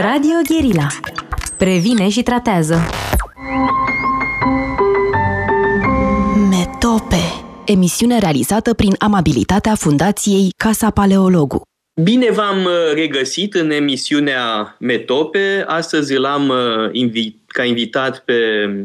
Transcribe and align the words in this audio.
Radio 0.00 0.34
Guerilla. 0.48 0.86
Previne 1.56 2.08
și 2.08 2.22
tratează. 2.22 2.80
Metope. 6.48 7.22
Emisiune 7.64 8.18
realizată 8.18 8.74
prin 8.74 8.94
amabilitatea 8.98 9.74
Fundației 9.74 10.52
Casa 10.56 10.90
Paleologu. 10.90 11.62
Bine 12.02 12.30
v-am 12.30 12.64
uh, 12.64 12.92
regăsit 12.94 13.54
în 13.54 13.70
emisiunea 13.70 14.76
Metope. 14.78 15.64
Astăzi 15.66 16.14
l-am 16.14 16.48
uh, 16.48 16.88
invit, 16.92 17.38
ca 17.46 17.64
invitat 17.64 18.24
pe 18.24 18.34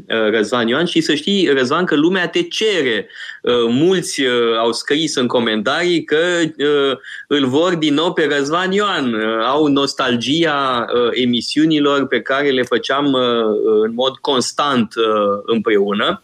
uh, 0.07 0.29
Răzvan 0.29 0.67
Ioan 0.67 0.85
și 0.85 1.01
să 1.01 1.15
știi, 1.15 1.47
Răzvan, 1.47 1.85
că 1.85 1.95
lumea 1.95 2.27
te 2.27 2.41
cere. 2.41 3.07
Mulți 3.69 4.21
au 4.59 4.71
scris 4.71 5.15
în 5.15 5.27
comentarii 5.27 6.03
că 6.03 6.17
îl 7.27 7.47
vor 7.47 7.75
din 7.75 7.93
nou 7.93 8.13
pe 8.13 8.27
Răzvan 8.37 8.71
Ioan. 8.71 9.15
Au 9.45 9.67
nostalgia 9.67 10.85
emisiunilor 11.11 12.07
pe 12.07 12.21
care 12.21 12.49
le 12.49 12.63
făceam 12.63 13.13
în 13.83 13.93
mod 13.93 14.15
constant 14.15 14.93
împreună. 15.45 16.23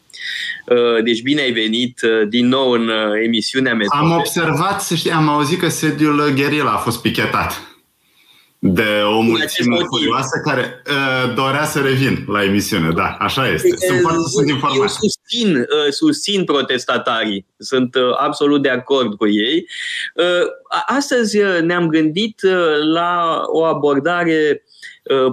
Uh, 0.65 1.03
deci 1.03 1.21
bine 1.21 1.41
ai 1.41 1.51
venit 1.51 2.01
uh, 2.01 2.27
din 2.27 2.47
nou 2.47 2.71
în 2.71 2.87
uh, 2.87 3.23
emisiunea 3.25 3.73
mea. 3.73 3.85
Am 3.89 4.11
observat, 4.11 4.81
să 4.81 4.95
știi, 4.95 5.11
am 5.11 5.29
auzit 5.29 5.59
că 5.59 5.69
sediul 5.69 6.31
Guerilla 6.35 6.71
a 6.71 6.77
fost 6.77 7.01
pichetat 7.01 7.61
de 8.59 9.01
o 9.17 9.21
mulțime 9.21 9.77
curioasă 9.89 10.41
care 10.43 10.81
uh, 10.89 11.33
dorea 11.35 11.65
să 11.65 11.79
revin 11.79 12.25
la 12.27 12.43
emisiune. 12.43 12.91
Da, 12.91 13.15
așa 13.19 13.49
este. 13.49 13.75
Sunt 13.87 13.99
foarte 14.01 14.19
sunt 14.27 14.49
informați. 14.49 14.79
Eu 14.79 14.87
susțin, 14.87 15.55
uh, 15.57 15.91
susțin 15.91 16.43
protestatarii. 16.43 17.45
Sunt 17.57 17.95
uh, 17.95 18.01
absolut 18.17 18.61
de 18.61 18.69
acord 18.69 19.15
cu 19.15 19.27
ei. 19.27 19.65
Uh, 20.15 20.47
astăzi 20.85 21.37
ne-am 21.61 21.87
gândit 21.87 22.41
uh, 22.43 22.91
la 22.93 23.41
o 23.45 23.63
abordare 23.63 24.61
Uh, 24.71 24.76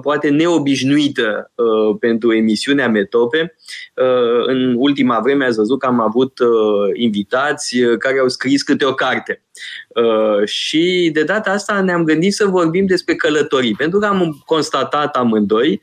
poate 0.02 0.28
neobișnuită 0.28 1.52
uh, 1.54 1.96
pentru 2.00 2.32
emisiunea 2.32 2.88
Metope. 2.88 3.54
Uh, 3.94 4.46
în 4.46 4.74
ultima 4.76 5.20
vreme 5.20 5.44
ați 5.44 5.56
văzut 5.56 5.78
că 5.78 5.86
am 5.86 6.00
avut 6.00 6.38
invitați 6.92 7.76
care 7.98 8.18
au 8.18 8.28
scris 8.28 8.62
câte 8.62 8.84
o 8.84 8.94
carte. 8.94 9.42
Și 10.44 11.10
de 11.12 11.22
data 11.22 11.50
asta 11.50 11.80
ne-am 11.80 12.04
gândit 12.04 12.34
să 12.34 12.46
vorbim 12.46 12.86
despre 12.86 13.14
călătorii, 13.14 13.74
pentru 13.74 13.98
că 13.98 14.06
am 14.06 14.42
constatat 14.44 15.16
amândoi 15.16 15.80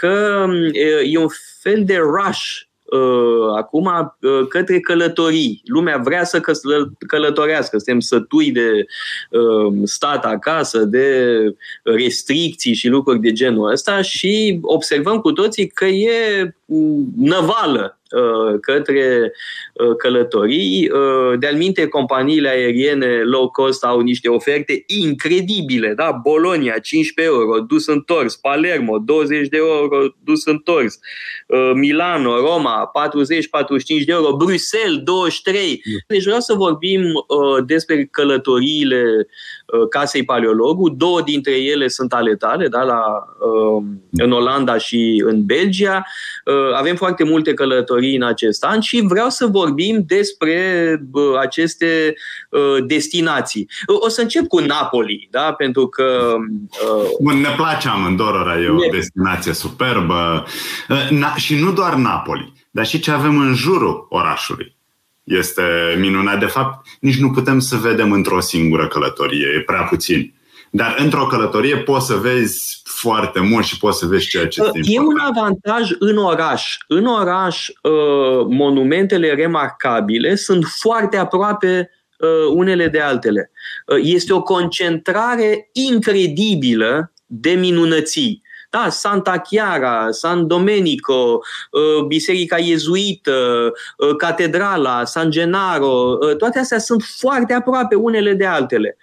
că 0.00 0.46
e 1.04 1.18
un 1.18 1.28
fel 1.60 1.84
de 1.84 1.96
rush 1.96 2.67
uh, 2.90 3.56
acum 3.56 4.14
uh, 4.20 4.46
către 4.48 4.80
călătorii. 4.80 5.62
Lumea 5.64 5.96
vrea 5.96 6.24
să 6.24 6.40
călătorească, 7.06 7.76
suntem 7.76 8.00
sătui 8.00 8.50
de 8.50 8.84
uh, 9.30 9.72
stat 9.84 10.24
acasă, 10.24 10.78
de 10.78 11.34
restricții 11.82 12.74
și 12.74 12.88
lucruri 12.88 13.20
de 13.20 13.32
genul 13.32 13.70
ăsta 13.70 14.02
și 14.02 14.58
observăm 14.62 15.18
cu 15.18 15.32
toții 15.32 15.66
că 15.66 15.84
e 15.84 16.54
năvală 17.16 17.98
Uh, 18.12 18.60
către 18.60 19.20
uh, 19.22 19.30
călătorii. 19.98 20.90
Uh, 20.90 21.38
de-al 21.38 21.56
minte, 21.56 21.86
companiile 21.86 22.48
aeriene 22.48 23.06
low 23.06 23.50
cost 23.50 23.84
au 23.84 24.00
niște 24.00 24.28
oferte 24.28 24.84
incredibile. 24.86 25.92
Da? 25.96 26.20
Bologna, 26.22 26.78
15 26.78 27.34
euro, 27.34 27.60
dus 27.60 27.86
întors. 27.86 28.36
Palermo, 28.36 28.98
20 28.98 29.48
de 29.48 29.56
euro, 29.56 30.14
dus 30.24 30.46
întors. 30.46 30.98
Milano, 31.74 32.36
Roma, 32.36 32.90
40-45 34.00 34.04
de 34.04 34.12
euro. 34.12 34.36
Bruxelles, 34.36 35.02
23. 35.02 35.82
Deci 36.06 36.24
vreau 36.24 36.40
să 36.40 36.54
vorbim 36.54 37.02
despre 37.66 38.04
călătoriile 38.04 39.26
casei 39.90 40.24
paleologu. 40.24 40.88
Două 40.88 41.22
dintre 41.22 41.52
ele 41.52 41.88
sunt 41.88 42.12
ale 42.12 42.34
tale, 42.34 42.68
da? 42.68 42.82
La, 42.82 43.02
în 44.12 44.32
Olanda 44.32 44.78
și 44.78 45.22
în 45.26 45.44
Belgia. 45.44 46.06
Avem 46.74 46.96
foarte 46.96 47.24
multe 47.24 47.54
călătorii 47.54 47.66
călătorii 47.68 48.16
în 48.16 48.22
acest 48.22 48.64
an 48.64 48.80
și 48.80 49.00
vreau 49.08 49.28
să 49.28 49.46
vorbim 49.46 49.67
despre 50.06 51.00
aceste 51.40 52.14
destinații. 52.86 53.68
O 53.86 54.08
să 54.08 54.20
încep 54.20 54.46
cu 54.46 54.58
Napoli, 54.58 55.28
da? 55.30 55.52
pentru 55.52 55.86
că... 55.86 56.36
Bun, 57.20 57.40
ne 57.40 57.54
place 57.56 57.88
amândorora, 57.88 58.60
e 58.60 58.68
o 58.68 58.78
ne... 58.78 58.88
destinație 58.92 59.52
superbă. 59.52 60.46
Na, 61.10 61.34
și 61.34 61.54
nu 61.54 61.72
doar 61.72 61.94
Napoli, 61.94 62.52
dar 62.70 62.86
și 62.86 63.00
ce 63.00 63.10
avem 63.10 63.38
în 63.40 63.54
jurul 63.54 64.06
orașului. 64.08 64.76
Este 65.24 65.62
minunat. 65.98 66.38
De 66.38 66.46
fapt, 66.46 66.86
nici 67.00 67.18
nu 67.18 67.30
putem 67.30 67.58
să 67.58 67.76
vedem 67.76 68.12
într-o 68.12 68.40
singură 68.40 68.88
călătorie, 68.88 69.46
e 69.56 69.60
prea 69.60 69.82
puțin. 69.82 70.34
Dar 70.70 70.96
într-o 70.98 71.26
călătorie 71.26 71.76
poți 71.76 72.06
să 72.06 72.14
vezi 72.14 72.80
foarte 72.84 73.40
mult 73.40 73.64
și 73.64 73.78
poți 73.78 73.98
să 73.98 74.06
vezi 74.06 74.28
ceea 74.28 74.48
ce 74.48 74.62
este 74.62 74.92
E 74.92 75.00
un 75.00 75.18
avantaj 75.18 75.90
în 75.98 76.16
oraș. 76.16 76.76
În 76.88 77.06
oraș, 77.06 77.68
uh, 77.68 78.46
monumentele 78.48 79.34
remarcabile 79.34 80.34
sunt 80.34 80.64
foarte 80.64 81.16
aproape 81.16 81.90
uh, 82.18 82.52
unele 82.54 82.88
de 82.88 83.00
altele. 83.00 83.50
Uh, 83.86 83.98
este 84.02 84.32
o 84.32 84.42
concentrare 84.42 85.70
incredibilă 85.72 87.12
de 87.26 87.50
minunății. 87.50 88.42
Da, 88.70 88.88
Santa 88.90 89.38
Chiara, 89.38 90.10
San 90.10 90.46
Domenico, 90.46 91.40
uh, 91.70 92.04
Biserica 92.06 92.58
Iezuită, 92.58 93.72
uh, 93.96 94.16
Catedrala, 94.16 95.04
San 95.04 95.30
Genaro, 95.30 96.18
uh, 96.20 96.36
toate 96.36 96.58
astea 96.58 96.78
sunt 96.78 97.02
foarte 97.02 97.52
aproape 97.52 97.94
unele 97.94 98.32
de 98.32 98.46
altele. 98.46 98.96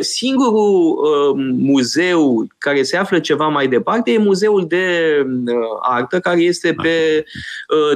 Singurul 0.00 1.34
muzeu 1.58 2.46
care 2.58 2.82
se 2.82 2.96
află 2.96 3.18
ceva 3.18 3.48
mai 3.48 3.68
departe 3.68 4.10
e 4.12 4.18
muzeul 4.18 4.66
de 4.66 5.26
artă 5.80 6.20
care 6.20 6.40
este 6.40 6.74
pe 6.82 7.24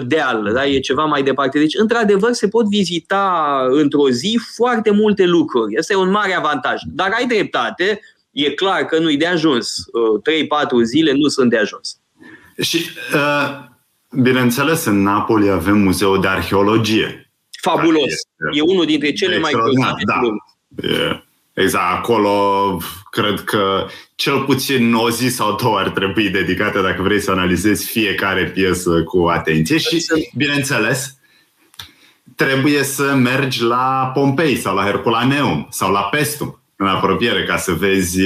deal, 0.07 0.51
da? 0.55 0.67
e 0.67 0.79
ceva 0.79 1.05
mai 1.05 1.23
departe. 1.23 1.59
Deci, 1.59 1.79
într-adevăr, 1.79 2.33
se 2.33 2.49
pot 2.49 2.67
vizita 2.67 3.67
într-o 3.71 4.11
zi 4.11 4.41
foarte 4.55 4.91
multe 4.91 5.25
lucruri. 5.25 5.79
Asta 5.79 5.93
e 5.93 5.97
un 5.97 6.11
mare 6.11 6.35
avantaj. 6.35 6.81
Dar 6.87 7.11
ai 7.15 7.27
dreptate, 7.27 8.01
e 8.31 8.51
clar 8.51 8.85
că 8.85 8.99
nu-i 8.99 9.17
de 9.17 9.27
ajuns. 9.27 9.85
3-4 10.69 10.73
uh, 10.73 10.83
zile 10.85 11.13
nu 11.13 11.29
sunt 11.29 11.51
de 11.51 11.59
ajuns. 11.59 12.01
Și, 12.61 12.91
uh, 13.15 13.59
bineînțeles, 14.23 14.85
în 14.85 15.03
Napoli 15.03 15.51
avem 15.51 15.79
muzeul 15.79 16.21
de 16.21 16.29
arheologie. 16.29 17.33
Fabulos. 17.61 18.03
Este 18.07 18.29
e 18.53 18.61
unul 18.61 18.87
dintre 18.87 19.13
cele 19.13 19.39
mai 19.39 19.53
grozave 19.53 20.03
da. 20.05 20.21
E, 20.89 21.23
exact. 21.53 21.99
Acolo 21.99 22.77
cred 23.11 23.41
că 23.41 23.87
cel 24.15 24.45
puțin 24.45 24.95
o 24.95 25.11
zi 25.11 25.29
sau 25.29 25.57
două 25.63 25.79
ar 25.79 25.91
trebui 25.91 26.29
dedicate 26.29 26.81
dacă 26.81 27.03
vrei 27.03 27.21
să 27.21 27.31
analizezi 27.31 27.87
fiecare 27.87 28.45
piesă 28.45 29.03
cu 29.03 29.27
atenție 29.27 29.79
și, 29.79 30.07
bineînțeles, 30.37 31.19
trebuie 32.37 32.83
să 32.83 33.15
mergi 33.15 33.63
la 33.63 34.11
Pompei 34.15 34.57
sau 34.57 34.75
la 34.75 34.85
Herculaneum 34.85 35.67
sau 35.71 35.93
la 35.93 36.01
Pestum 36.01 36.60
în 36.81 36.87
apropiere 36.87 37.45
ca 37.45 37.57
să 37.57 37.73
vezi 37.73 38.21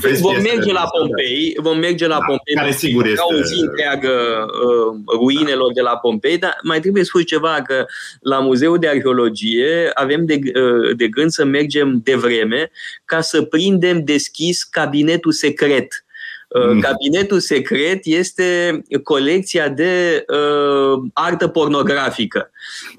Vezi 0.00 0.20
vom 0.22 0.40
merge 0.42 0.72
la 0.72 0.84
Pompei, 0.98 1.56
vom 1.60 1.78
merge 1.78 2.06
la 2.06 2.18
da, 2.18 2.24
Pompei, 2.26 2.54
care 2.54 2.72
sigur 2.72 3.06
este... 3.06 3.20
o 3.34 3.42
zi 3.42 3.60
întreagă 3.60 4.10
uh, 4.46 5.16
ruinelor 5.18 5.72
de 5.72 5.80
la 5.80 5.96
Pompei, 5.96 6.38
dar 6.38 6.58
mai 6.62 6.80
trebuie 6.80 7.04
spus 7.04 7.24
ceva, 7.24 7.62
că 7.62 7.86
la 8.20 8.38
Muzeul 8.38 8.78
de 8.78 8.88
Arheologie 8.88 9.90
avem 9.94 10.26
de, 10.26 10.38
uh, 10.60 10.96
de 10.96 11.08
gând 11.08 11.30
să 11.30 11.44
mergem 11.44 12.00
de 12.04 12.14
vreme 12.14 12.70
ca 13.04 13.20
să 13.20 13.42
prindem 13.42 14.04
deschis 14.04 14.64
cabinetul 14.64 15.32
secret 15.32 15.86
Uh, 15.86 16.07
mm. 16.54 16.80
Cabinetul 16.80 17.40
secret 17.40 18.00
este 18.02 18.82
colecția 19.02 19.68
de 19.68 20.24
uh, 20.28 21.02
artă 21.12 21.48
pornografică. 21.48 22.50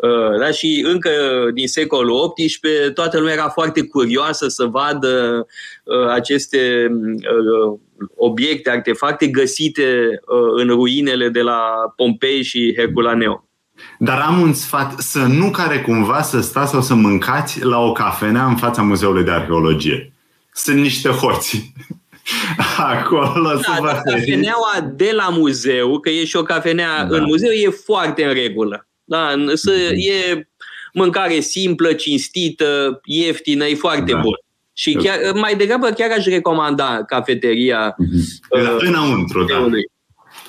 Uh, 0.02 0.40
da? 0.40 0.52
Și 0.52 0.86
încă 0.88 1.10
din 1.54 1.68
secolul 1.68 2.34
XVIII 2.34 2.94
toată 2.94 3.18
lumea 3.18 3.34
era 3.34 3.50
foarte 3.50 3.82
curioasă 3.88 4.48
să 4.48 4.66
vadă 4.66 5.46
uh, 5.84 6.08
aceste 6.10 6.92
uh, 6.92 7.80
obiecte, 8.16 8.70
artefacte 8.70 9.28
găsite 9.28 10.20
uh, 10.28 10.62
în 10.62 10.68
ruinele 10.68 11.30
de 11.30 11.42
la 11.42 11.60
Pompei 11.96 12.44
și 12.44 12.74
Herculaneo. 12.78 13.44
Dar 14.00 14.20
am 14.20 14.42
un 14.42 14.54
sfat 14.54 15.00
să 15.00 15.20
nu 15.20 15.52
care 15.52 15.82
cumva 15.82 16.22
să 16.22 16.42
stați 16.42 16.72
sau 16.72 16.82
să 16.82 16.94
mâncați 16.94 17.64
la 17.64 17.80
o 17.80 17.92
cafenea 17.92 18.46
în 18.46 18.56
fața 18.56 18.82
Muzeului 18.82 19.24
de 19.24 19.32
Arheologie. 19.32 20.14
Sunt 20.54 20.78
niște 20.78 21.10
hoți. 21.10 21.74
Acolo 22.78 23.50
da, 23.54 23.60
să 23.62 23.78
vă 23.80 24.02
Cafeneaua 24.12 24.92
de 24.94 25.12
la 25.14 25.30
muzeu, 25.30 26.00
că 26.00 26.10
e 26.10 26.26
și 26.26 26.36
o 26.36 26.44
cafenea 26.44 27.04
da. 27.04 27.16
în 27.16 27.24
muzeu, 27.24 27.50
e 27.50 27.70
foarte 27.70 28.24
în 28.24 28.34
regulă. 28.34 28.88
Da, 29.04 29.34
să, 29.54 29.72
mm-hmm. 29.72 30.34
e 30.34 30.48
mâncare 30.94 31.40
simplă, 31.40 31.94
cinstită, 31.94 33.02
ieftină, 33.06 33.66
e 33.66 33.76
foarte 33.76 34.12
da. 34.12 34.20
bun. 34.20 34.34
Și 34.74 34.94
chiar, 34.94 35.18
mai 35.34 35.56
degrabă 35.56 35.90
chiar 35.90 36.12
aș 36.18 36.26
recomanda 36.26 37.04
cafeteria. 37.08 37.96
Mm-hmm. 37.96 38.62
Uh, 38.62 38.76
înăuntru, 38.78 39.44
da. 39.44 39.66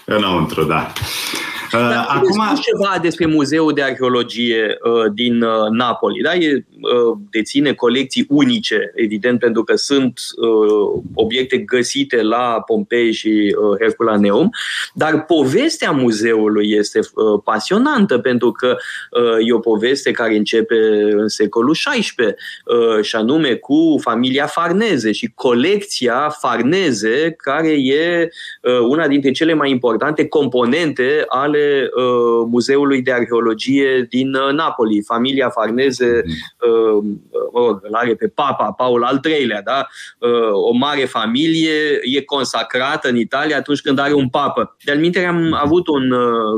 Înăuntru, 0.05 0.65
da. 0.65 0.93
Dar 1.73 2.07
Acum... 2.09 2.61
ceva 2.61 2.99
despre 3.03 3.27
Muzeul 3.27 3.73
de 3.73 3.83
Arheologie 3.83 4.79
uh, 4.83 5.13
din 5.15 5.43
uh, 5.43 5.69
Napoli. 5.71 6.23
Da? 6.23 6.35
E, 6.35 6.65
uh, 6.81 7.19
deține 7.31 7.73
colecții 7.73 8.27
unice, 8.29 8.93
evident, 8.95 9.39
pentru 9.39 9.65
că 9.65 9.77
sunt 9.77 10.21
uh, 10.37 11.03
obiecte 11.15 11.59
găsite 11.59 12.23
la 12.23 12.63
Pompei 12.67 13.13
și 13.13 13.57
uh, 13.59 13.79
Herculaneum, 13.81 14.51
dar 14.95 15.25
povestea 15.25 15.91
muzeului 15.91 16.71
este 16.71 16.99
uh, 16.99 17.41
pasionantă, 17.45 18.19
pentru 18.19 18.53
că 18.53 18.77
uh, 19.11 19.49
e 19.49 19.53
o 19.53 19.59
poveste 19.59 20.11
care 20.11 20.37
începe 20.37 20.77
în 21.13 21.29
secolul 21.29 21.75
XVI, 21.75 22.15
uh, 22.17 23.05
și 23.05 23.17
anume 23.17 23.55
cu 23.55 23.99
familia 24.01 24.47
Farneze 24.47 25.13
și 25.13 25.33
colecția 25.35 26.35
Farneze, 26.41 27.35
care 27.37 27.73
e 27.73 28.29
uh, 28.63 28.79
una 28.89 29.09
dintre 29.09 29.31
cele 29.31 29.55
mai 29.55 29.71
importante 29.71 30.29
componente 30.29 31.25
ale 31.29 31.60
uh, 31.97 32.47
Muzeului 32.51 33.03
de 33.03 33.13
Arheologie 33.13 34.07
din 34.09 34.35
uh, 34.35 34.53
Napoli. 34.53 35.03
Familia 35.03 35.51
Farneze 35.51 36.23
mm. 36.61 37.23
îl 37.83 37.93
are 37.93 38.15
pe 38.15 38.29
Papa 38.29 38.73
Paul 38.73 39.05
al 39.05 39.21
III-lea, 39.25 39.63
da? 39.63 39.87
o 40.53 40.73
mare 40.73 41.05
familie, 41.05 42.01
e 42.03 42.23
consacrată 42.23 43.09
în 43.09 43.17
Italia 43.17 43.57
atunci 43.57 43.81
când 43.81 43.99
are 43.99 44.13
un 44.13 44.29
papă. 44.29 44.77
De-al 44.85 45.27
am 45.27 45.57
avut 45.61 45.87
un 45.89 46.15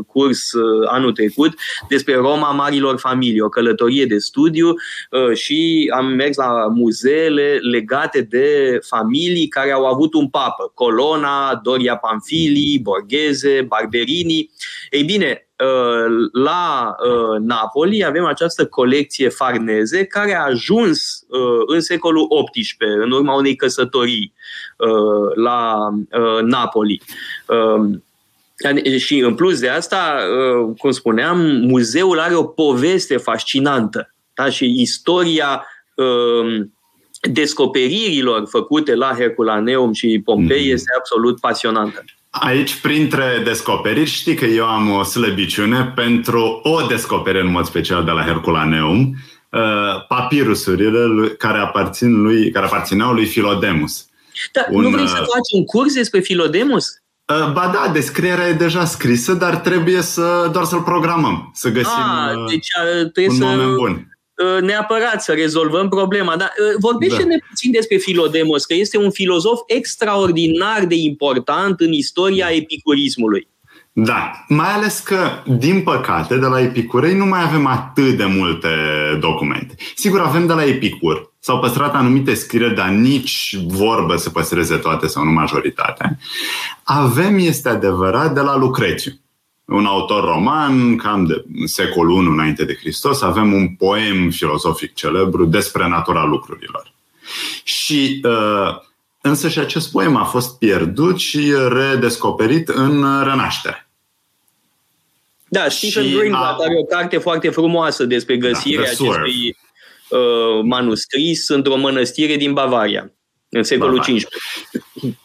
curs 0.07 0.51
anul 0.87 1.13
trecut 1.13 1.55
despre 1.89 2.15
Roma 2.15 2.51
Marilor 2.51 2.99
Familii, 2.99 3.41
o 3.41 3.49
călătorie 3.49 4.05
de 4.05 4.19
studiu 4.19 4.75
și 5.35 5.91
am 5.95 6.07
mers 6.07 6.37
la 6.37 6.67
muzeele 6.75 7.59
legate 7.63 8.21
de 8.21 8.79
familii 8.87 9.49
care 9.49 9.71
au 9.73 9.87
avut 9.87 10.15
un 10.15 10.29
papă. 10.29 10.73
Colona, 10.75 11.61
Doria 11.63 11.97
Pamfili, 11.97 12.81
Borghese, 12.83 13.65
Barberini. 13.69 14.51
Ei 14.93 15.03
bine, 15.03 15.49
uh, 15.59 16.29
la 16.33 16.95
uh, 17.05 17.41
Napoli 17.41 18.05
avem 18.05 18.25
această 18.25 18.67
colecție 18.67 19.29
farneze 19.29 20.05
care 20.05 20.35
a 20.35 20.45
ajuns 20.45 21.25
uh, 21.29 21.63
în 21.67 21.81
secolul 21.81 22.29
XVIII, 22.53 23.03
în 23.03 23.11
urma 23.11 23.35
unei 23.35 23.57
căsătorii 23.57 24.33
la 25.35 25.89
Napoli. 26.43 27.03
Um, 27.49 28.05
și 28.99 29.19
în 29.19 29.35
plus 29.35 29.61
de 29.61 29.69
asta, 29.69 30.19
cum 30.79 30.91
spuneam, 30.91 31.39
muzeul 31.61 32.19
are 32.19 32.35
o 32.35 32.45
poveste 32.45 33.17
fascinantă. 33.17 34.15
Da? 34.35 34.51
Și 34.51 34.81
istoria 34.81 35.67
um, 35.95 36.75
descoperirilor 37.31 38.47
făcute 38.49 38.95
la 38.95 39.15
Herculaneum 39.15 39.93
și 39.93 40.21
Pompei 40.25 40.65
mm. 40.65 40.73
este 40.73 40.93
absolut 40.97 41.41
pasionantă. 41.41 42.05
Aici, 42.41 42.81
printre 42.81 43.41
descoperiri, 43.45 44.11
știi 44.11 44.35
că 44.35 44.45
eu 44.45 44.67
am 44.67 44.91
o 44.91 45.03
slăbiciune 45.03 45.93
pentru 45.95 46.61
o 46.63 46.87
descoperire 46.87 47.43
în 47.43 47.51
mod 47.51 47.65
special 47.65 48.05
de 48.05 48.11
la 48.11 48.23
Herculaneum, 48.23 49.17
uh, 49.51 49.61
papirusurile 50.09 51.29
care, 51.29 51.59
aparțin 51.59 52.23
lui, 52.23 52.51
care 52.51 52.67
aparțineau 52.67 53.13
lui 53.13 53.27
Filodemus. 53.27 54.07
Dar 54.53 54.67
un, 54.71 54.83
nu 54.83 54.89
vrei 54.89 55.07
să 55.07 55.19
uh, 55.21 55.27
faci 55.33 55.59
un 55.59 55.65
curs 55.65 55.95
despre 55.95 56.21
Filodemus? 56.21 56.87
Uh, 57.27 57.53
ba 57.53 57.71
da, 57.73 57.91
descrierea 57.93 58.49
e 58.49 58.53
deja 58.53 58.85
scrisă, 58.85 59.33
dar 59.33 59.57
trebuie 59.57 60.03
să 60.03 60.49
doar 60.53 60.65
să-l 60.65 60.83
programăm, 60.83 61.51
să 61.55 61.69
găsim 61.69 62.03
A, 62.03 62.45
deci, 62.49 62.69
trebuie 63.13 63.29
un 63.29 63.35
să... 63.35 63.45
moment 63.45 63.77
bun. 63.77 64.12
Uh, 64.37 64.63
neapărat 64.63 65.23
să 65.23 65.33
rezolvăm 65.33 65.89
problema. 65.89 66.37
Dar 66.37 66.53
uh, 66.59 66.77
vorbește-ne 66.79 67.37
da. 67.37 67.47
puțin 67.49 67.71
despre 67.71 67.97
Filodemos, 67.97 68.65
că 68.65 68.75
este 68.75 68.99
un 68.99 69.11
filozof 69.11 69.61
extraordinar 69.67 70.85
de 70.85 70.95
important 70.95 71.81
în 71.81 71.93
istoria 71.93 72.47
epicurismului. 72.51 73.49
Da, 73.93 74.45
mai 74.49 74.73
ales 74.73 74.99
că, 74.99 75.29
din 75.59 75.83
păcate, 75.83 76.37
de 76.37 76.47
la 76.47 76.61
Epicurei 76.61 77.15
nu 77.15 77.27
mai 77.27 77.43
avem 77.43 77.67
atât 77.67 78.17
de 78.17 78.25
multe 78.25 78.69
documente. 79.21 79.75
Sigur, 79.95 80.21
avem 80.21 80.47
de 80.47 80.53
la 80.53 80.65
Epicur. 80.65 81.33
S-au 81.39 81.59
păstrat 81.59 81.95
anumite 81.95 82.35
scrieri, 82.35 82.75
dar 82.75 82.89
nici 82.89 83.57
vorbă 83.67 84.17
să 84.17 84.31
păstreze 84.31 84.77
toate 84.77 85.07
sau 85.07 85.25
nu 85.25 85.31
majoritatea. 85.31 86.19
Avem, 86.83 87.39
este 87.39 87.69
adevărat, 87.69 88.35
de 88.35 88.41
la 88.41 88.57
Lucrețiu 88.57 89.22
un 89.73 89.87
autor 89.87 90.25
roman, 90.25 90.97
cam 90.97 91.27
de 91.27 91.45
secolul 91.65 92.25
I 92.25 92.29
înainte 92.29 92.65
de 92.65 92.75
Hristos, 92.81 93.23
avem 93.23 93.53
un 93.53 93.69
poem 93.69 94.31
filozofic 94.31 94.95
celebru 94.95 95.45
despre 95.45 95.89
natura 95.89 96.25
lucrurilor. 96.25 96.93
Și 97.63 98.21
uh, 98.25 98.77
însă 99.21 99.49
și 99.49 99.59
acest 99.59 99.91
poem 99.91 100.17
a 100.17 100.25
fost 100.25 100.59
pierdut 100.59 101.19
și 101.19 101.53
redescoperit 101.69 102.69
în 102.69 103.23
Renaștere. 103.25 103.87
Da, 105.49 105.69
Stephen 105.69 106.13
Greenblatt 106.13 106.61
a... 106.61 106.65
are 106.65 106.75
o 106.79 106.85
carte 106.85 107.19
foarte 107.19 107.51
frumoasă 107.51 108.05
despre 108.05 108.37
da, 108.37 108.49
găsirea 108.49 108.85
da, 108.85 108.91
acestui 108.91 109.57
uh, 110.09 110.63
manuscris 110.63 111.49
într-o 111.49 111.77
mănăstire 111.77 112.37
din 112.37 112.53
Bavaria, 112.53 113.13
în 113.49 113.63
secolul 113.63 113.97
Bavaria. 113.97 114.29
XV. 115.03 115.21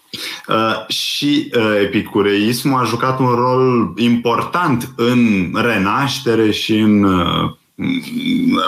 Uh, 0.47 0.87
și 0.87 1.51
uh, 1.55 1.79
epicureismul 1.81 2.79
a 2.79 2.85
jucat 2.85 3.19
un 3.19 3.29
rol 3.29 3.93
important 3.95 4.93
în 4.95 5.51
renaștere 5.61 6.51
și 6.51 6.77
în 6.77 7.03
uh, 7.03 7.51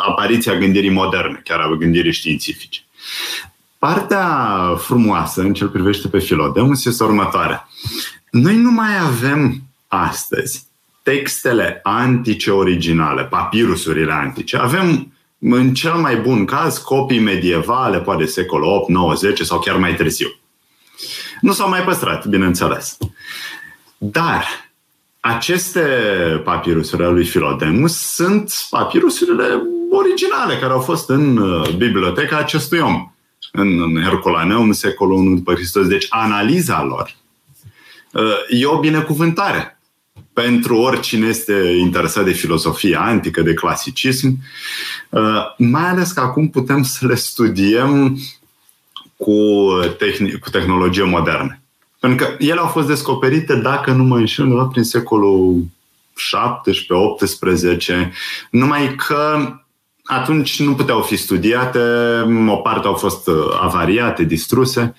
apariția 0.08 0.58
gândirii 0.58 0.90
moderne, 0.90 1.42
chiar 1.44 1.60
a 1.60 1.76
gândirii 1.76 2.12
științifice. 2.12 2.80
Partea 3.78 4.28
frumoasă 4.78 5.42
în 5.42 5.54
ce 5.54 5.66
privește 5.66 6.08
pe 6.08 6.20
Filodemus 6.20 6.86
este 6.86 7.04
următoarea. 7.04 7.70
Noi 8.32 8.56
nu 8.56 8.72
mai 8.72 9.00
avem 9.00 9.64
astăzi 9.88 10.68
textele 11.04 11.80
antice 11.84 12.52
originale, 12.52 13.24
papirusurile 13.24 14.12
antice. 14.12 14.58
Avem 14.58 15.14
în 15.40 15.74
cel 15.74 15.94
mai 15.94 16.16
bun 16.16 16.46
caz 16.46 16.78
copii 16.78 17.20
medievale, 17.20 18.00
poate 18.00 18.26
secolul 18.26 18.68
8, 18.68 18.90
9, 18.90 19.14
10 19.14 19.44
sau 19.44 19.60
chiar 19.60 19.78
mai 19.78 19.96
târziu. 19.96 20.39
Nu 21.42 21.52
s-au 21.52 21.70
mai 21.70 21.84
păstrat, 21.84 22.26
bineînțeles. 22.26 22.98
Dar 23.98 24.46
aceste 25.20 25.82
papirusuri 26.44 27.04
ale 27.04 27.12
lui 27.12 27.26
Filodemus 27.26 27.96
sunt 27.96 28.54
papirusurile 28.70 29.62
originale 29.92 30.58
care 30.58 30.72
au 30.72 30.80
fost 30.80 31.10
în 31.10 31.38
uh, 31.38 31.70
biblioteca 31.70 32.38
acestui 32.38 32.80
om, 32.80 33.12
în 33.52 34.02
Herculaneum, 34.04 34.68
în 34.68 34.74
secolul 34.74 35.32
I 35.32 35.36
după 35.36 35.54
Hristos. 35.54 35.88
Deci 35.88 36.06
analiza 36.10 36.84
lor 36.84 37.16
uh, 38.12 38.60
e 38.60 38.66
o 38.66 38.80
binecuvântare 38.80 39.80
pentru 40.34 40.76
oricine 40.76 41.28
este 41.28 41.76
interesat 41.80 42.24
de 42.24 42.32
filozofie 42.32 42.96
antică, 43.00 43.42
de 43.42 43.54
clasicism, 43.54 44.38
uh, 45.10 45.56
mai 45.58 45.90
ales 45.90 46.12
că 46.12 46.20
acum 46.20 46.50
putem 46.50 46.84
să 46.84 47.08
le 47.08 47.16
studiem 47.16 48.20
cu, 49.20 49.32
tehn- 49.98 50.40
cu 50.40 50.50
tehnologie 50.50 51.04
modernă. 51.04 51.60
Pentru 52.00 52.26
că 52.26 52.36
ele 52.44 52.60
au 52.60 52.68
fost 52.68 52.88
descoperite, 52.88 53.56
dacă 53.56 53.92
nu 53.92 54.04
mă 54.04 54.18
înșel, 54.18 54.68
prin 54.68 54.84
secolul 54.84 55.64
17-18, 58.06 58.12
numai 58.50 58.96
că 58.96 59.54
atunci 60.04 60.60
nu 60.62 60.76
puteau 60.76 61.02
fi 61.02 61.16
studiate, 61.16 61.80
o 62.48 62.56
parte 62.56 62.88
au 62.88 62.94
fost 62.94 63.28
uh, 63.28 63.58
avariate, 63.62 64.24
distruse. 64.24 64.96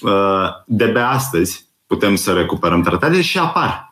Uh, 0.00 0.48
de 0.66 0.84
pe 0.84 0.98
astăzi 0.98 1.66
putem 1.86 2.14
să 2.14 2.32
recuperăm 2.32 2.82
tratatele 2.82 3.22
și 3.22 3.38
apar 3.38 3.87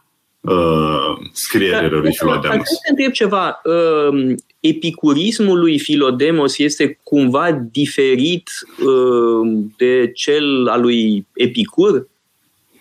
uh, 0.46 1.26
scrierile 1.32 1.96
lui 1.96 2.14
Filodemus. 2.14 2.56
Dar 2.56 2.64
să 2.64 2.88
întreb 2.90 3.12
ceva. 3.12 3.60
Uh, 3.64 4.34
epicurismul 4.60 5.58
lui 5.58 5.78
Filodemos 5.78 6.58
este 6.58 6.98
cumva 7.02 7.66
diferit 7.72 8.50
uh, 8.78 9.64
de 9.76 10.10
cel 10.14 10.68
al 10.68 10.80
lui 10.80 11.26
Epicur? 11.34 12.08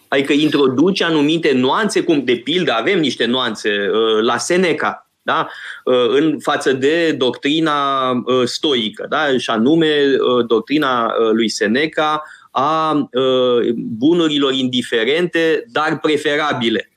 Adică 0.07 0.33
introduce 0.33 1.03
anumite 1.03 1.51
nuanțe, 1.53 2.03
cum 2.03 2.23
de 2.23 2.35
pildă 2.35 2.71
avem 2.71 2.99
niște 2.99 3.25
nuanțe 3.25 3.69
uh, 3.69 4.23
la 4.23 4.37
Seneca, 4.37 5.09
da? 5.21 5.47
Uh, 5.83 6.09
în 6.09 6.39
față 6.39 6.73
de 6.73 7.11
doctrina 7.11 8.09
uh, 8.11 8.43
stoică, 8.43 9.05
da? 9.09 9.37
și 9.37 9.49
anume 9.49 10.03
uh, 10.37 10.45
doctrina 10.45 11.05
uh, 11.05 11.31
lui 11.31 11.49
Seneca 11.49 12.23
a 12.51 12.91
uh, 13.11 13.73
bunurilor 13.75 14.53
indiferente, 14.53 15.65
dar 15.71 15.99
preferabile. 15.99 16.89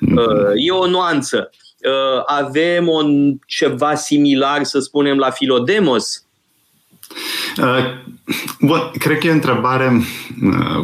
Uh, 0.00 0.52
e 0.54 0.70
o 0.70 0.86
nuanță. 0.86 1.50
Uh, 1.78 2.22
avem 2.26 2.88
un, 2.88 3.38
ceva 3.46 3.94
similar, 3.94 4.64
să 4.64 4.78
spunem, 4.78 5.16
la 5.16 5.30
Filodemos? 5.30 6.22
Uh, 7.56 7.84
bun, 8.60 8.90
cred 8.98 9.18
că 9.18 9.26
e 9.26 9.30
o 9.30 9.32
întrebare 9.32 10.00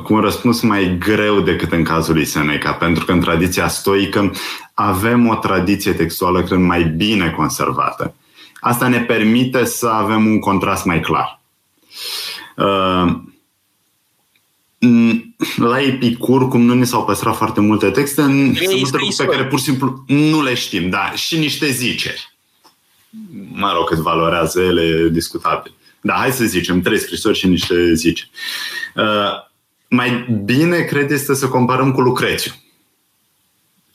cu 0.02 0.14
un 0.14 0.20
răspuns 0.20 0.60
mai 0.60 0.96
greu 0.98 1.40
decât 1.40 1.72
în 1.72 1.84
cazul 1.84 2.14
lui 2.14 2.24
Seneca, 2.24 2.72
pentru 2.72 3.04
că 3.04 3.12
în 3.12 3.20
tradiția 3.20 3.68
stoică 3.68 4.30
avem 4.74 5.28
o 5.28 5.34
tradiție 5.34 5.92
textuală, 5.92 6.42
cred, 6.42 6.58
mai 6.58 6.82
bine 6.82 7.30
conservată. 7.30 8.14
Asta 8.60 8.88
ne 8.88 9.00
permite 9.00 9.64
să 9.64 9.86
avem 9.86 10.26
un 10.26 10.38
contrast 10.38 10.84
mai 10.84 11.00
clar. 11.00 11.40
La 15.56 15.80
Epicur, 15.80 16.48
cum 16.48 16.60
nu 16.60 16.74
ne 16.74 16.84
s-au 16.84 17.04
păstrat 17.04 17.36
foarte 17.36 17.60
multe 17.60 17.90
texte, 17.90 18.20
sunt 18.20 18.34
multe 18.34 18.96
lucruri 18.98 19.14
pe 19.16 19.24
care 19.24 19.44
pur 19.44 19.58
și 19.58 19.64
simplu 19.64 20.04
nu 20.06 20.42
le 20.42 20.54
știm, 20.54 20.90
da, 20.90 21.12
și 21.14 21.38
niște 21.38 21.70
ziceri. 21.70 22.32
Mă 23.52 23.72
rog, 23.74 23.88
cât 23.88 23.98
valorează 23.98 24.60
ele, 24.60 25.08
discutabil. 25.08 25.74
Da, 26.00 26.12
hai 26.12 26.32
să 26.32 26.44
zicem, 26.44 26.80
trei 26.80 26.98
scrisori 26.98 27.38
și 27.38 27.46
niște 27.46 27.94
ziceri. 27.94 28.30
Uh, 28.94 29.32
mai 29.88 30.40
bine, 30.44 30.80
cred, 30.80 31.10
este 31.10 31.34
să 31.34 31.48
comparăm 31.48 31.92
cu 31.92 32.00
Lucrețiu. 32.00 32.52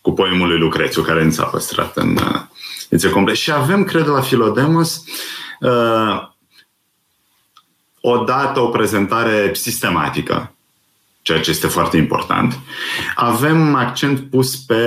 Cu 0.02 0.12
poemul 0.12 0.48
lui 0.48 0.60
Lucrețiu, 0.60 1.02
care 1.02 1.24
nu 1.24 1.32
s-a 1.32 1.44
păstrat 1.44 1.98
în 1.98 2.18
uh, 2.18 2.42
ediție 2.90 3.10
complet. 3.10 3.36
Și 3.36 3.52
avem, 3.52 3.84
cred, 3.84 4.08
la 4.08 4.22
Filodemos, 4.22 5.04
uh, 5.60 6.28
odată 8.02 8.60
o 8.60 8.68
prezentare 8.68 9.54
sistematică 9.54 10.54
ceea 11.30 11.42
ce 11.42 11.50
este 11.50 11.68
foarte 11.68 11.98
important. 11.98 12.60
Avem 13.16 13.76
accent 13.76 14.30
pus 14.30 14.56
pe 14.56 14.84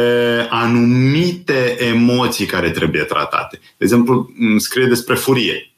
anumite 0.50 1.76
emoții 1.84 2.46
care 2.46 2.70
trebuie 2.70 3.02
tratate. 3.02 3.58
De 3.60 3.84
exemplu, 3.84 4.32
scrie 4.56 4.86
despre 4.86 5.14
furie 5.14 5.72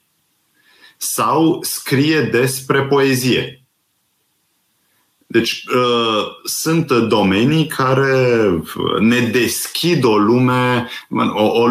sau 0.97 1.59
scrie 1.63 2.21
despre 2.21 2.83
poezie. 2.83 3.65
Deci 5.27 5.65
uh, 5.67 6.27
sunt 6.45 6.93
domenii 6.93 7.67
care 7.67 8.51
ne 9.01 9.21
deschid 9.21 10.05
o 10.05 10.17
lume, 10.17 10.89
o, 11.35 11.43
o, 11.43 11.69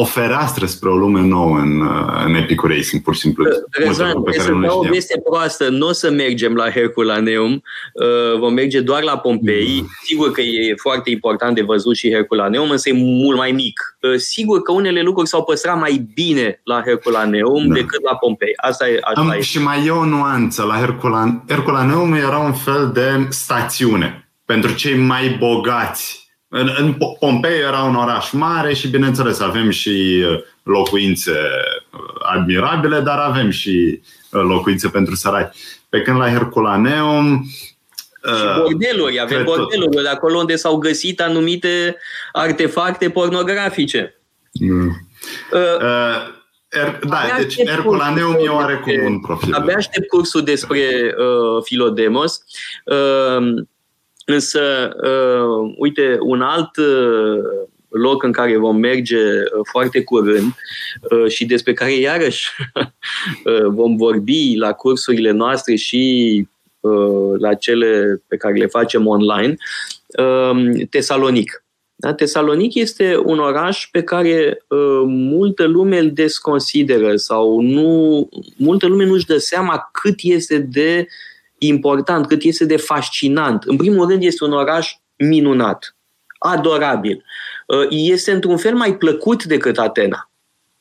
o 0.00 0.04
fereastră 0.04 0.66
spre 0.66 0.88
o 0.88 0.96
lume 0.96 1.20
nouă 1.20 1.58
în, 1.58 1.80
uh, 1.80 2.22
în 2.24 2.34
epicureism, 2.34 3.02
pur 3.02 3.14
și 3.14 3.20
simplu. 3.20 3.44
Răzvan, 3.70 4.22
pe 4.22 4.30
care 4.30 4.52
nu 4.52 4.78
o 4.78 4.82
veste 4.90 5.20
proastă, 5.30 5.68
nu 5.68 5.86
o 5.86 5.92
să 5.92 6.10
mergem 6.10 6.54
la 6.54 6.70
Herculaneum, 6.70 7.52
uh, 7.52 8.38
vom 8.38 8.52
merge 8.52 8.80
doar 8.80 9.02
la 9.02 9.18
Pompei. 9.18 9.78
Mm. 9.80 9.88
Sigur 10.02 10.30
că 10.30 10.40
e 10.40 10.74
foarte 10.76 11.10
important 11.10 11.54
de 11.54 11.62
văzut 11.62 11.96
și 11.96 12.10
Herculaneum, 12.10 12.70
însă 12.70 12.88
e 12.88 12.92
mult 12.92 13.36
mai 13.36 13.52
mic. 13.52 13.98
Uh, 14.00 14.14
sigur 14.16 14.62
că 14.62 14.72
unele 14.72 15.02
lucruri 15.02 15.28
s-au 15.28 15.44
păstrat 15.44 15.78
mai 15.78 16.08
bine 16.14 16.60
la 16.64 16.82
Herculaneum 16.84 17.66
da. 17.66 17.74
decât 17.74 18.02
la 18.02 18.14
Pompei. 18.14 18.52
Asta 18.56 18.88
e, 18.88 18.98
așa 19.02 19.20
Am, 19.20 19.30
e. 19.30 19.40
Și 19.40 19.62
mai 19.62 19.86
e 19.86 19.90
o 19.90 20.04
nuanță. 20.04 20.62
La 20.62 20.74
Herculan... 20.74 21.44
Herculaneum 21.48 22.12
era 22.12 22.38
un 22.38 22.52
fel 22.52 22.90
de 22.94 23.26
stațiune 23.28 24.28
pentru 24.44 24.74
cei 24.74 24.96
mai 24.96 25.36
bogați 25.38 26.27
în, 26.48 26.70
în 26.78 26.96
Pompei 27.18 27.58
era 27.58 27.82
un 27.82 27.94
oraș 27.94 28.30
mare 28.30 28.74
și, 28.74 28.88
bineînțeles, 28.88 29.40
avem 29.40 29.70
și 29.70 30.24
uh, 30.30 30.40
locuințe 30.62 31.30
uh, 31.30 32.00
admirabile, 32.34 33.00
dar 33.00 33.18
avem 33.18 33.50
și 33.50 34.00
uh, 34.30 34.40
locuințe 34.42 34.88
pentru 34.88 35.14
săraci. 35.14 35.56
Pe 35.88 36.02
când 36.02 36.18
la 36.18 36.30
Herculaneum 36.30 37.44
și 38.22 38.60
bordeluri, 38.60 39.20
avem 39.20 39.44
bordeluri 39.44 39.94
tot. 39.94 40.02
de 40.02 40.08
acolo 40.08 40.38
unde 40.38 40.56
s-au 40.56 40.76
găsit 40.76 41.20
anumite 41.20 41.96
artefacte 42.32 43.10
pornografice. 43.10 44.20
Mm. 44.52 45.08
Uh, 45.52 45.82
uh, 45.82 46.36
Er, 46.68 46.98
da, 47.08 47.18
abia 47.18 47.36
deci 47.36 47.64
Herculaneum 47.66 48.36
e 48.44 48.48
oarecum 48.48 49.04
un 49.04 49.20
profil. 49.20 49.54
Abia 49.54 49.76
aștept 49.76 50.08
cursul 50.08 50.42
despre 50.42 51.14
uh, 51.18 51.62
Filodemos. 51.64 52.42
Uh, 52.84 53.64
Însă, 54.30 54.90
uh, 55.02 55.74
uite, 55.76 56.18
un 56.20 56.40
alt 56.40 56.76
uh, 56.76 57.44
loc 57.88 58.22
în 58.22 58.32
care 58.32 58.56
vom 58.56 58.76
merge 58.76 59.16
uh, 59.16 59.60
foarte 59.70 60.02
curând 60.02 60.54
uh, 61.10 61.30
și 61.30 61.46
despre 61.46 61.72
care 61.72 61.92
iarăși 61.92 62.48
uh, 63.44 63.66
vom 63.66 63.96
vorbi 63.96 64.54
la 64.56 64.72
cursurile 64.72 65.30
noastre 65.30 65.74
și 65.74 66.46
uh, 66.80 67.38
la 67.38 67.54
cele 67.54 68.22
pe 68.26 68.36
care 68.36 68.54
le 68.54 68.66
facem 68.66 69.06
online, 69.06 69.56
uh, 70.18 70.86
Tesalonic. 70.90 71.64
Da? 71.94 72.14
Tesalonic 72.14 72.74
este 72.74 73.20
un 73.24 73.38
oraș 73.38 73.88
pe 73.92 74.02
care 74.02 74.64
uh, 74.68 75.02
multă 75.06 75.64
lume 75.64 75.98
îl 75.98 76.10
desconsideră 76.10 77.16
sau 77.16 77.60
nu, 77.60 78.28
multă 78.56 78.86
lume 78.86 79.04
nu-și 79.04 79.26
dă 79.26 79.38
seama 79.38 79.88
cât 79.92 80.14
este 80.22 80.58
de 80.58 81.06
uh, 81.06 81.27
important, 81.58 82.26
cât 82.26 82.42
este 82.42 82.64
de 82.64 82.76
fascinant. 82.76 83.62
În 83.62 83.76
primul 83.76 84.08
rând 84.08 84.22
este 84.22 84.44
un 84.44 84.52
oraș 84.52 84.92
minunat, 85.16 85.96
adorabil. 86.38 87.24
Uh, 87.66 87.86
este 87.90 88.32
într-un 88.32 88.56
fel 88.56 88.74
mai 88.74 88.96
plăcut 88.96 89.44
decât 89.44 89.78
Atena. 89.78 90.30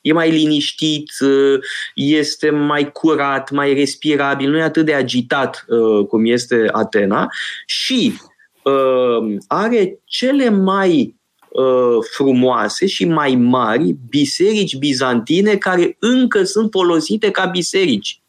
E 0.02 0.14
mai 0.14 0.32
liniștit, 0.32 1.12
uh, 1.20 1.60
este 1.96 2.50
mai 2.50 2.92
curat, 2.92 3.52
mai 3.52 3.74
respirabil, 3.74 4.50
nu 4.50 4.58
e 4.58 4.62
atât 4.62 4.86
de 4.86 4.94
agitat 4.94 5.66
uh, 5.68 6.06
cum 6.06 6.26
este 6.26 6.70
Atena 6.72 7.28
și 7.66 8.14
are 9.48 10.00
cele 10.06 10.50
mai 10.50 11.16
frumoase 12.16 12.86
și 12.86 13.06
mai 13.06 13.36
mari 13.36 13.96
biserici 14.10 14.76
bizantine 14.76 15.56
care 15.56 15.98
încă 16.00 16.44
sunt 16.44 16.72
folosite 16.72 17.32
ca 17.32 17.46
biserici. 17.46 18.22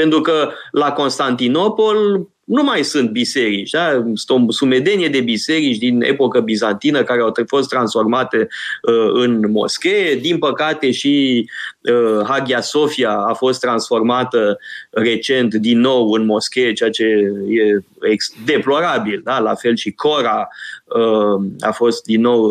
Pentru 0.00 0.20
că 0.20 0.50
la 0.70 0.92
Constantinopol 0.92 2.28
nu 2.44 2.62
mai 2.62 2.82
sunt 2.82 3.10
biserici. 3.10 3.70
Da? 3.70 4.04
Sunt 4.14 4.48
o 4.48 4.52
sumedenie 4.52 5.08
de 5.08 5.20
biserici 5.20 5.78
din 5.78 6.02
epocă 6.02 6.40
bizantină 6.40 7.02
care 7.02 7.20
au 7.20 7.32
fost 7.46 7.68
transformate 7.68 8.48
uh, 8.82 9.10
în 9.12 9.50
moschee. 9.50 10.14
Din 10.14 10.38
păcate 10.38 10.90
și 10.90 11.44
uh, 11.92 12.26
Hagia 12.26 12.60
Sofia 12.60 13.10
a 13.10 13.32
fost 13.32 13.60
transformată 13.60 14.58
recent 14.90 15.54
din 15.54 15.80
nou 15.80 16.10
în 16.10 16.24
moschee, 16.24 16.72
ceea 16.72 16.90
ce 16.90 17.04
e 17.48 17.82
ex- 18.10 18.32
deplorabil. 18.44 19.20
Da? 19.24 19.38
La 19.38 19.54
fel 19.54 19.76
și 19.76 19.90
Cora 19.90 20.48
uh, 20.84 21.46
a 21.60 21.70
fost 21.72 22.04
din 22.04 22.20
nou 22.20 22.44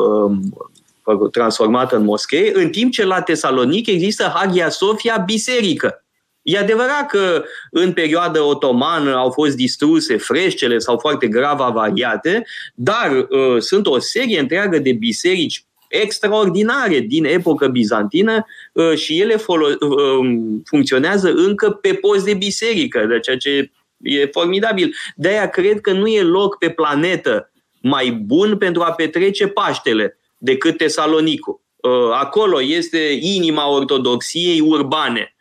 uh, 1.04 1.30
transformată 1.32 1.96
în 1.96 2.04
moschee, 2.04 2.52
în 2.54 2.70
timp 2.70 2.92
ce 2.92 3.06
la 3.06 3.22
Tesalonic 3.22 3.88
există 3.88 4.32
Hagia 4.36 4.70
Sofia 4.70 5.24
biserică. 5.26 6.02
E 6.48 6.58
adevărat 6.58 7.08
că 7.08 7.44
în 7.72 7.94
perioada 7.94 8.44
otomană 8.44 9.16
au 9.16 9.32
fost 9.32 9.56
distruse 9.56 10.18
freșcele 10.18 10.78
sau 10.78 10.98
foarte 10.98 11.28
grav 11.28 11.60
avariate, 11.60 12.46
dar 12.76 13.28
uh, 13.30 13.62
sunt 13.62 13.88
o 13.88 14.00
serie 14.00 14.40
întreagă 14.40 14.80
de 14.80 14.92
biserici 14.92 15.66
extraordinare 15.88 17.00
din 17.00 17.26
epocă 17.26 17.68
bizantină 17.68 18.46
uh, 18.74 18.94
și 18.96 19.20
ele 19.20 19.36
folo- 19.36 19.78
uh, 19.80 20.30
funcționează 20.66 21.34
încă 21.36 21.70
pe 21.70 21.94
post 21.94 22.26
de 22.26 22.34
biserică, 22.34 23.06
de 23.10 23.20
ceea 23.20 23.38
ce 23.38 23.72
e 24.02 24.26
formidabil. 24.26 24.96
De 25.16 25.28
aia 25.28 25.50
cred 25.50 25.82
că 25.82 25.92
nu 25.92 26.08
e 26.08 26.22
loc 26.22 26.58
pe 26.58 26.70
planetă 26.70 27.52
mai 27.82 28.12
bun 28.12 28.58
pentru 28.58 28.82
a 28.82 28.92
petrece 28.92 29.48
Paștele 29.48 30.18
decât 30.38 30.78
Tesalonicul. 30.78 31.62
Uh, 31.76 31.92
acolo 32.14 32.62
este 32.62 33.18
inima 33.22 33.70
ortodoxiei 33.70 34.60
urbane 34.60 35.32
Uh, 35.32 35.37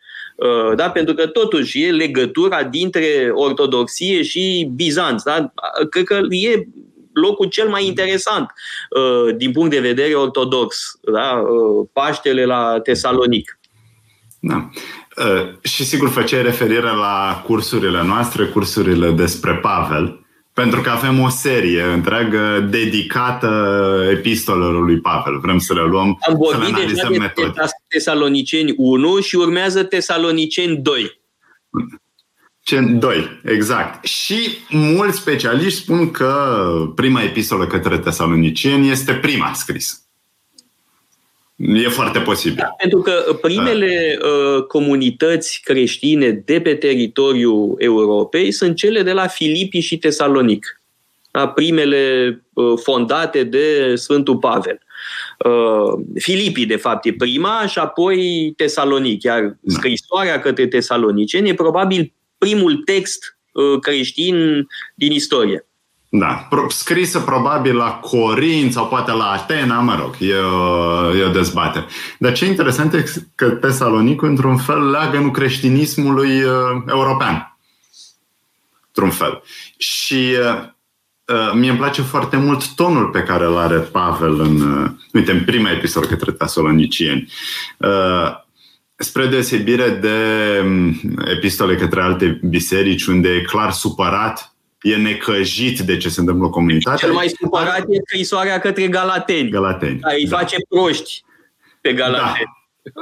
da? 0.74 0.90
pentru 0.90 1.14
că 1.14 1.26
totuși 1.26 1.82
e 1.82 1.90
legătura 1.90 2.64
dintre 2.64 3.30
ortodoxie 3.32 4.22
și 4.22 4.70
Bizanț. 4.74 5.22
Da? 5.22 5.52
Cred 5.90 6.04
că 6.04 6.20
e 6.28 6.66
locul 7.12 7.46
cel 7.46 7.68
mai 7.68 7.86
interesant 7.86 8.52
uh, 8.90 9.36
din 9.36 9.52
punct 9.52 9.70
de 9.70 9.80
vedere 9.80 10.14
ortodox. 10.14 10.98
Da? 11.12 11.32
Uh, 11.32 11.88
Paștele 11.92 12.44
la 12.44 12.80
Tesalonic. 12.82 13.58
Da. 14.40 14.70
Și 15.62 15.84
sigur 15.84 16.08
făceai 16.08 16.42
referire 16.42 16.90
la 16.90 17.42
cursurile 17.46 18.02
noastre, 18.02 18.44
cursurile 18.44 19.10
despre 19.10 19.54
Pavel. 19.54 20.25
Pentru 20.62 20.80
că 20.80 20.90
avem 20.90 21.20
o 21.20 21.28
serie 21.28 21.82
întreagă 21.82 22.66
dedicată 22.70 23.48
epistolelor 24.10 24.84
lui 24.84 25.00
Pavel. 25.00 25.38
Vrem 25.38 25.58
să 25.58 25.74
le 25.74 25.80
luăm, 25.80 26.18
Am 26.28 26.36
vorbit 26.36 26.74
să 26.74 26.80
le 26.80 26.86
deja 26.86 27.08
de 27.08 27.18
metode. 27.18 27.52
Tesaloniceni 27.88 28.74
1 28.76 29.20
și 29.20 29.36
urmează 29.36 29.84
Tesaloniceni 29.84 30.76
2. 30.76 31.20
2, 32.98 33.40
exact. 33.44 34.04
Și 34.04 34.58
mulți 34.68 35.18
specialiști 35.18 35.80
spun 35.80 36.10
că 36.10 36.64
prima 36.94 37.22
epistolă 37.22 37.66
către 37.66 37.98
tesalonicieni 37.98 38.90
este 38.90 39.12
prima 39.12 39.52
scrisă. 39.54 40.05
E 41.56 41.88
foarte 41.88 42.18
posibil. 42.18 42.56
Da, 42.58 42.74
pentru 42.78 42.98
că 42.98 43.38
primele 43.40 44.18
da. 44.20 44.28
uh, 44.28 44.62
comunități 44.62 45.60
creștine 45.64 46.30
de 46.30 46.60
pe 46.60 46.74
teritoriul 46.74 47.74
Europei 47.78 48.52
sunt 48.52 48.76
cele 48.76 49.02
de 49.02 49.12
la 49.12 49.26
Filipii 49.26 49.80
și 49.80 49.98
Tesalonic. 49.98 50.80
Da, 51.30 51.48
primele 51.48 52.44
uh, 52.52 52.78
fondate 52.82 53.42
de 53.42 53.94
Sfântul 53.94 54.36
Pavel. 54.36 54.78
Uh, 55.44 56.04
Filipii, 56.14 56.66
de 56.66 56.76
fapt, 56.76 57.04
e 57.04 57.12
prima 57.12 57.66
și 57.66 57.78
apoi 57.78 58.52
Tesalonic. 58.56 59.22
Iar 59.22 59.42
da. 59.42 59.74
scrisoarea 59.74 60.40
către 60.40 60.66
tesaloniceni 60.66 61.48
e 61.48 61.54
probabil 61.54 62.12
primul 62.38 62.76
text 62.76 63.38
uh, 63.52 63.80
creștin 63.80 64.66
din 64.94 65.12
istorie. 65.12 65.66
Da, 66.18 66.48
scrisă 66.68 67.20
probabil 67.20 67.76
la 67.76 67.90
Corint 67.90 68.72
sau 68.72 68.86
poate 68.86 69.12
la 69.12 69.30
Atena, 69.30 69.80
mă 69.80 69.96
rog, 70.00 70.14
e 70.18 70.34
o, 70.34 71.16
e 71.16 71.24
o 71.24 71.30
dezbatere. 71.30 71.86
Dar 72.18 72.32
ce 72.32 72.46
interesant 72.46 72.94
e 72.94 73.04
că 73.34 73.48
Tesalonicul, 73.48 74.28
într-un 74.28 74.56
fel, 74.56 74.90
leagă 74.90 75.18
nu 75.18 75.30
creștinismului 75.30 76.42
uh, 76.42 76.82
european. 76.88 77.56
într-un 78.86 79.10
fel. 79.10 79.42
Și 79.76 80.36
uh, 81.32 81.52
mie 81.54 81.70
îmi 81.70 81.78
place 81.78 82.02
foarte 82.02 82.36
mult 82.36 82.74
tonul 82.74 83.06
pe 83.06 83.22
care 83.22 83.44
îl 83.44 83.56
are 83.56 83.76
Pavel 83.76 84.40
în, 84.40 84.60
uh, 84.60 84.90
uite, 85.12 85.32
în 85.32 85.44
prima 85.44 85.70
episod 85.70 86.04
către 86.04 86.32
Tesalonicieni. 86.32 87.32
Uh, 87.76 88.44
spre 88.96 89.26
deosebire 89.26 89.88
de 89.88 90.18
um, 90.64 91.00
epistole 91.24 91.76
către 91.76 92.00
alte 92.00 92.40
biserici 92.42 93.06
unde 93.06 93.28
e 93.28 93.40
clar 93.40 93.70
supărat 93.70 94.55
e 94.90 94.96
necăjit 94.96 95.78
de 95.78 95.96
ce 95.96 96.08
se 96.08 96.20
întâmplă 96.20 96.44
în 96.44 96.50
comunitate. 96.50 96.96
Cel 96.96 97.12
mai 97.12 97.28
supărat 97.40 97.84
e 97.88 98.00
scrisoarea 98.04 98.58
către 98.58 98.86
Galateni. 98.86 99.50
Galateni. 99.50 99.98
Da, 99.98 100.12
îi 100.12 100.26
da. 100.26 100.36
face 100.36 100.56
proști 100.68 101.24
pe 101.80 101.92
Galateni. 101.92 102.54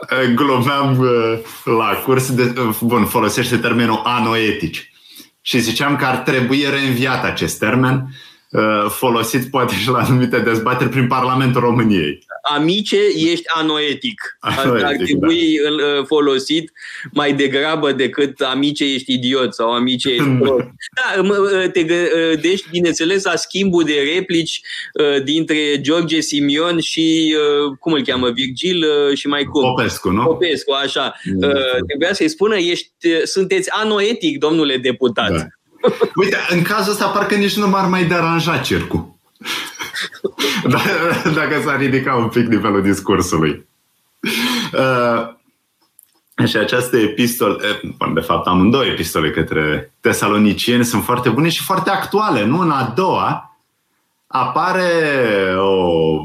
Da. 0.08 0.24
Glumeam 0.36 0.98
uh, 0.98 1.38
la 1.64 2.02
curs, 2.04 2.34
de, 2.34 2.42
uh, 2.42 2.76
bun, 2.80 3.04
folosește 3.04 3.56
termenul 3.56 4.00
anoetici. 4.04 4.92
Și 5.40 5.58
ziceam 5.58 5.96
că 5.96 6.04
ar 6.04 6.16
trebui 6.16 6.66
reînviat 6.70 7.24
acest 7.24 7.58
termen 7.58 8.08
Uh, 8.54 8.90
folosit 8.90 9.50
poate 9.50 9.74
și 9.74 9.88
la 9.88 9.98
anumite 9.98 10.38
dezbateri 10.38 10.90
prin 10.90 11.06
Parlamentul 11.06 11.60
României. 11.60 12.23
Amice, 12.52 12.96
ești 13.14 13.44
anoetic. 13.54 14.36
anoetic 14.40 14.84
Ar 14.84 14.94
trebui 14.94 15.58
da. 15.62 15.98
Uh, 15.98 16.04
folosit 16.06 16.72
mai 17.12 17.32
degrabă 17.32 17.92
decât 17.92 18.40
amice, 18.40 18.84
ești 18.84 19.12
idiot 19.12 19.54
sau 19.54 19.72
amice, 19.72 20.08
ești 20.08 20.28
prost. 20.40 20.64
Da, 20.94 21.22
uh, 21.22 21.70
te 21.72 21.82
gândești, 21.82 22.70
bineînțeles, 22.70 23.24
la 23.24 23.36
schimbul 23.36 23.84
de 23.84 24.12
replici 24.14 24.60
dintre 25.24 25.80
George 25.80 26.20
Simion 26.20 26.80
și, 26.80 27.36
cum 27.80 27.92
îl 27.92 28.02
cheamă, 28.02 28.30
Virgil 28.30 28.84
și 29.14 29.26
mai 29.26 29.44
cum? 29.44 29.62
Popescu, 29.62 30.10
nu? 30.10 30.24
Popescu, 30.24 30.72
așa. 30.72 31.14
Mm. 31.24 31.40
Trebuia 31.86 32.12
să-i 32.12 32.28
spună, 32.28 32.56
ești, 32.56 32.90
sunteți 33.24 33.70
anoetic, 33.70 34.38
domnule 34.38 34.76
deputat. 34.76 35.30
Da. 35.30 35.46
Uite, 36.14 36.36
în 36.48 36.62
cazul 36.62 36.92
ăsta 36.92 37.06
parcă 37.06 37.34
nici 37.34 37.56
nu 37.56 37.68
m-ar 37.68 37.88
mai 37.88 38.04
deranja 38.04 38.58
cercul. 38.58 39.13
Dacă 41.38 41.60
s-ar 41.64 41.78
ridica 41.78 42.14
un 42.14 42.28
pic 42.28 42.46
nivelul 42.46 42.82
discursului. 42.82 43.66
Uh, 44.72 45.34
și 46.46 46.56
această 46.56 46.96
epistolă, 46.96 47.60
de 48.14 48.20
fapt 48.20 48.46
amândouă 48.46 48.84
epistole 48.84 49.30
către 49.30 49.92
tesalonicieni 50.00 50.84
sunt 50.84 51.04
foarte 51.04 51.28
bune 51.28 51.48
și 51.48 51.62
foarte 51.62 51.90
actuale. 51.90 52.44
Nu? 52.44 52.60
În 52.60 52.70
a 52.70 52.92
doua 52.96 53.58
apare 54.26 54.90
o, 55.56 56.22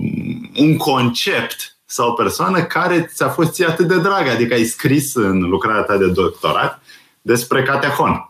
un 0.56 0.78
concept 0.78 1.78
sau 1.86 2.10
o 2.10 2.14
persoană 2.14 2.64
care 2.64 3.12
ți-a 3.14 3.30
fost 3.30 3.52
ție 3.54 3.66
atât 3.66 3.88
de 3.88 4.00
dragă, 4.00 4.30
adică 4.30 4.54
ai 4.54 4.64
scris 4.64 5.16
în 5.16 5.40
lucrarea 5.40 5.82
ta 5.82 5.98
de 5.98 6.08
doctorat 6.08 6.82
despre 7.22 7.64
catehon 7.64 8.30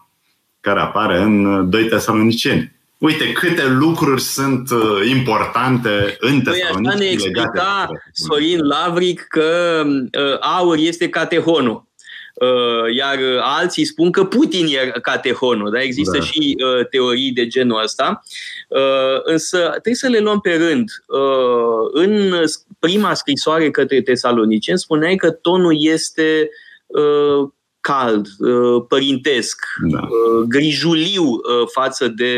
care 0.62 0.80
apare 0.80 1.22
în 1.22 1.70
2 1.70 1.88
Tesaloniceni. 1.88 2.79
Uite 3.00 3.32
câte 3.32 3.68
lucruri 3.68 4.22
sunt 4.22 4.70
uh, 4.72 5.10
importante 5.10 6.18
în 6.20 6.42
Tesalonici. 6.42 6.72
Păi 6.72 6.88
așa 6.88 6.98
ne 6.98 7.06
explica 7.06 7.88
Sorin 8.12 8.60
Lavric 8.60 9.22
că 9.22 9.84
uh, 9.86 10.40
aur 10.40 10.78
este 10.78 11.10
catehonul. 11.10 11.88
Uh, 12.34 12.96
iar 12.96 13.18
alții 13.42 13.86
spun 13.86 14.12
că 14.12 14.24
Putin 14.24 14.66
e 14.66 15.00
catehonul. 15.02 15.72
Da? 15.72 15.82
Există 15.82 16.18
da. 16.18 16.24
și 16.24 16.56
uh, 16.66 16.88
teorii 16.90 17.32
de 17.32 17.48
genul 17.48 17.84
ăsta. 17.84 18.22
Uh, 18.68 19.20
însă 19.24 19.58
trebuie 19.70 19.96
să 19.96 20.08
le 20.08 20.20
luăm 20.20 20.40
pe 20.40 20.56
rând. 20.56 20.90
Uh, 21.08 22.04
în 22.04 22.44
prima 22.80 23.14
scrisoare 23.14 23.72
către 23.72 24.02
tesaloniceni 24.02 24.80
spuneai 24.80 25.16
că 25.16 25.32
tonul 25.32 25.76
este 25.80 26.50
uh, 26.88 27.50
cald, 27.82 28.28
uh, 28.40 28.84
părintesc, 28.88 29.66
da. 29.92 30.00
Uh, 30.00 30.46
grijuliu 30.48 31.24
uh, 31.24 31.68
față 31.72 32.08
de 32.08 32.34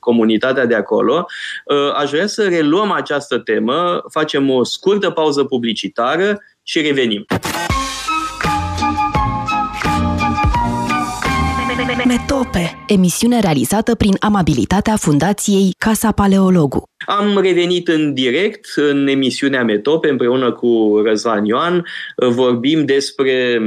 comunitatea 0.00 0.66
de 0.66 0.74
acolo. 0.74 1.26
Aș 1.94 2.10
vrea 2.10 2.26
să 2.26 2.48
reluăm 2.48 2.90
această 2.90 3.38
temă, 3.38 4.02
facem 4.10 4.50
o 4.50 4.64
scurtă 4.64 5.10
pauză 5.10 5.44
publicitară 5.44 6.38
și 6.62 6.80
revenim. 6.80 7.26
Metope, 12.06 12.84
emisiune 12.86 13.40
realizată 13.40 13.94
prin 13.94 14.16
amabilitatea 14.20 14.96
Fundației 14.96 15.74
Casa 15.78 16.12
Paleologu. 16.12 16.82
Am 17.06 17.38
revenit 17.40 17.88
în 17.88 18.14
direct 18.14 18.66
în 18.76 19.06
emisiunea 19.06 19.64
Metope 19.64 20.08
împreună 20.08 20.52
cu 20.52 21.00
Răzvan 21.04 21.44
Ioan. 21.44 21.84
Vorbim 22.16 22.84
despre 22.84 23.60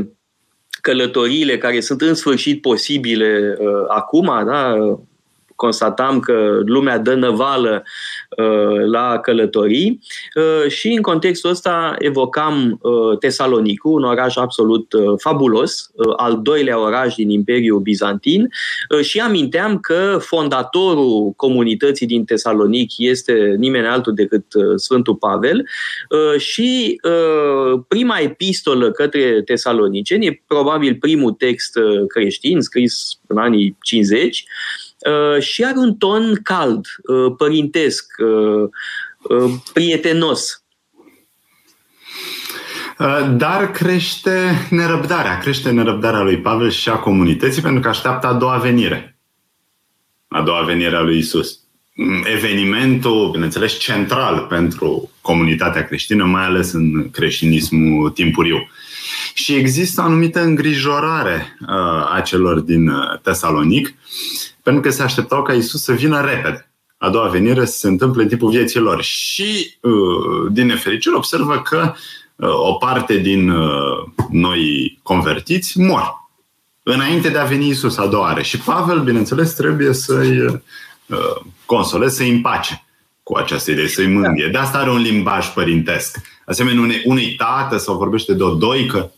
călătoriile 0.86 1.58
care 1.58 1.80
sunt 1.80 2.02
în 2.02 2.14
sfârșit 2.14 2.62
posibile 2.62 3.58
uh, 3.60 3.86
acum, 3.88 4.26
da? 4.46 4.76
Constatam 5.56 6.20
că 6.20 6.60
lumea 6.66 6.98
dă 6.98 7.14
năvală 7.14 7.84
uh, 8.38 8.86
la 8.86 9.20
călătorii. 9.20 10.00
Uh, 10.36 10.72
și 10.72 10.92
în 10.92 11.02
contextul 11.02 11.50
ăsta 11.50 11.96
evocam 11.98 12.80
uh, 12.82 13.18
Tesalonicul, 13.20 13.92
un 13.92 14.04
oraș 14.04 14.36
absolut 14.36 14.94
uh, 14.94 15.14
fabulos, 15.18 15.90
uh, 15.94 16.14
al 16.18 16.40
doilea 16.42 16.80
oraș 16.80 17.16
din 17.16 17.30
Imperiul 17.30 17.80
Bizantin. 17.80 18.50
Uh, 18.90 19.04
și 19.04 19.20
aminteam 19.20 19.80
că 19.80 20.18
fondatorul 20.22 21.34
comunității 21.36 22.08
din 22.08 22.26
Tesalonic 22.26 22.92
este 22.98 23.56
nimeni 23.58 23.88
altul 23.88 24.14
decât 24.14 24.54
uh, 24.54 24.64
Sfântul 24.76 25.16
Pavel. 25.16 25.66
Uh, 26.10 26.40
și 26.40 27.02
uh, 27.04 27.80
prima 27.88 28.18
epistolă 28.18 28.92
către 28.92 29.42
tesaloniceni 29.42 30.26
e 30.26 30.44
probabil 30.48 30.96
primul 30.96 31.32
text 31.32 31.78
uh, 31.78 32.08
creștin 32.08 32.62
scris 32.62 33.20
în 33.28 33.38
anii 33.38 33.78
50 33.82 34.24
Uh, 34.26 34.85
și 35.40 35.64
are 35.64 35.78
un 35.78 35.96
ton 35.96 36.40
cald, 36.44 36.86
uh, 37.04 37.34
părintesc, 37.38 38.06
uh, 38.18 38.70
prietenos. 39.74 40.60
Dar 43.38 43.72
crește 43.72 44.68
nerăbdarea, 44.70 45.38
crește 45.38 45.72
nerăbdarea 45.72 46.22
lui 46.22 46.38
Pavel 46.38 46.70
și 46.70 46.90
a 46.90 46.96
comunității 46.96 47.62
pentru 47.62 47.82
că 47.82 47.88
așteaptă 47.88 48.28
a 48.28 48.34
doua 48.34 48.58
venire. 48.58 49.18
A 50.28 50.42
doua 50.42 50.62
venire 50.62 50.96
a 50.96 51.02
lui 51.02 51.18
Isus. 51.18 51.60
Mm, 51.96 52.24
evenimentul, 52.34 53.30
bineînțeles, 53.32 53.80
central 53.80 54.40
pentru 54.40 55.12
comunitatea 55.22 55.86
creștină, 55.86 56.24
mai 56.24 56.44
ales 56.44 56.72
în 56.72 57.10
creștinismul 57.10 58.10
timpuriu. 58.10 58.70
Și 59.34 59.56
există 59.56 60.02
o 60.02 60.04
anumită 60.04 60.42
îngrijorare 60.42 61.58
a 62.14 62.22
celor 62.22 62.60
din 62.60 62.92
Tesalonic 63.22 63.94
pentru 64.66 64.82
că 64.82 64.90
se 64.90 65.04
așteptau 65.04 65.44
ca 65.44 65.54
Isus 65.54 65.84
să 65.84 65.92
vină 65.92 66.22
repede. 66.22 66.72
A 66.98 67.10
doua 67.10 67.28
venire 67.28 67.66
să 67.66 67.78
se 67.78 67.88
întâmple 67.88 68.22
în 68.22 68.28
timpul 68.28 68.50
vieții 68.50 68.80
lor. 68.80 69.02
Și, 69.02 69.78
uh, 69.82 70.52
din 70.52 70.66
nefericire, 70.66 71.16
observă 71.16 71.62
că 71.62 71.94
uh, 72.36 72.50
o 72.50 72.74
parte 72.74 73.18
din 73.18 73.50
uh, 73.50 74.04
noi 74.30 75.00
convertiți 75.04 75.80
mor 75.80 76.30
înainte 76.84 77.30
de 77.30 77.38
a 77.38 77.44
veni 77.44 77.68
Isus 77.68 77.98
a 77.98 78.06
doua 78.06 78.24
oară. 78.24 78.42
Și 78.42 78.58
Pavel, 78.60 79.00
bineînțeles, 79.00 79.54
trebuie 79.54 79.94
să-i 79.94 80.64
consoleze, 81.66 82.16
să-i 82.16 82.30
împace 82.30 82.86
cu 83.24 83.38
această 83.38 83.72
idee, 83.72 83.88
să-i 83.88 84.08
mângâie. 84.08 84.48
De 84.48 84.58
asta 84.58 84.78
are 84.78 84.90
un 84.90 85.02
limbaj 85.02 85.48
părintesc. 85.48 86.18
Asemenea, 86.46 86.82
unui, 86.82 87.02
unui 87.06 87.36
tată 87.36 87.78
sau 87.78 87.98
vorbește 87.98 88.34
de 88.34 88.44
o 88.44 88.54
doică, 88.54 89.12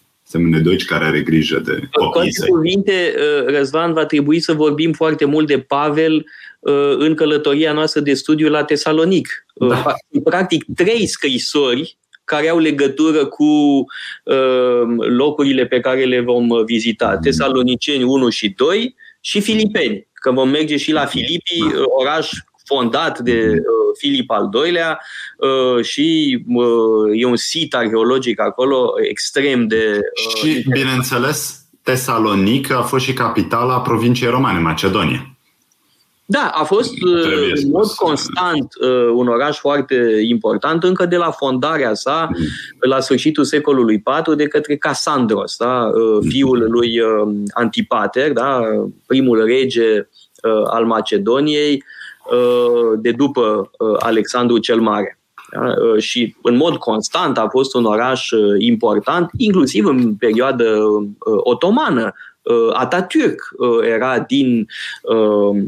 doici 0.63 0.85
care 0.85 1.05
are 1.05 1.21
grijă 1.21 1.59
de 1.59 1.79
copii. 1.91 2.31
Cu 2.33 2.51
cuvinte, 2.53 3.15
uh, 3.15 3.53
Răzvan, 3.55 3.93
va 3.93 4.05
trebui 4.05 4.39
să 4.39 4.53
vorbim 4.53 4.93
foarte 4.93 5.25
mult 5.25 5.47
de 5.47 5.59
Pavel 5.59 6.25
uh, 6.59 6.95
în 6.97 7.13
călătoria 7.13 7.73
noastră 7.73 8.01
de 8.01 8.13
studiu 8.13 8.49
la 8.49 8.63
Tesalonic. 8.63 9.45
Uh, 9.53 9.67
da. 9.69 9.95
Practic, 10.23 10.65
trei 10.75 11.07
scrisori 11.07 11.97
care 12.23 12.49
au 12.49 12.59
legătură 12.59 13.25
cu 13.25 13.45
locurile 14.97 15.65
pe 15.65 15.79
care 15.79 16.03
le 16.03 16.19
vom 16.19 16.47
vizita. 16.65 17.11
Mm. 17.15 17.21
Tesaloniceni 17.21 18.03
1 18.03 18.29
și 18.29 18.49
2 18.49 18.95
și 19.21 19.41
Filipeni, 19.41 20.07
că 20.13 20.31
vom 20.31 20.49
merge 20.49 20.77
și 20.77 20.91
la 20.91 21.05
Filipii, 21.05 21.71
da. 21.73 21.83
oraș 21.85 22.29
fondat 22.67 23.19
de 23.19 23.51
uh, 23.51 23.97
Filip 23.97 24.31
al 24.31 24.49
II-lea 24.65 24.99
uh, 25.37 25.83
și 25.83 26.39
uh, 26.47 27.21
e 27.21 27.25
un 27.25 27.35
sit 27.35 27.75
arheologic 27.75 28.39
acolo 28.41 28.93
extrem 29.09 29.67
de... 29.67 29.99
Uh, 29.99 30.41
și, 30.41 30.65
bineînțeles, 30.69 31.61
Tesalonic 31.83 32.71
a 32.71 32.81
fost 32.81 33.05
și 33.05 33.13
capitala 33.13 33.81
provinciei 33.81 34.29
romane, 34.29 34.59
Macedonia. 34.59 35.31
Da, 36.29 36.51
a 36.53 36.63
fost 36.63 36.93
uh, 37.01 37.21
Trebuie 37.21 37.51
în 37.63 37.69
mod 37.69 37.91
constant 37.91 38.67
uh, 38.81 39.09
un 39.13 39.27
oraș 39.27 39.57
foarte 39.57 40.19
important, 40.21 40.83
încă 40.83 41.05
de 41.05 41.15
la 41.15 41.31
fondarea 41.31 41.93
sa, 41.93 42.29
mm. 42.29 42.45
la 42.79 42.99
sfârșitul 42.99 43.43
secolului 43.43 44.03
IV, 44.25 44.35
de 44.35 44.47
către 44.47 44.75
Casandros, 44.75 45.55
da? 45.57 45.89
uh, 45.93 46.19
mm. 46.21 46.29
fiul 46.29 46.65
lui 46.69 46.99
uh, 46.99 47.33
Antipater, 47.53 48.31
da? 48.31 48.59
primul 49.05 49.45
rege 49.45 49.97
uh, 49.97 50.63
al 50.65 50.85
Macedoniei, 50.85 51.73
Uh, 51.73 51.96
de 52.97 53.11
după 53.11 53.71
uh, 53.77 53.95
Alexandru 53.99 54.57
cel 54.57 54.79
Mare. 54.79 55.19
Da? 55.51 55.59
Uh, 55.59 56.01
și 56.01 56.35
în 56.41 56.55
mod 56.55 56.77
constant 56.77 57.37
a 57.37 57.47
fost 57.49 57.75
un 57.75 57.85
oraș 57.85 58.29
important, 58.57 59.29
inclusiv 59.37 59.85
în 59.85 60.15
perioadă 60.15 60.79
otomană. 61.43 62.13
Atatürk 62.73 63.39
era 63.89 64.19
din 64.19 64.67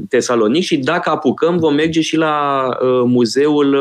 Tesalonic 0.10 0.64
și 0.64 0.78
dacă 0.78 1.10
apucăm 1.10 1.58
vom 1.58 1.74
merge 1.74 2.02
și 2.02 2.16
la 2.16 2.68
muzeul 3.06 3.78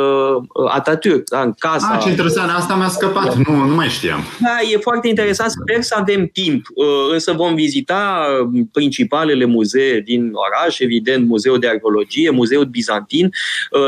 Atatürk, 0.69 1.25
da, 1.31 1.41
în 1.41 1.53
casa. 1.59 1.91
Ah, 1.93 2.03
ce 2.03 2.09
interesant, 2.09 2.51
asta 2.51 2.75
mi-a 2.75 2.89
scăpat, 2.89 3.37
nu, 3.37 3.55
nu 3.65 3.75
mai 3.75 3.89
știam. 3.89 4.21
Da, 4.41 4.71
e 4.73 4.77
foarte 4.77 5.09
interesant, 5.09 5.51
sper 5.51 5.83
să 5.83 5.95
avem 5.99 6.27
timp, 6.33 6.67
însă 7.13 7.33
vom 7.33 7.55
vizita 7.55 8.27
principalele 8.73 9.45
muzee 9.45 10.01
din 10.01 10.31
oraș, 10.33 10.79
evident 10.79 11.27
Muzeul 11.27 11.59
de 11.59 11.69
Arheologie, 11.69 12.31
Muzeul 12.31 12.65
Bizantin, 12.65 13.31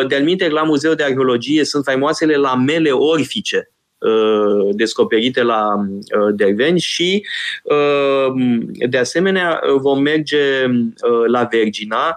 de-al 0.09 0.53
la 0.53 0.62
Muzeul 0.62 0.94
de 0.94 1.03
Arheologie 1.03 1.64
sunt 1.64 1.85
faimoasele 1.85 2.37
lamele 2.37 2.90
orfice 2.90 3.70
Uh, 3.70 3.80
descoperite 4.73 5.43
la 5.43 5.75
uh, 5.79 6.35
Derveni 6.35 6.79
și 6.79 7.27
uh, 7.63 8.43
de 8.89 8.99
asemenea 8.99 9.61
vom 9.81 10.03
merge 10.03 10.67
la 11.27 11.49
Vergina 11.51 12.17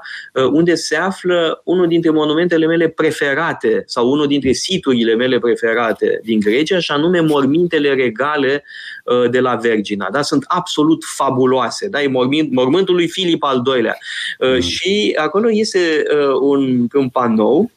unde 0.51 0.75
se 0.75 0.95
află 0.95 1.61
unul 1.63 1.87
dintre 1.87 2.09
monumentele 2.09 2.65
mele 2.65 2.87
preferate 2.87 3.83
sau 3.85 4.11
unul 4.11 4.27
dintre 4.27 4.51
siturile 4.51 5.15
mele 5.15 5.39
preferate 5.39 6.19
din 6.23 6.39
Grecia 6.39 6.79
și 6.79 6.91
anume 6.91 7.19
mormintele 7.19 7.93
regale 7.93 8.63
de 9.31 9.39
la 9.39 9.55
Vergina. 9.55 10.07
Da? 10.11 10.21
Sunt 10.21 10.43
absolut 10.47 11.03
fabuloase. 11.15 11.87
Da? 11.87 12.01
E 12.01 12.07
mormânt, 12.07 12.51
mormântul 12.51 12.95
lui 12.95 13.07
Filip 13.07 13.43
al 13.43 13.61
II-lea. 13.75 13.97
Mm. 14.39 14.59
Și 14.59 15.15
acolo 15.19 15.47
este 15.51 16.03
un, 16.41 16.87
un 16.93 17.09
panou 17.09 17.71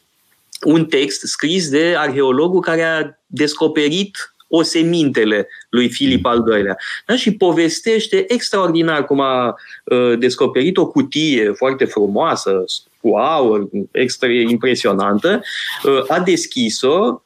un 0.64 0.87
text 0.87 1.21
scris 1.27 1.69
de 1.69 1.95
arheologul 1.97 2.61
care 2.61 2.83
a 2.83 3.19
descoperit 3.27 4.16
osemintele 4.49 5.49
lui 5.71 5.88
Filip 5.88 6.27
al 6.27 6.45
II-lea. 6.53 6.77
Da? 7.07 7.16
Și 7.16 7.33
povestește 7.33 8.25
extraordinar 8.29 9.05
cum 9.05 9.21
a 9.21 9.55
uh, 9.85 10.19
descoperit 10.19 10.77
o 10.77 10.87
cutie 10.87 11.53
foarte 11.53 11.85
frumoasă, 11.85 12.64
cu 13.01 13.16
aur, 13.16 13.69
extra 13.90 14.29
impresionantă, 14.29 15.42
uh, 15.85 16.05
a 16.09 16.21
deschis-o, 16.21 17.23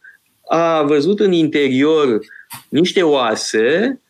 a 0.49 0.83
văzut 0.83 1.21
în 1.21 1.33
interior 1.33 2.19
niște 2.69 3.03
oase 3.03 3.95
Uh, 3.95 4.10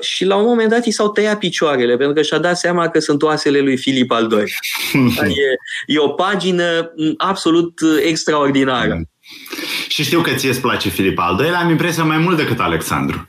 și 0.00 0.24
la 0.24 0.36
un 0.36 0.44
moment 0.44 0.70
dat 0.70 0.84
i 0.84 0.90
s-au 0.90 1.10
tăiat 1.10 1.38
picioarele, 1.38 1.96
pentru 1.96 2.14
că 2.14 2.22
și-a 2.22 2.38
dat 2.38 2.58
seama 2.58 2.88
că 2.88 2.98
sunt 2.98 3.22
oasele 3.22 3.58
lui 3.58 3.76
Filip 3.76 4.10
al 4.10 4.32
II. 4.32 4.44
e, 5.22 5.94
e 5.94 5.98
o 5.98 6.08
pagină 6.08 6.92
absolut 7.16 7.72
extraordinară. 8.02 9.00
Și 9.88 10.02
știu 10.02 10.20
că 10.20 10.30
ție 10.30 10.48
îți 10.48 10.60
place 10.60 10.88
Filip 10.88 11.18
al 11.18 11.40
II, 11.40 11.50
am 11.50 11.70
impresia 11.70 12.04
mai 12.04 12.18
mult 12.18 12.36
decât 12.36 12.60
Alexandru. 12.60 13.28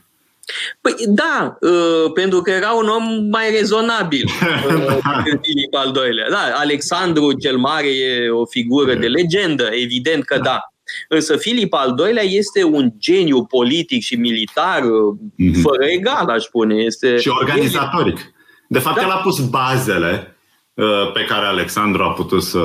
Păi 0.80 0.94
da, 1.06 1.56
uh, 1.60 2.12
pentru 2.14 2.40
că 2.40 2.50
era 2.50 2.70
un 2.70 2.88
om 2.88 3.28
mai 3.30 3.50
rezonabil 3.50 4.24
uh, 4.30 4.98
da. 5.02 5.22
Filip 5.42 5.74
al 5.74 5.94
II-lea. 5.94 6.30
Da, 6.30 6.52
Alexandru 6.54 7.32
cel 7.32 7.56
Mare 7.56 7.88
e 7.88 8.30
o 8.30 8.46
figură 8.46 8.94
de 8.94 9.06
legendă, 9.06 9.68
evident 9.72 10.24
că 10.24 10.38
da. 10.38 10.60
Însă 11.08 11.36
Filip 11.36 11.72
al 11.72 11.94
II-lea 11.98 12.22
este 12.22 12.64
un 12.64 12.92
geniu 12.98 13.44
politic 13.44 14.02
și 14.02 14.14
militar 14.14 14.80
mm-hmm. 14.80 15.60
fără 15.62 15.84
egal, 15.84 16.28
aș 16.28 16.42
spune. 16.42 16.74
Este 16.74 17.18
și 17.18 17.28
organizatoric. 17.28 18.34
De 18.68 18.78
fapt, 18.78 18.96
da. 18.96 19.02
el 19.02 19.10
a 19.10 19.16
pus 19.16 19.40
bazele 19.40 20.36
uh, 20.74 21.12
pe 21.12 21.24
care 21.24 21.46
Alexandru 21.46 22.02
a 22.02 22.12
putut 22.12 22.42
să... 22.42 22.62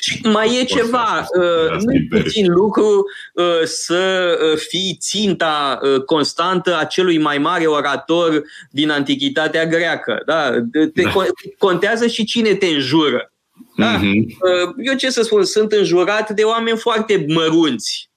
Și 0.00 0.20
mai 0.32 0.58
e 0.60 0.64
ceva, 0.64 1.26
uh, 1.38 1.80
nu 1.80 1.92
e 1.92 2.22
puțin 2.22 2.52
lucru 2.52 3.04
uh, 3.34 3.62
să 3.64 4.34
fii 4.68 4.96
ținta 5.00 5.78
constantă 6.06 6.78
a 6.78 6.84
celui 6.84 7.18
mai 7.18 7.38
mare 7.38 7.66
orator 7.66 8.42
din 8.70 8.90
antichitatea 8.90 9.66
greacă. 9.66 10.22
Da? 10.26 10.50
Te 10.94 11.02
da. 11.02 11.10
Contează 11.58 12.06
și 12.06 12.24
cine 12.24 12.54
te 12.54 12.66
înjură. 12.66 13.28
Da? 13.76 13.98
Uh-huh. 13.98 14.26
Eu 14.76 14.94
ce 14.94 15.10
să 15.10 15.22
spun, 15.22 15.44
sunt 15.44 15.72
înjurat 15.72 16.30
de 16.30 16.42
oameni 16.42 16.78
foarte 16.78 17.24
mărunți, 17.28 18.08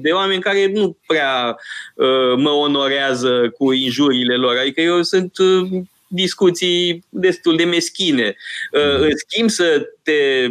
de 0.00 0.10
oameni 0.10 0.40
care 0.40 0.70
nu 0.74 0.96
prea 1.06 1.56
uh, 1.94 2.36
mă 2.36 2.50
onorează 2.50 3.54
cu 3.58 3.72
injurile 3.72 4.36
lor. 4.36 4.56
Adică 4.56 4.80
eu 4.80 5.02
sunt 5.02 5.38
uh, 5.38 5.82
discuții 6.06 7.04
destul 7.08 7.56
de 7.56 7.64
meschine. 7.64 8.36
Uh, 8.72 9.00
în 9.00 9.10
schimb, 9.16 9.50
să 9.50 9.82
te 10.02 10.48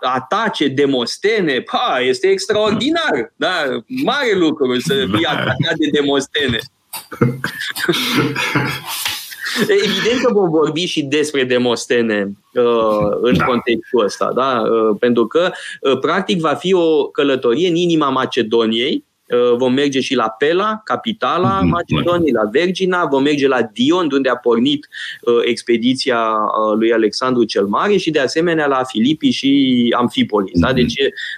atace 0.00 0.68
Demostene, 0.68 1.60
pa, 1.60 2.00
este 2.00 2.26
extraordinar. 2.26 3.32
Da? 3.36 3.64
Mare 3.86 4.32
lucru 4.34 4.80
să 4.80 5.06
fii 5.14 5.26
atacat 5.34 5.76
de 5.78 5.88
Demostene. 5.92 6.58
Evident 9.60 10.20
că 10.24 10.32
vom 10.32 10.50
vorbi 10.50 10.84
și 10.84 11.02
despre 11.02 11.44
Demostene 11.44 12.30
uh, 12.54 13.16
în 13.20 13.36
da. 13.36 13.44
contextul 13.44 14.04
ăsta, 14.04 14.32
da? 14.34 14.62
Uh, 14.62 14.96
pentru 14.98 15.26
că, 15.26 15.50
uh, 15.80 15.98
practic, 15.98 16.40
va 16.40 16.54
fi 16.54 16.74
o 16.74 17.04
călătorie 17.04 17.68
în 17.68 17.74
inima 17.74 18.08
Macedoniei, 18.08 18.92
Uh, 18.94 19.13
vom 19.56 19.72
merge 19.72 20.00
și 20.00 20.14
la 20.14 20.28
Pela, 20.28 20.80
capitala 20.84 21.60
mm-hmm. 21.60 21.68
Macedoniei, 21.68 22.32
la 22.32 22.48
Vergina, 22.52 23.04
vom 23.04 23.22
merge 23.22 23.48
la 23.48 23.62
Dion, 23.72 24.08
unde 24.12 24.28
a 24.28 24.36
pornit 24.36 24.88
uh, 25.20 25.34
expediția 25.44 26.18
uh, 26.18 26.78
lui 26.78 26.92
Alexandru 26.92 27.44
cel 27.44 27.66
Mare 27.66 27.96
și 27.96 28.10
de 28.10 28.20
asemenea 28.20 28.66
la 28.66 28.82
Filipi 28.84 29.30
și 29.30 29.94
Amfipolis. 29.98 30.50
Mm-hmm. 30.50 30.60
Da? 30.60 30.66
Mhm. 30.66 30.76
Deci 30.76 30.94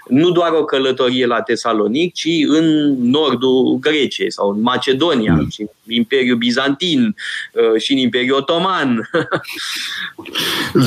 nu 0.08 0.30
doar 0.30 0.52
o 0.52 0.64
călătorie 0.64 1.26
la 1.26 1.40
Tesalonic, 1.40 2.14
ci 2.14 2.28
în 2.46 2.96
nordul 3.10 3.78
Greciei 3.80 4.32
sau 4.32 4.50
în 4.50 4.60
Macedonia, 4.60 5.38
mm-hmm. 5.38 5.52
și 5.52 5.60
în 5.60 5.94
Imperiul 5.94 6.36
Bizantin 6.36 7.14
uh, 7.52 7.80
și 7.80 7.92
în 7.92 7.98
Imperiul 7.98 8.36
Otoman. 8.36 9.10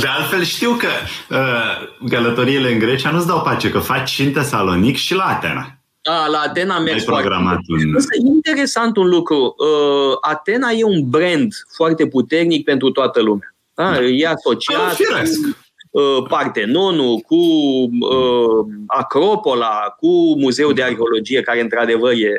de 0.01 0.07
altfel 0.17 0.43
știu 0.43 0.71
că 0.71 0.88
uh, 1.29 2.09
călătoriile 2.09 2.71
în 2.71 2.79
Grecia 2.79 3.12
nu-ți 3.12 3.27
dau 3.27 3.41
pace, 3.41 3.69
că 3.69 3.79
faci 3.79 4.09
și 4.09 4.21
în 4.21 4.31
Tesalonic 4.31 4.95
și 4.95 5.13
la 5.13 5.23
Atena. 5.23 5.78
Da, 6.01 6.27
la 6.27 6.39
Atena 6.39 6.75
am 6.75 6.83
mers 6.83 7.03
foarte 7.03 7.27
un... 7.67 7.93
Însă 7.93 8.07
interesant 8.25 8.97
un 8.97 9.07
lucru. 9.07 9.55
Uh, 9.57 10.17
Atena 10.21 10.71
e 10.71 10.83
un 10.83 11.09
brand 11.09 11.53
foarte 11.75 12.07
puternic 12.07 12.63
pentru 12.63 12.91
toată 12.91 13.21
lumea. 13.21 13.55
Da? 13.73 13.91
Da. 13.91 14.03
E 14.03 14.27
asociat 14.27 14.95
cu 14.95 15.99
uh, 15.99 16.25
Partenonul, 16.27 17.17
cu 17.17 17.35
uh, 17.35 18.65
Acropola, 18.88 19.95
cu 19.97 20.39
Muzeul 20.39 20.73
de 20.73 20.83
Arheologie, 20.83 21.41
care 21.41 21.62
într-adevăr 21.62 22.12
e, 22.12 22.33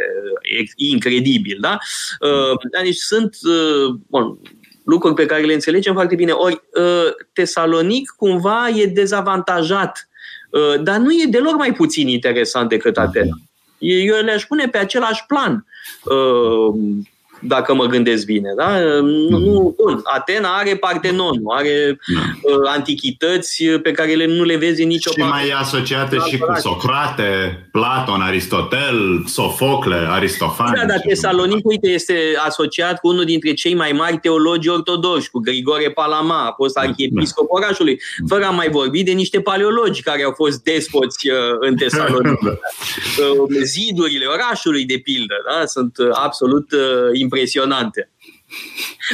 e 0.77 0.89
incredibil. 0.91 1.59
Da? 1.61 1.79
Uh, 2.21 2.83
deci 2.83 2.97
sunt 2.97 3.37
uh, 3.43 3.95
bun, 4.07 4.39
lucruri 4.85 5.15
pe 5.15 5.27
care 5.27 5.43
le 5.43 5.53
înțelegem 5.53 5.93
foarte 5.93 6.15
bine. 6.15 6.33
Ori 6.33 6.61
uh, 6.75 7.13
Tesalonic 7.33 8.15
cumva 8.17 8.69
e 8.69 8.87
dezavantajat 8.87 10.09
uh, 10.51 10.83
dar 10.83 10.97
nu 10.97 11.11
e 11.11 11.27
deloc 11.29 11.57
mai 11.57 11.73
puțin 11.73 12.09
interesant 12.09 12.69
decât 12.69 12.97
Atena. 12.99 13.37
Eu 13.81 14.23
le-aș 14.23 14.45
pune 14.45 14.69
pe 14.69 14.79
același 14.79 15.27
plan. 15.27 15.67
Uh, 17.43 17.49
dacă 17.49 17.75
mă 17.75 17.85
gândesc 17.85 18.25
bine. 18.25 18.53
Da? 18.57 18.79
Nu, 19.01 19.39
nu, 19.39 19.75
bun, 19.77 20.01
Atena 20.05 20.57
are 20.57 20.77
Partenon, 20.77 21.41
are 21.49 21.99
da. 22.15 22.21
uh, 22.43 22.71
antichități 22.75 23.65
pe 23.83 23.91
care 23.91 24.15
le, 24.15 24.27
nu 24.27 24.45
le 24.45 24.57
vezi 24.57 24.83
în 24.83 24.89
nicio 24.89 25.11
Și 25.11 25.19
mai 25.19 25.49
e 25.49 25.55
asociată 25.55 26.17
și 26.29 26.39
cu 26.39 26.53
Socrate, 26.59 27.69
Platon, 27.73 28.21
Aristotel, 28.21 29.25
Sofocle, 29.27 30.07
Aristofan. 30.09 30.75
Da, 30.75 30.85
dar 30.87 31.01
Tesalonic, 31.07 31.67
uite, 31.67 31.89
este 31.89 32.15
asociat 32.47 33.01
cu 33.01 33.09
unul 33.09 33.25
dintre 33.25 33.53
cei 33.53 33.75
mai 33.75 33.93
mari 33.93 34.19
teologi 34.19 34.69
ortodoxi, 34.69 35.31
cu 35.31 35.39
Grigore 35.39 35.91
Palama, 35.91 36.47
a 36.47 36.53
fost 36.57 36.75
da, 36.75 36.81
arhiepiscop 36.81 37.47
da. 37.49 37.55
orașului, 37.55 38.01
fără 38.29 38.45
a 38.45 38.51
mai 38.51 38.69
vorbi 38.69 39.03
de 39.03 39.13
niște 39.13 39.41
paleologi 39.41 40.03
care 40.03 40.23
au 40.23 40.33
fost 40.37 40.63
despoți 40.63 41.29
uh, 41.29 41.37
în 41.61 41.77
Tesalonic. 41.77 42.39
da. 42.45 42.51
Uh, 42.51 43.49
zidurile 43.63 44.27
orașului, 44.27 44.85
de 44.85 45.01
pildă, 45.03 45.35
da? 45.51 45.67
sunt 45.67 45.97
uh, 45.99 46.09
absolut 46.13 46.73
uh, 46.73 47.21
impresionante. 47.31 48.11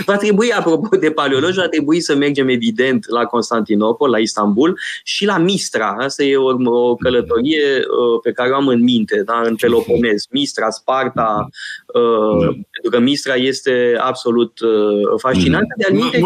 Va 0.04 0.16
trebui, 0.16 0.52
apropo 0.52 0.96
de 0.96 1.10
paleologi, 1.10 1.58
va 1.58 1.68
trebui 1.68 2.00
să 2.00 2.14
mergem 2.14 2.48
evident 2.48 3.08
la 3.08 3.24
Constantinopol, 3.24 4.10
la 4.10 4.18
Istanbul 4.18 4.78
și 5.04 5.24
la 5.24 5.38
Mistra. 5.38 5.96
Asta 5.98 6.22
e 6.22 6.36
o, 6.36 6.70
o 6.70 6.94
călătorie 6.94 7.76
uh, 7.76 8.20
pe 8.22 8.32
care 8.32 8.50
o 8.50 8.54
am 8.54 8.68
în 8.68 8.82
minte, 8.82 9.22
da? 9.22 9.40
în 9.44 9.56
Peloponez. 9.56 10.26
Mistra, 10.30 10.70
Sparta, 10.70 11.48
uh, 11.94 12.46
pentru 12.70 12.90
că 12.90 12.98
Mistra 12.98 13.34
este 13.34 13.96
absolut 14.00 14.60
uh, 14.60 15.18
fascinantă. 15.20 15.74
De-al 15.76 15.92
minte, 15.92 16.20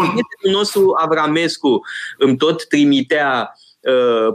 nostru 0.51 0.93
Avramescu 0.97 1.81
îmi 2.17 2.37
tot 2.37 2.67
trimitea 2.67 3.53
Uh, 3.53 3.70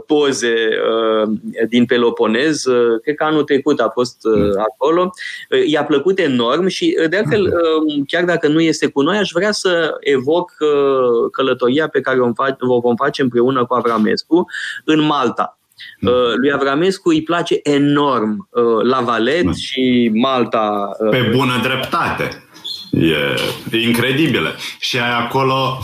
poze 0.05 0.69
uh, 0.91 1.29
din 1.69 1.85
Peloponez. 1.85 2.65
Uh, 2.65 2.99
cred 3.03 3.15
că 3.15 3.23
anul 3.23 3.43
trecut 3.43 3.79
a 3.79 3.89
fost 3.93 4.17
acolo. 4.57 5.09
I-a 5.65 5.83
plăcut 5.83 6.19
enorm 6.19 6.67
și, 6.67 6.97
de 7.09 7.17
altfel, 7.17 7.53
chiar 8.07 8.23
dacă 8.23 8.47
nu 8.47 8.61
este 8.61 8.87
cu 8.87 9.01
noi, 9.01 9.17
aș 9.17 9.29
vrea 9.33 9.51
să 9.51 9.97
evoc 9.99 10.51
călătoria 11.31 11.87
pe 11.87 12.01
care 12.01 12.19
o 12.59 12.79
vom 12.79 12.95
face 12.95 13.21
împreună 13.21 13.65
cu 13.65 13.73
Avramescu 13.73 14.45
în 14.85 15.01
Malta. 15.01 15.57
Lui 16.35 16.51
Avramescu 16.51 17.09
îi 17.09 17.23
place 17.23 17.59
enorm 17.63 18.49
La 18.83 19.01
Valet 19.01 19.55
și 19.55 20.11
Malta. 20.13 20.89
Pe 21.09 21.31
bună 21.35 21.59
dreptate. 21.63 22.46
E 22.91 23.77
incredibile. 23.77 24.55
Și 24.79 24.99
ai 24.99 25.11
acolo... 25.11 25.83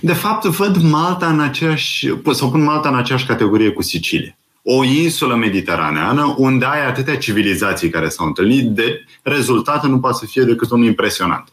De 0.00 0.12
fapt, 0.12 0.44
văd 0.44 0.76
Malta 0.82 1.26
în 1.26 1.40
aceeași... 1.40 2.08
Sau 2.30 2.50
pun 2.50 2.62
Malta 2.62 2.88
în 2.88 2.96
aceeași 2.96 3.26
categorie 3.26 3.70
cu 3.70 3.82
Sicilia. 3.82 4.36
O 4.62 4.84
insulă 4.84 5.34
mediteraneană 5.34 6.34
unde 6.36 6.64
ai 6.64 6.86
atâtea 6.86 7.16
civilizații 7.16 7.88
care 7.88 8.08
s-au 8.08 8.26
întâlnit, 8.26 8.66
de 8.66 9.04
rezultatul 9.22 9.90
nu 9.90 10.00
poate 10.00 10.18
să 10.18 10.26
fie 10.26 10.42
decât 10.42 10.70
unul 10.70 10.86
impresionant. 10.86 11.48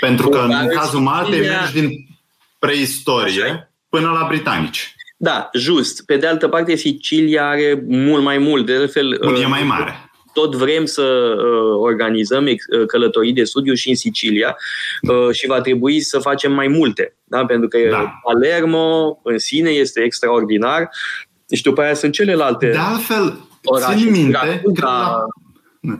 Pentru 0.00 0.28
că 0.28 0.46
în 0.48 0.68
cazul 0.68 1.00
Maltei 1.00 1.40
mergi 1.40 1.72
din 1.72 1.90
preistorie 2.58 3.70
până 3.88 4.10
la 4.10 4.26
britanici. 4.28 4.94
Da, 5.16 5.50
just. 5.52 6.04
Pe 6.04 6.16
de 6.16 6.26
altă 6.26 6.48
parte, 6.48 6.76
Sicilia 6.76 7.48
are 7.48 7.84
mult 7.88 8.22
mai 8.22 8.38
mult. 8.38 8.66
De 8.66 8.74
altfel, 8.74 9.18
Bun, 9.22 9.34
e 9.34 9.46
mai 9.46 9.62
mare 9.62 10.03
tot 10.34 10.54
vrem 10.54 10.84
să 10.84 11.02
uh, 11.02 11.78
organizăm 11.78 12.44
uh, 12.44 12.86
călătorii 12.86 13.32
de 13.32 13.44
studiu 13.44 13.74
și 13.74 13.88
în 13.88 13.94
Sicilia 13.94 14.56
uh, 15.02 15.34
și 15.34 15.46
va 15.46 15.60
trebui 15.60 16.00
să 16.00 16.18
facem 16.18 16.52
mai 16.52 16.68
multe. 16.68 17.16
Da? 17.24 17.44
Pentru 17.44 17.68
că 17.68 17.78
da. 17.90 18.20
Palermo 18.22 19.18
în 19.22 19.38
sine 19.38 19.70
este 19.70 20.00
extraordinar 20.00 20.88
și 21.52 21.62
după 21.62 21.82
aia 21.82 21.94
sunt 21.94 22.12
celelalte 22.12 22.66
De 22.70 22.76
altfel, 22.76 23.38
orașe. 23.64 23.96
țin 23.96 24.10
minte 24.10 24.62
că 24.74 24.86
la, 24.86 25.24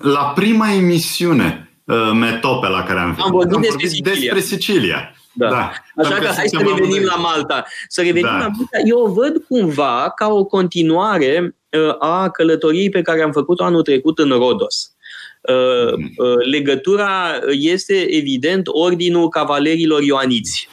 la 0.00 0.32
prima 0.34 0.72
emisiune 0.72 1.68
Metope 2.14 2.68
la 2.68 2.82
care 2.82 2.98
am 2.98 3.04
venit, 3.04 3.20
am 3.24 3.30
vorbit, 3.30 3.54
am 3.54 3.60
vorbit 3.60 3.80
despre 3.80 3.86
Sicilia. 3.86 4.32
Despre 4.32 4.56
Sicilia. 4.56 5.14
Da. 5.34 5.48
da. 5.48 5.72
Așa 5.96 6.14
că 6.14 6.26
hai 6.26 6.48
să 6.48 6.58
revenim 6.58 7.04
la 7.04 7.14
Malta. 7.14 7.64
Să 7.88 8.00
revenim 8.00 8.22
da. 8.22 8.38
la 8.38 8.38
Malta. 8.38 8.78
Eu 8.84 8.98
o 8.98 9.12
văd 9.12 9.44
cumva 9.48 10.12
ca 10.16 10.28
o 10.28 10.44
continuare 10.44 11.56
uh, 11.70 11.94
a 11.98 12.30
călătoriei 12.30 12.88
pe 12.88 13.02
care 13.02 13.22
am 13.22 13.32
făcut-o 13.32 13.64
anul 13.64 13.82
trecut 13.82 14.18
în 14.18 14.28
Rodos. 14.28 14.92
Uh, 15.40 15.96
mm. 15.96 16.12
uh, 16.16 16.46
legătura 16.50 17.38
este 17.50 17.94
evident 17.94 18.66
ordinul 18.66 19.28
cavalerilor 19.28 20.02
ioaniți. 20.02 20.68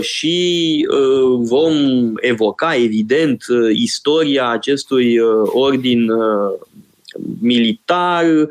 Și 0.00 0.86
vom 1.38 1.74
evoca, 2.16 2.74
evident, 2.74 3.44
istoria 3.72 4.48
acestui 4.48 5.16
ordin 5.52 6.10
militar, 7.40 8.24
Uh, 8.24 8.48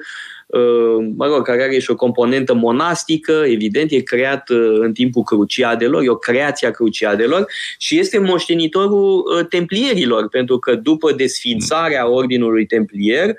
mă 1.15 1.25
rog, 1.25 1.45
care 1.45 1.63
are 1.63 1.79
și 1.79 1.91
o 1.91 1.95
componentă 1.95 2.53
monastică, 2.53 3.31
evident, 3.31 3.91
e 3.91 3.99
creat 3.99 4.49
uh, 4.49 4.77
în 4.79 4.93
timpul 4.93 5.23
cruciadelor, 5.23 6.03
e 6.03 6.09
o 6.09 6.15
creație 6.15 6.67
a 6.67 6.71
cruciadelor 6.71 7.45
și 7.77 7.99
este 7.99 8.17
moștenitorul 8.17 9.23
uh, 9.37 9.45
templierilor, 9.49 10.29
pentru 10.29 10.57
că 10.59 10.75
după 10.75 11.11
desfințarea 11.11 12.09
ordinului 12.09 12.65
templier, 12.65 13.35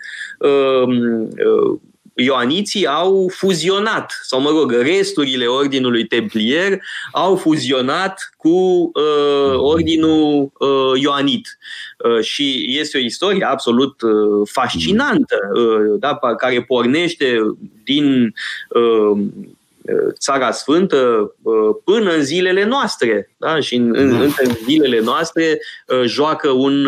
ioaniții 2.25 2.87
au 2.87 3.31
fuzionat, 3.35 4.21
sau 4.23 4.41
mă 4.41 4.51
rog, 4.51 4.73
resturile 4.73 5.47
ordinului 5.47 6.07
templier 6.07 6.79
au 7.13 7.37
fuzionat 7.37 8.33
cu 8.37 8.49
uh, 8.95 9.55
ordinul 9.55 10.53
uh, 10.59 11.01
ioanit. 11.01 11.59
Uh, 11.99 12.21
și 12.21 12.77
este 12.79 12.99
o 12.99 13.01
istorie 13.01 13.45
absolut 13.45 14.03
uh, 14.03 14.49
fascinantă, 14.51 15.37
uh, 15.55 16.01
da, 16.01 16.19
care 16.37 16.63
pornește 16.63 17.39
din 17.85 18.35
uh, 18.69 19.19
Țara 20.19 20.51
Sfântă 20.51 21.35
până 21.85 22.11
în 22.11 22.23
zilele 22.23 22.65
noastre. 22.65 23.31
Da? 23.37 23.61
Și 23.61 23.75
în, 23.75 23.93
în, 23.97 24.21
în 24.21 24.55
zilele 24.65 25.01
noastre 25.01 25.59
joacă 26.05 26.51
un 26.51 26.87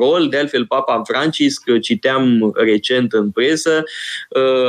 rol, 0.00 0.28
de 0.28 0.38
altfel 0.38 0.66
Papa 0.66 1.02
Francisc, 1.04 1.62
citeam 1.80 2.52
recent 2.54 3.12
în 3.12 3.30
presă, 3.30 3.82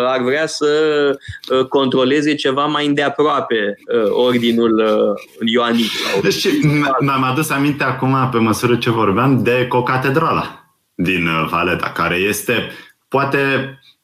ar 0.08 0.22
vrea 0.22 0.46
să 0.46 0.70
controleze 1.70 2.36
ceva 2.36 2.66
mai 2.66 2.86
îndeaproape 2.86 3.78
ordinul 4.10 4.84
Ioanit. 5.46 5.92
Deci 6.22 6.48
mi-am 7.00 7.24
adus 7.24 7.50
aminte 7.50 7.84
acum, 7.84 8.30
pe 8.32 8.38
măsură 8.38 8.76
ce 8.76 8.90
vorbeam, 8.90 9.44
de 9.44 9.66
Cocatedrala 9.68 10.66
din 10.96 11.28
Valeta, 11.50 11.92
care 11.96 12.16
este 12.16 12.72
poate 13.08 13.40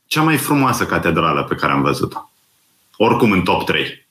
cea 0.08 0.22
mai 0.22 0.38
frumoasă 0.38 0.86
catedrală 0.86 1.46
pe 1.50 1.56
care 1.56 1.72
am 1.72 1.82
văzut-o 1.82 2.31
oricum 3.04 3.32
în 3.32 3.42
top 3.42 3.66
3. 3.66 4.10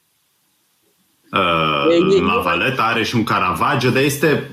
Uh, 1.32 2.20
la 2.26 2.40
Valeta 2.44 2.82
are 2.82 3.02
și 3.02 3.16
un 3.16 3.24
Caravaggio, 3.24 3.90
dar 3.90 4.02
este 4.02 4.50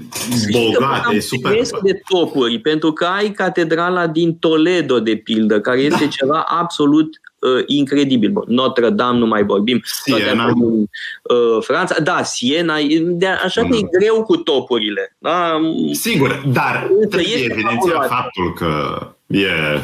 bogat, 0.51 1.11
e 1.13 1.19
super. 1.19 1.55
Este 1.55 1.77
de 1.83 2.01
topuri, 2.09 2.59
pentru 2.59 2.91
că 2.91 3.05
ai 3.05 3.31
catedrala 3.31 4.07
din 4.07 4.37
Toledo, 4.37 4.99
de 4.99 5.15
pildă, 5.15 5.61
care 5.61 5.79
este 5.79 6.03
da. 6.03 6.09
ceva 6.09 6.45
absolut 6.47 7.21
uh, 7.39 7.63
incredibil. 7.65 8.33
Notre 8.47 8.89
Dame 8.89 9.17
nu 9.17 9.25
mai 9.25 9.43
vorbim. 9.43 9.81
Siena. 9.83 10.51
uh, 10.53 11.63
Franța. 11.63 11.99
Da, 11.99 12.23
Siena. 12.23 12.75
De, 13.01 13.27
așa 13.27 13.61
că 13.61 13.67
mm. 13.67 13.73
e 13.73 13.97
greu 13.99 14.23
cu 14.23 14.37
topurile. 14.37 15.15
Da? 15.17 15.59
Sigur, 15.91 16.43
dar 16.45 16.91
trebuie 17.09 17.35
evidenția 17.35 18.01
faptul 18.01 18.53
că 18.53 18.99
e 19.27 19.81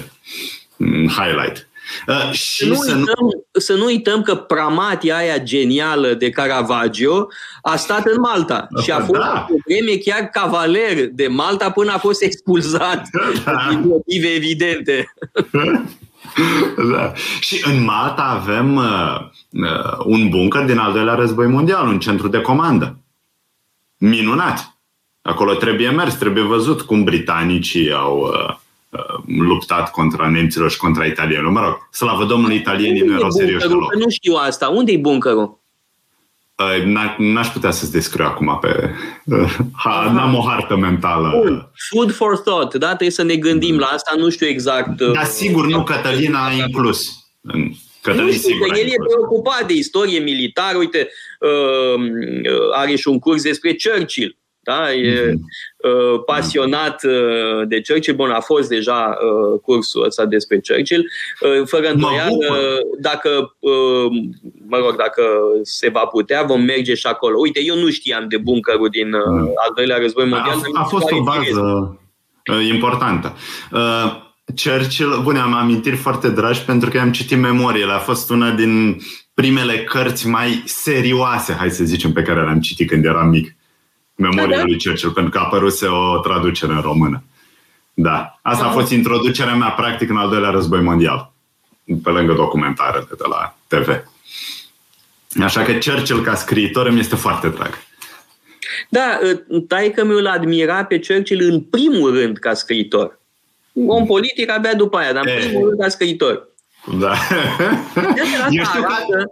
mm, 0.78 1.08
highlight. 1.08 1.68
Uh, 2.08 2.32
și 2.32 2.58
să, 2.58 2.66
nu 2.66 2.74
să, 2.76 2.92
uităm, 2.92 3.16
nu... 3.20 3.46
să 3.60 3.74
nu 3.74 3.86
uităm 3.86 4.22
că 4.22 4.36
pramatia 4.36 5.16
aia 5.16 5.38
genială 5.38 6.14
de 6.14 6.30
Caravaggio 6.30 7.28
a 7.62 7.76
stat 7.76 8.06
în 8.06 8.20
Malta 8.20 8.68
și 8.84 8.92
a 8.92 9.00
fost 9.00 9.20
da. 9.20 9.48
o 9.50 9.56
vreme 9.66 9.96
chiar 9.98 10.22
cavaler 10.22 11.08
de 11.12 11.28
Malta 11.28 11.72
până 11.72 11.92
a 11.92 11.98
fost 11.98 12.22
expulzat 12.22 13.10
da. 13.46 13.68
din 13.70 13.88
motive 13.88 14.28
evidente. 14.28 15.14
da. 16.94 17.12
Și 17.40 17.64
în 17.66 17.84
Malta 17.84 18.22
avem 18.22 18.76
uh, 18.76 19.20
uh, 19.50 19.98
un 20.06 20.30
bunker 20.30 20.66
din 20.66 20.78
al 20.78 20.94
doilea 20.94 21.14
război 21.14 21.48
mondial, 21.48 21.88
un 21.88 22.00
centru 22.00 22.28
de 22.28 22.42
comandă. 22.42 22.98
Minunat! 23.98 24.78
Acolo 25.22 25.54
trebuie 25.54 25.90
mers, 25.90 26.14
trebuie 26.14 26.44
văzut 26.44 26.82
cum 26.82 27.04
britanicii 27.04 27.94
au 27.94 28.20
uh, 28.20 28.56
Uh, 28.56 28.63
luptat 29.26 29.92
contra 29.92 30.30
nemților 30.30 30.72
și 30.72 30.78
contra 30.78 31.06
italienilor. 31.06 31.52
Mă 31.52 31.60
rog, 31.60 31.88
slavă 31.92 32.26
Domnului, 32.26 32.56
italienii 32.56 33.02
nu 33.02 33.14
erau 33.14 33.32
serioși 33.32 33.68
deloc. 33.68 33.96
Nu 33.96 34.10
știu 34.10 34.34
asta. 34.34 34.68
Unde 34.68 34.92
e 34.92 34.98
bunkerul? 34.98 35.62
Uh, 36.58 37.16
n-aș 37.18 37.48
putea 37.48 37.72
să-ți 37.72 37.92
descriu 37.92 38.26
acum 38.26 38.58
pe... 38.62 38.90
Uh, 39.26 39.56
ha, 39.74 40.12
n-am 40.14 40.36
o 40.36 40.42
hartă 40.42 40.76
mentală. 40.76 41.42
Bun. 41.44 41.72
Food 41.90 42.12
for 42.12 42.38
thought, 42.38 42.74
da? 42.74 42.88
Trebuie 42.88 43.10
să 43.10 43.24
ne 43.24 43.36
gândim 43.36 43.78
la 43.78 43.86
asta, 43.86 44.14
nu 44.18 44.30
știu 44.30 44.48
exact... 44.48 45.02
Dar 45.02 45.26
sigur, 45.26 45.68
nu, 45.68 45.84
Cătălin 45.84 46.34
a 46.34 46.52
inclus. 46.52 47.08
Cătălin, 48.02 48.26
nu 48.26 48.32
știu, 48.32 48.50
sigur, 48.50 48.68
că 48.68 48.80
el 48.80 48.88
e 48.88 48.96
preocupat 49.10 49.68
de 49.68 49.74
istorie 49.74 50.20
militară, 50.20 50.78
uite, 50.78 51.10
are 52.76 52.96
și 52.96 53.08
un 53.08 53.20
curs 53.20 53.42
despre 53.42 53.76
Churchill 53.84 54.38
da? 54.64 54.94
E 54.94 55.30
mm-hmm. 55.30 55.34
uh, 55.78 56.24
pasionat 56.26 57.04
uh, 57.04 57.68
de 57.68 57.82
Churchill. 57.88 58.16
Bun, 58.16 58.30
a 58.30 58.40
fost 58.40 58.70
deja 58.70 59.18
uh, 59.18 59.60
cursul 59.62 60.06
ăsta 60.06 60.26
despre 60.26 60.62
Churchill. 60.68 61.06
Uh, 61.42 61.68
fără 61.68 61.88
îndoială, 61.88 62.48
dacă, 63.00 63.56
uh, 63.60 64.08
mă 64.68 64.78
rog, 64.78 64.96
dacă 64.96 65.24
se 65.62 65.90
va 65.90 66.06
putea, 66.06 66.44
vom 66.44 66.62
merge 66.62 66.94
și 66.94 67.08
acolo. 67.08 67.40
Uite, 67.40 67.64
eu 67.64 67.76
nu 67.76 67.90
știam 67.90 68.28
de 68.28 68.38
bunkerul 68.38 68.90
din 68.90 69.14
uh, 69.14 69.22
mm. 69.26 69.40
al 69.40 69.72
doilea 69.76 69.98
război 69.98 70.26
mondial. 70.26 70.62
A, 70.74 70.80
a 70.80 70.84
fost 70.84 71.12
o 71.12 71.24
bază 71.24 72.00
uh, 72.52 72.68
importantă. 72.72 73.36
Uh, 73.72 74.22
Churchill, 74.64 75.22
bune, 75.24 75.40
am 75.40 75.54
amintiri 75.54 75.96
foarte 75.96 76.30
dragi 76.30 76.62
pentru 76.62 76.90
că 76.90 77.00
am 77.00 77.12
citit 77.12 77.38
memoriile. 77.38 77.92
A 77.92 77.98
fost 77.98 78.30
una 78.30 78.52
din 78.52 78.98
primele 79.34 79.84
cărți 79.84 80.28
mai 80.28 80.64
serioase, 80.66 81.54
hai 81.54 81.70
să 81.70 81.84
zicem, 81.84 82.12
pe 82.12 82.22
care 82.22 82.44
le-am 82.44 82.60
citit 82.60 82.88
când 82.88 83.06
eram 83.06 83.28
mic 83.28 83.46
memoriile 83.46 83.63
da, 84.16 84.46
da. 84.46 84.64
lui 84.64 84.84
Churchill, 84.84 85.12
pentru 85.12 85.32
că 85.32 85.38
a 85.38 85.42
apărut 85.42 85.82
o 85.82 86.20
traducere 86.20 86.74
în 86.74 86.82
română. 86.82 87.24
Da. 87.94 88.40
Asta 88.42 88.66
a 88.66 88.72
fost 88.72 88.92
introducerea 88.92 89.56
mea, 89.56 89.70
practic, 89.70 90.10
în 90.10 90.18
al 90.18 90.30
doilea 90.30 90.50
război 90.50 90.82
mondial. 90.82 91.32
Pe 92.04 92.10
lângă 92.10 92.34
documentarele 92.34 93.08
de 93.10 93.24
la 93.30 93.58
TV. 93.68 94.04
Așa 95.44 95.62
că 95.64 95.72
Churchill 95.72 96.22
ca 96.22 96.36
scriitor 96.36 96.88
îmi 96.88 97.00
este 97.00 97.16
foarte 97.16 97.50
drag. 97.50 97.78
Da, 98.90 99.20
taică 99.68 100.04
mi-l 100.04 100.28
admira 100.28 100.86
pe 100.86 101.00
Churchill 101.08 101.52
în 101.52 101.62
primul 101.62 102.14
rând 102.14 102.38
ca 102.38 102.54
scriitor. 102.54 103.20
Om 103.88 104.06
politic 104.06 104.50
abia 104.50 104.74
după 104.74 104.98
aia, 104.98 105.14
dar 105.14 105.26
în 105.26 105.50
primul 105.50 105.68
rând 105.68 105.80
ca 105.80 105.90
scriitor. 105.90 106.48
Da. 107.00 107.14
Eu 108.50 108.64
știu 108.64 108.82
că 108.82 109.24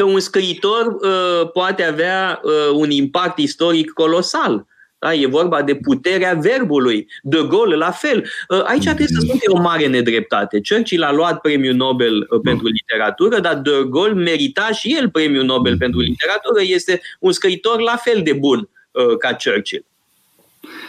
că 0.00 0.06
un 0.06 0.20
scriitor 0.20 0.86
uh, 0.86 1.50
poate 1.52 1.82
avea 1.82 2.40
uh, 2.42 2.52
un 2.72 2.90
impact 2.90 3.38
istoric 3.38 3.90
colosal. 3.90 4.66
Da? 4.98 5.14
E 5.14 5.26
vorba 5.26 5.62
de 5.62 5.74
puterea 5.74 6.34
verbului. 6.34 7.08
De 7.22 7.46
Gaulle, 7.48 7.76
la 7.76 7.90
fel. 7.90 8.24
Uh, 8.48 8.62
aici 8.64 8.84
trebuie 8.84 9.06
să 9.06 9.18
spun 9.20 9.38
că 9.38 9.44
e 9.48 9.58
o 9.58 9.60
mare 9.60 9.86
nedreptate. 9.86 10.60
Churchill 10.68 11.02
a 11.02 11.12
luat 11.12 11.40
premiul 11.40 11.74
Nobel 11.74 12.26
uh, 12.30 12.40
pentru 12.42 12.66
literatură, 12.66 13.40
dar 13.40 13.54
De 13.54 13.70
Gaulle 13.90 14.22
merita 14.22 14.70
și 14.72 14.96
el 14.98 15.10
premiul 15.10 15.44
Nobel 15.44 15.76
pentru 15.76 16.00
literatură. 16.00 16.60
Este 16.62 17.00
un 17.18 17.32
scriitor 17.32 17.80
la 17.80 17.96
fel 17.96 18.20
de 18.22 18.32
bun 18.32 18.68
uh, 18.90 19.16
ca 19.18 19.36
Churchill. 19.44 19.84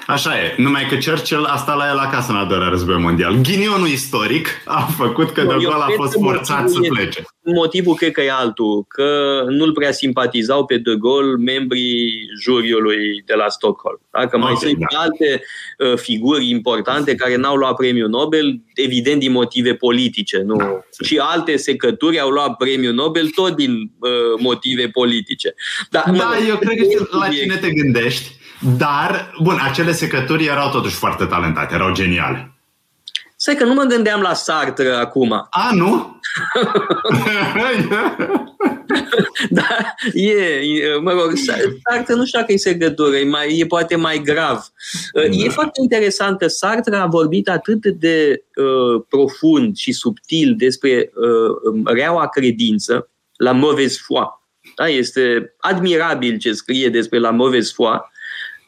Așa 0.08 0.42
e. 0.44 0.56
Numai 0.58 0.86
că 0.86 0.96
Churchill 0.96 1.44
a 1.44 1.58
stat 1.58 1.78
la 1.78 1.90
el 1.90 1.98
acasă 1.98 2.32
în 2.32 2.38
al 2.38 2.48
doilea 2.48 2.68
război 2.68 2.98
mondial. 2.98 3.36
Ghinionul 3.36 3.88
istoric 3.88 4.48
a 4.66 4.82
făcut 4.82 5.32
că 5.32 5.42
de 5.42 5.48
Gaulle 5.48 5.84
a 5.84 5.94
fost 5.96 6.14
forțat 6.14 6.70
să 6.70 6.80
plece. 6.90 7.24
Motivul 7.44 7.96
cred 7.96 8.12
că 8.12 8.22
e 8.22 8.32
altul, 8.32 8.86
că 8.88 9.42
nu-l 9.48 9.72
prea 9.72 9.92
simpatizau 9.92 10.66
pe 10.66 10.78
De 10.78 10.96
Gaulle 11.00 11.36
membrii 11.36 12.12
juriului 12.42 13.24
de 13.26 13.34
la 13.34 13.50
Stockholm. 13.50 14.00
Dacă 14.12 14.38
mai 14.38 14.52
okay, 14.52 14.70
sunt 14.70 14.80
da. 14.92 15.00
alte 15.00 15.44
uh, 15.78 15.98
figuri 15.98 16.50
importante 16.50 17.16
care 17.16 17.36
n-au 17.36 17.56
luat 17.56 17.76
premiul 17.76 18.10
Nobel, 18.10 18.62
evident 18.74 19.20
din 19.20 19.32
motive 19.32 19.74
politice. 19.74 20.38
Nu? 20.38 20.56
Da, 20.56 20.80
și 21.04 21.18
alte 21.18 21.58
secături 21.58 22.20
au 22.20 22.30
luat 22.30 22.56
premiul 22.58 22.94
Nobel 22.94 23.28
tot 23.28 23.56
din 23.56 23.72
uh, 23.72 24.40
motive 24.40 24.88
politice. 24.88 25.54
Da, 25.90 26.04
da 26.06 26.12
mă, 26.12 26.46
eu 26.48 26.58
cred 26.58 26.78
că 26.78 27.18
la 27.18 27.28
cine 27.28 27.56
te 27.56 27.72
gândești 27.72 28.40
dar, 28.62 29.32
bun, 29.42 29.60
acele 29.62 29.92
secături 29.92 30.46
erau 30.46 30.70
totuși 30.70 30.96
foarte 30.96 31.26
talentate, 31.26 31.74
erau 31.74 31.94
geniale. 31.94 32.52
Să 33.36 33.54
că 33.54 33.64
nu 33.64 33.74
mă 33.74 33.84
gândeam 33.84 34.22
la 34.22 34.34
Sartre 34.34 34.90
acum. 34.90 35.32
A, 35.50 35.70
nu? 35.74 36.10
da, 39.50 39.68
e, 40.14 40.62
mă 41.02 41.12
rog, 41.12 41.32
Sartre 41.84 42.14
nu 42.14 42.26
știu 42.26 42.40
dacă 42.40 42.52
e 42.52 42.58
secătură, 42.58 43.16
e, 43.16 43.24
mai, 43.24 43.60
e 43.60 43.66
poate 43.66 43.96
mai 43.96 44.22
grav. 44.26 44.72
Da. 45.14 45.22
E 45.22 45.50
foarte 45.50 45.80
interesant 45.82 46.38
că 46.38 46.48
Sartre 46.48 46.96
a 46.96 47.06
vorbit 47.06 47.50
atât 47.50 47.86
de 47.86 48.44
uh, 48.56 49.04
profund 49.10 49.76
și 49.76 49.92
subtil 49.92 50.56
despre 50.58 51.12
uh, 51.14 51.84
reaua 51.86 52.28
credință, 52.28 53.10
la 53.36 53.52
mauvaise 53.52 54.00
foi. 54.04 54.40
Da? 54.76 54.88
Este 54.88 55.56
admirabil 55.58 56.38
ce 56.38 56.54
scrie 56.54 56.90
despre 56.90 57.20
la 57.20 57.32
mauvaise 57.32 57.72
foi, 57.76 58.11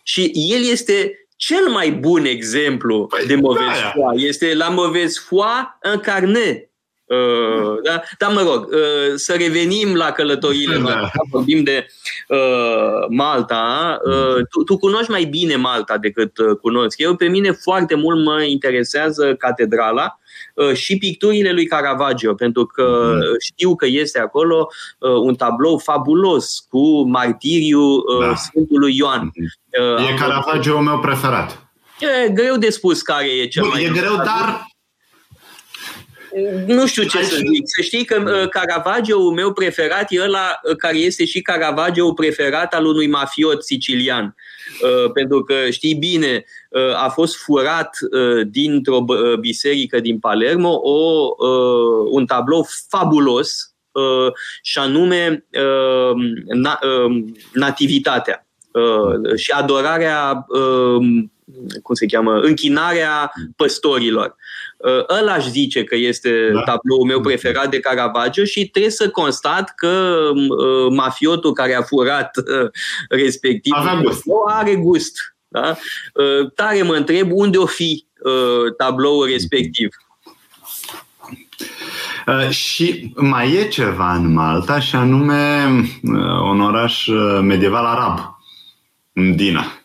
și 0.04 0.32
el 0.34 0.64
este 0.72 1.28
cel 1.36 1.68
mai 1.72 1.92
bun 1.92 2.26
exemplu 2.26 3.06
păi, 3.06 3.26
de 3.26 3.36
mauvaise 3.36 3.92
foi. 3.94 4.28
Este 4.28 4.56
la 4.56 4.70
mauvaise 4.70 5.22
foi 5.26 5.78
încarne. 5.82 6.68
Uh, 7.04 7.82
da? 7.84 8.02
Dar 8.18 8.32
mă 8.32 8.42
rog, 8.42 8.68
uh, 8.68 9.14
să 9.16 9.34
revenim 9.34 9.96
la 9.96 10.12
călătoriile 10.12 10.76
da. 10.76 10.82
noastre. 10.82 11.20
Vorbim 11.32 11.64
de 11.64 11.88
uh, 12.28 13.08
Malta. 13.10 14.00
Uh, 14.06 14.46
tu, 14.50 14.64
tu 14.64 14.78
cunoști 14.78 15.12
mai 15.12 15.24
bine 15.24 15.56
Malta 15.56 15.98
decât 15.98 16.38
uh, 16.38 16.58
cunosc 16.62 17.00
eu. 17.00 17.16
Pe 17.16 17.28
mine 17.28 17.52
foarte 17.52 17.96
mult 17.96 18.24
mă 18.24 18.42
interesează 18.42 19.36
catedrala 19.36 20.18
Uh, 20.23 20.23
și 20.74 20.98
picturile 20.98 21.52
lui 21.52 21.66
Caravaggio, 21.66 22.34
pentru 22.34 22.66
că 22.66 23.14
mhm. 23.14 23.22
știu 23.40 23.76
că 23.76 23.86
este 23.86 24.20
acolo 24.20 24.68
uh, 25.00 25.10
un 25.10 25.36
tablou 25.36 25.78
fabulos 25.78 26.66
cu 26.70 27.10
martiriu 27.10 27.82
da. 28.20 28.36
Sfântului 28.36 28.98
Ioan. 28.98 29.32
Mhm. 29.36 30.12
E 30.12 30.16
Caravaggio 30.20 30.80
meu 30.80 31.00
preferat. 31.00 31.68
E 32.00 32.30
greu 32.30 32.58
de 32.58 32.70
spus 32.70 33.02
care 33.02 33.28
e 33.28 33.48
cel 33.48 33.64
Bun, 33.64 33.72
mai... 33.74 33.84
E 33.84 33.90
greu, 33.90 34.16
dar 34.16 34.66
nu 36.66 36.88
știu 36.88 37.04
ce 37.04 37.24
să 37.24 37.36
zic. 37.36 37.64
Să 37.64 37.82
știi 37.82 38.06
că 38.06 38.24
uh, 38.26 38.50
Caravaggio 38.50 39.32
meu 39.32 39.54
preferat 39.54 40.06
e 40.10 40.22
ăla 40.22 40.60
care 40.78 40.98
este 40.98 41.26
și 41.26 41.42
Caravaggio 41.42 42.14
preferat 42.14 42.74
al 42.74 42.86
unui 42.86 43.08
mafiot 43.08 43.64
sicilian. 43.64 44.36
Uh, 44.82 45.12
pentru 45.12 45.44
că 45.44 45.54
știi 45.70 45.96
bine, 45.96 46.46
uh, 46.70 47.04
a 47.04 47.10
fost 47.10 47.36
furat 47.36 47.98
uh, 48.12 48.48
dintr-o 48.48 49.06
biserică 49.40 50.00
din 50.00 50.20
Palermo 50.20 50.80
o, 50.84 51.30
un 52.10 52.26
tablou 52.26 52.68
fabulos 52.90 53.68
și 54.62 54.80
anume 54.80 55.46
nativitatea 57.54 58.48
și 59.36 59.52
adorarea 59.52 60.46
cum 61.82 61.96
se 61.96 62.06
cheamă, 62.06 62.40
închinarea 62.40 63.32
păstorilor. 63.56 64.36
Uh, 64.78 65.20
ăla 65.20 65.34
aș 65.34 65.48
zice 65.48 65.84
că 65.84 65.96
este 65.96 66.50
da. 66.54 66.62
tabloul 66.62 67.06
meu 67.06 67.22
preferat 67.22 67.70
de 67.70 67.80
Caravaggio 67.80 68.44
și 68.44 68.68
trebuie 68.68 68.92
să 68.92 69.10
constat 69.10 69.74
că 69.76 70.30
uh, 70.34 70.92
mafiotul 70.96 71.54
care 71.54 71.76
a 71.76 71.82
furat 71.82 72.38
uh, 72.38 72.70
respectiv 73.10 73.74
gust. 74.04 74.24
are 74.48 74.76
gust. 74.76 75.36
Da? 75.48 75.78
Tare 76.56 76.82
mă 76.82 76.94
întreb 76.94 77.32
unde 77.32 77.58
o 77.58 77.66
fi 77.66 78.06
tabloul 78.78 79.26
respectiv. 79.26 79.90
Uh, 82.28 82.50
și 82.50 83.14
mai 83.16 83.54
e 83.54 83.68
ceva 83.68 84.14
în 84.14 84.34
Malta 84.34 84.80
și 84.80 84.96
anume 84.96 85.66
uh, 86.02 86.42
un 86.52 86.62
oraș 86.62 87.08
medieval 87.42 87.86
arab, 87.86 88.20
Dina, 89.36 89.83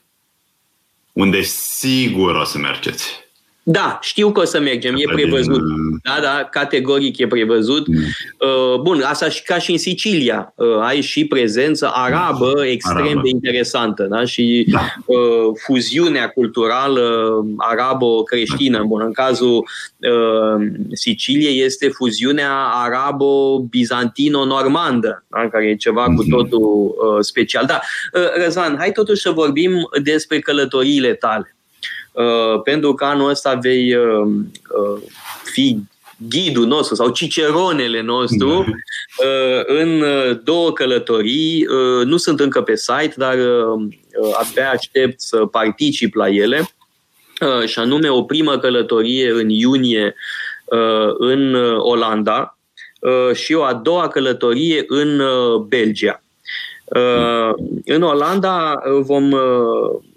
unde 1.18 1.42
sigur 1.42 2.34
o 2.34 2.44
să 2.44 2.58
mergeți. 2.58 3.27
Da, 3.70 3.98
știu 4.02 4.32
că 4.32 4.40
o 4.40 4.44
să 4.44 4.60
mergem, 4.60 4.94
e 4.94 5.12
prevăzut. 5.12 5.60
Da, 6.02 6.18
da, 6.22 6.48
categoric 6.50 7.18
e 7.18 7.26
prevăzut. 7.26 7.86
Mm. 7.86 7.96
Uh, 7.96 8.80
bun, 8.80 9.02
asta 9.04 9.28
și 9.28 9.42
ca 9.42 9.58
și 9.58 9.70
în 9.70 9.78
Sicilia. 9.78 10.52
Uh, 10.56 10.78
ai 10.80 11.00
și 11.00 11.26
prezență 11.26 11.90
arabă 11.92 12.66
extrem 12.66 13.04
arabă. 13.04 13.20
de 13.22 13.28
interesantă, 13.28 14.06
da? 14.10 14.24
Și 14.24 14.66
da. 14.70 14.80
Uh, 15.06 15.16
fuziunea 15.66 16.28
culturală 16.28 17.30
arabo-creștină. 17.56 18.84
Bun, 18.86 19.02
în 19.04 19.12
cazul 19.12 19.68
Siciliei 20.92 21.64
este 21.64 21.88
fuziunea 21.88 22.52
arabo-bizantino-normandă, 22.84 25.24
da? 25.28 25.48
care 25.48 25.66
e 25.66 25.76
ceva 25.76 26.04
mm-hmm. 26.04 26.16
cu 26.16 26.22
mhm. 26.22 26.30
totul 26.30 26.94
special. 27.20 27.66
Da, 27.66 27.80
Răzvan, 28.44 28.76
hai 28.78 28.92
totuși 28.92 29.22
să 29.22 29.30
vorbim 29.30 29.88
despre 30.02 30.38
călătoriile 30.38 31.14
tale. 31.14 31.57
Uh, 32.18 32.60
pentru 32.62 32.94
că 32.94 33.04
anul 33.04 33.30
ăsta 33.30 33.54
vei 33.54 33.94
uh, 33.94 34.26
uh, 34.68 35.02
fi 35.44 35.78
ghidul 36.28 36.66
nostru 36.66 36.94
sau 36.94 37.08
ciceronele 37.08 38.02
nostru 38.02 38.64
da. 38.64 39.74
în 39.80 40.02
două 40.44 40.72
călătorii. 40.72 41.66
Nu 42.04 42.16
sunt 42.16 42.40
încă 42.40 42.62
pe 42.62 42.76
site, 42.76 43.12
dar 43.16 43.36
abia 44.32 44.70
aștept 44.70 45.20
să 45.20 45.36
particip 45.36 46.14
la 46.14 46.28
ele. 46.28 46.70
Și 47.66 47.78
anume 47.78 48.08
o 48.08 48.22
primă 48.22 48.58
călătorie 48.58 49.30
în 49.30 49.48
iunie 49.48 50.14
în 51.18 51.54
Olanda 51.76 52.58
și 53.34 53.54
o 53.54 53.62
a 53.62 53.74
doua 53.74 54.08
călătorie 54.08 54.84
în 54.86 55.22
Belgia. 55.68 56.22
În 57.84 58.02
Olanda 58.02 58.82
vom 59.00 59.34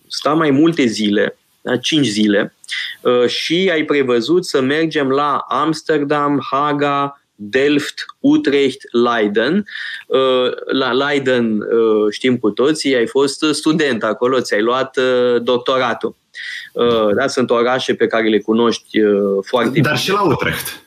sta 0.08 0.34
mai 0.34 0.52
multe 0.52 0.86
zile 0.86 1.36
da, 1.36 1.41
5 1.82 2.06
zile, 2.08 2.56
uh, 3.02 3.28
și 3.28 3.70
ai 3.74 3.84
prevăzut 3.84 4.46
să 4.46 4.62
mergem 4.62 5.10
la 5.10 5.46
Amsterdam, 5.48 6.42
Haga, 6.52 7.22
Delft, 7.36 8.06
Utrecht, 8.20 8.82
Leiden. 8.92 9.66
Uh, 10.08 10.20
la 10.72 10.92
Leiden 10.92 11.62
uh, 11.62 12.12
știm 12.12 12.38
cu 12.38 12.50
toții, 12.50 12.96
ai 12.96 13.08
fost 13.08 13.46
student 13.52 14.04
acolo, 14.04 14.42
ți-ai 14.42 14.62
luat 14.62 15.00
doctoratul. 15.42 16.16
Da, 17.16 17.28
sunt 17.28 17.50
orașe 17.50 17.94
pe 17.94 18.08
care 18.08 18.28
le 18.28 18.40
cunoști 18.40 19.00
foarte 19.42 19.68
Dar 19.68 19.72
bine. 19.72 19.88
Dar 19.88 19.98
și 19.98 20.12
la 20.12 20.22
Utrecht. 20.22 20.82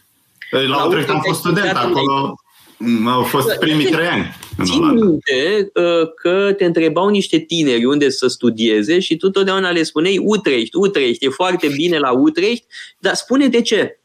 La, 0.51 0.61
la 0.61 0.85
Utrecht 0.85 1.09
am 1.09 1.21
fost 1.21 1.39
student 1.39 1.77
acolo. 1.77 2.35
Au 3.07 3.23
fost 3.23 3.59
primii 3.59 3.87
trei 3.87 4.07
ani. 4.07 4.37
Țin 4.63 4.87
minte 4.87 5.71
uh, 5.75 6.09
că 6.17 6.53
te 6.57 6.65
întrebau 6.65 7.09
niște 7.09 7.39
tineri 7.39 7.85
unde 7.85 8.09
să 8.09 8.27
studieze 8.27 9.01
și 9.01 9.17
tu 9.17 9.31
totdeauna 9.31 9.71
le 9.71 9.83
spuneai 9.83 10.21
Utrecht, 10.23 10.75
Utrecht, 10.75 11.23
e 11.23 11.29
foarte 11.29 11.69
bine 11.77 11.99
la 11.99 12.11
Utrecht, 12.11 12.63
dar 12.99 13.15
spune 13.15 13.49
de 13.49 13.61
ce. 13.61 13.99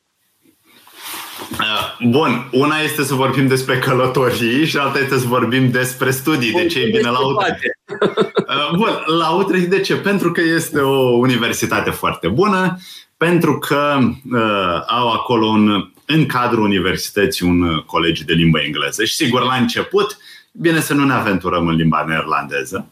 Uh, 1.52 2.08
bun, 2.10 2.50
una 2.52 2.80
este 2.80 3.04
să 3.04 3.14
vorbim 3.14 3.48
despre 3.48 3.80
călătorii 3.80 4.66
și 4.66 4.78
alta 4.78 5.00
este 5.00 5.18
să 5.18 5.28
vorbim 5.28 5.72
despre 5.72 6.12
studii. 6.12 6.52
De 6.52 6.66
ce 6.66 6.80
e 6.80 6.86
bine 6.86 7.10
la 7.10 7.28
Utrecht? 7.28 7.58
Uh, 8.50 8.76
bun, 8.76 9.04
la 9.18 9.30
Utrecht 9.30 9.70
de 9.70 9.80
ce? 9.80 9.96
Pentru 9.96 10.32
că 10.32 10.42
este 10.42 10.80
o 10.80 11.18
universitate 11.18 11.90
foarte 11.90 12.28
bună, 12.28 12.78
pentru 13.18 13.60
că 13.60 13.98
uh, 14.32 14.84
au 14.88 15.12
acolo 15.12 15.46
un 15.46 15.92
în 16.12 16.26
cadrul 16.26 16.64
universității 16.64 17.48
un 17.48 17.62
uh, 17.62 17.84
colegiu 17.84 18.24
de 18.24 18.34
limbă 18.34 18.60
engleză. 18.60 19.04
Și 19.04 19.14
sigur, 19.14 19.42
la 19.42 19.56
început, 19.56 20.18
bine 20.52 20.80
să 20.80 20.94
nu 20.94 21.06
ne 21.06 21.14
aventurăm 21.14 21.68
în 21.68 21.76
limba 21.76 22.06
neerlandeză. 22.08 22.90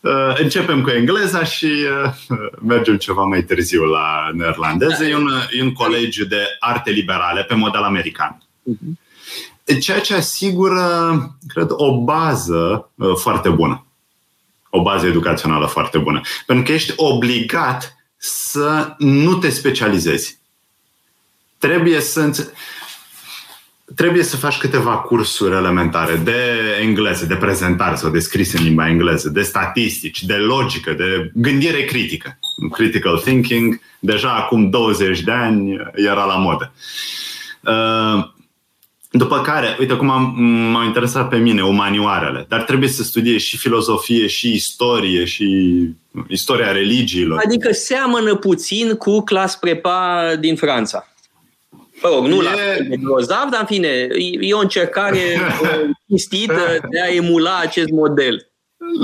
Uh, 0.00 0.40
începem 0.40 0.82
cu 0.82 0.90
engleza 0.90 1.44
și 1.44 1.66
uh, 1.66 2.38
mergem 2.72 2.96
ceva 2.96 3.22
mai 3.22 3.42
târziu 3.42 3.84
la 3.84 4.30
neerlandeză. 4.32 5.04
E 5.04 5.16
un, 5.16 5.28
e 5.58 5.62
un 5.62 5.72
colegiu 5.72 6.24
de 6.24 6.42
arte 6.58 6.90
liberale 6.90 7.42
pe 7.42 7.54
model 7.54 7.82
american. 7.82 8.42
Mhm. 8.62 8.98
Ceea 9.80 10.00
ce 10.00 10.14
asigură, 10.14 10.80
cred, 11.48 11.66
o 11.70 12.02
bază 12.02 12.90
foarte 13.14 13.48
bună. 13.48 13.86
O 14.70 14.82
bază 14.82 15.06
educațională 15.06 15.66
foarte 15.66 15.98
bună. 15.98 16.20
Pentru 16.46 16.64
că 16.64 16.72
ești 16.72 16.92
obligat 16.96 17.96
să 18.16 18.94
nu 18.98 19.34
te 19.34 19.48
specializezi 19.48 20.38
trebuie 21.58 22.00
să 22.00 22.50
trebuie 23.94 24.22
să 24.22 24.36
faci 24.36 24.58
câteva 24.58 24.98
cursuri 24.98 25.54
elementare 25.54 26.16
de 26.16 26.40
engleză, 26.80 27.26
de 27.26 27.34
prezentare 27.34 27.94
sau 27.94 28.10
de 28.10 28.18
scris 28.18 28.52
în 28.52 28.64
limba 28.64 28.88
engleză, 28.88 29.28
de 29.28 29.42
statistici, 29.42 30.22
de 30.22 30.34
logică, 30.34 30.92
de 30.92 31.30
gândire 31.34 31.84
critică. 31.84 32.38
critical 32.72 33.18
thinking, 33.18 33.80
deja 33.98 34.34
acum 34.34 34.70
20 34.70 35.20
de 35.20 35.30
ani 35.30 35.76
era 35.94 36.24
la 36.24 36.36
modă. 36.36 36.72
Uh, 37.60 38.34
după 39.10 39.40
care, 39.40 39.76
uite 39.80 39.94
cum 39.94 40.10
am, 40.10 40.42
m-au 40.72 40.84
interesat 40.84 41.28
pe 41.28 41.36
mine 41.36 41.64
umanioarele, 41.64 42.46
dar 42.48 42.62
trebuie 42.62 42.88
să 42.88 43.02
studiezi 43.02 43.44
și 43.44 43.56
filozofie, 43.56 44.26
și 44.26 44.52
istorie, 44.52 45.24
și 45.24 45.78
istoria 46.28 46.72
religiilor. 46.72 47.40
Adică 47.44 47.72
seamănă 47.72 48.34
puțin 48.34 48.94
cu 48.94 49.20
clas 49.20 49.56
prepa 49.56 50.22
din 50.40 50.56
Franța. 50.56 51.15
Mă 52.02 52.08
rog, 52.14 52.26
nu 52.26 52.40
e... 52.40 52.42
la 52.42 52.50
de 52.88 52.96
grozav, 52.96 53.48
dar 53.50 53.60
în 53.60 53.66
fine, 53.66 54.08
e 54.40 54.54
o 54.54 54.58
încercare 54.58 55.20
cinstită 56.08 56.78
de 56.90 57.00
a 57.00 57.14
emula 57.14 57.58
acest 57.58 57.90
model. 57.90 58.50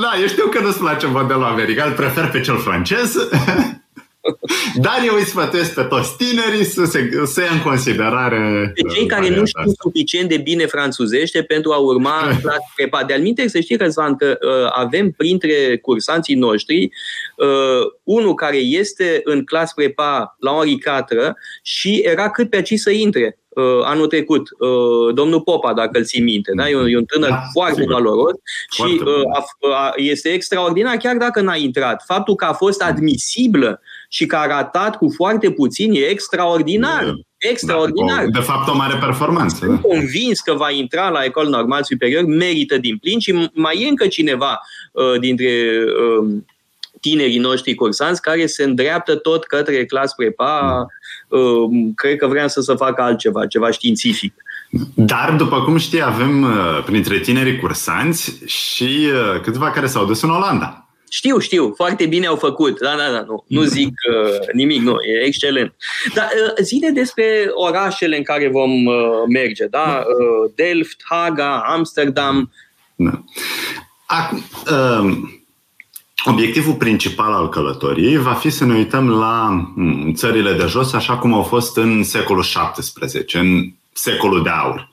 Da, 0.03 0.13
eu 0.21 0.27
știu 0.27 0.47
că 0.47 0.61
nu-ți 0.61 0.79
place 0.79 1.07
modelul 1.07 1.45
american, 1.45 1.89
îl 1.89 1.95
prefer 1.95 2.31
pe 2.31 2.41
cel 2.41 2.59
francez. 2.59 3.17
Dar 4.75 5.03
eu 5.07 5.15
îi 5.15 5.25
sfătuiesc 5.25 5.75
pe 5.75 5.83
toți 5.83 6.17
tinerii 6.17 6.65
să, 6.65 6.85
se, 6.85 7.11
să 7.25 7.41
ia 7.41 7.51
în 7.53 7.63
considerare... 7.63 8.73
Pe 8.75 8.95
cei 8.95 9.07
care 9.07 9.29
nu 9.29 9.45
știu 9.45 9.61
asta. 9.61 9.83
suficient 9.83 10.29
de 10.29 10.37
bine 10.37 10.67
franțuzește 10.67 11.43
pentru 11.43 11.73
a 11.73 11.77
urma 11.77 12.21
clas 12.43 12.59
prepa. 12.77 13.05
De 13.05 13.13
alminte, 13.13 13.49
să 13.49 13.61
știi, 13.61 13.77
Răzvan, 13.77 14.17
că 14.17 14.39
uh, 14.41 14.71
avem 14.73 15.11
printre 15.11 15.79
cursanții 15.79 16.35
noștri 16.35 16.91
uh, 17.37 17.93
unul 18.03 18.35
care 18.35 18.57
este 18.57 19.21
în 19.25 19.45
clas 19.45 19.73
prepa 19.73 20.37
la 20.39 20.51
Henri 20.51 20.79
Catră 20.79 21.37
și 21.63 22.01
era 22.05 22.31
cât 22.31 22.51
pe 22.51 22.57
aici 22.57 22.79
să 22.79 22.91
intre 22.91 23.39
uh, 23.39 23.42
anul 23.85 24.07
trecut, 24.07 24.49
uh, 24.59 25.15
domnul 25.15 25.41
Popa, 25.41 25.73
dacă 25.73 25.99
îl 25.99 26.05
ții 26.05 26.23
minte. 26.23 26.53
Da? 26.57 26.69
E, 26.69 26.77
un, 26.77 26.87
e 26.87 26.97
un 26.97 27.05
tânăr 27.05 27.29
da, 27.29 27.43
foarte 27.53 27.81
sigur. 27.81 27.93
valoros 27.93 28.33
foarte 28.77 28.95
și 28.95 29.01
uh, 29.05 29.37
a, 29.37 29.45
a, 29.75 29.93
este 29.97 30.29
extraordinar, 30.29 30.97
chiar 30.97 31.17
dacă 31.17 31.41
n-a 31.41 31.57
intrat. 31.57 32.03
Faptul 32.07 32.35
că 32.35 32.45
a 32.45 32.53
fost 32.53 32.83
admisibilă 32.83 33.81
și 34.09 34.27
că 34.27 34.37
a 34.37 34.47
ratat 34.47 34.97
cu 34.97 35.13
foarte 35.17 35.51
puțin 35.51 35.93
e 35.95 35.99
extraordinar. 35.99 37.05
Da. 37.05 37.13
Extraordinar. 37.37 38.25
Da, 38.25 38.39
de 38.39 38.45
fapt, 38.45 38.69
o 38.69 38.75
mare 38.75 38.99
performanță. 39.01 39.57
Sunt 39.57 39.81
da. 39.81 39.89
convins 39.89 40.41
că 40.41 40.53
va 40.53 40.71
intra 40.71 41.09
la 41.09 41.25
Ecol 41.25 41.49
Normal 41.49 41.83
Superior, 41.83 42.25
merită 42.25 42.79
din 42.79 42.97
plin 42.97 43.19
și 43.19 43.51
mai 43.53 43.83
e 43.83 43.89
încă 43.89 44.07
cineva 44.07 44.61
uh, 44.93 45.21
dintre 45.21 45.85
uh, 46.21 46.29
tinerii 47.03 47.39
noștri 47.39 47.75
cursanți 47.75 48.23
care 48.23 48.47
se 48.47 48.63
îndreaptă 48.63 49.17
tot 49.17 49.45
către 49.45 49.85
clas 49.85 50.15
prepa. 50.15 50.87
Mm. 51.29 51.39
Uh, 51.39 51.91
cred 51.95 52.17
că 52.17 52.27
vrea 52.27 52.49
să 52.49 52.61
se 52.61 52.75
facă 52.75 53.03
altceva, 53.03 53.47
ceva 53.47 53.71
științific. 53.71 54.35
Dar, 54.95 55.35
după 55.37 55.63
cum 55.63 55.77
știi, 55.77 56.03
avem 56.03 56.43
uh, 56.43 56.83
printre 56.85 57.19
tinerii 57.19 57.59
cursanți 57.59 58.43
și 58.47 59.09
uh, 59.13 59.41
câțiva 59.41 59.71
care 59.71 59.87
s-au 59.87 60.05
dus 60.05 60.23
în 60.23 60.31
Olanda. 60.31 60.87
Știu, 61.11 61.39
știu, 61.39 61.73
foarte 61.77 62.07
bine 62.07 62.27
au 62.27 62.37
făcut. 62.37 62.81
Da, 62.81 62.95
da, 62.97 63.13
da, 63.13 63.25
nu, 63.27 63.45
nu 63.47 63.63
zic 63.63 63.89
uh, 63.89 64.53
nimic, 64.53 64.81
nu, 64.81 64.91
e 64.91 65.25
excelent. 65.27 65.75
Dar 66.15 66.29
uh, 66.47 66.65
zile 66.65 66.89
despre 66.89 67.25
orașele 67.55 68.17
în 68.17 68.23
care 68.23 68.49
vom 68.49 68.85
uh, 68.85 68.95
merge, 69.29 69.67
da? 69.67 70.05
Uh, 70.07 70.51
Delft, 70.55 70.97
Haga, 71.05 71.63
Amsterdam. 71.67 72.53
Da. 72.95 73.25
Acum, 74.07 74.45
uh, 74.71 75.41
obiectivul 76.25 76.75
principal 76.75 77.33
al 77.33 77.49
călătoriei 77.49 78.17
va 78.17 78.33
fi 78.33 78.51
să 78.51 78.65
ne 78.65 78.75
uităm 78.75 79.11
la 79.11 79.49
mm, 79.75 80.15
țările 80.15 80.53
de 80.53 80.67
jos 80.67 80.93
așa 80.93 81.19
cum 81.19 81.35
au 81.35 81.43
fost 81.43 81.77
în 81.77 82.05
secolul 82.05 82.45
XVII, 82.73 83.41
în 83.41 83.73
secolul 83.93 84.43
de 84.43 84.49
aur. 84.49 84.91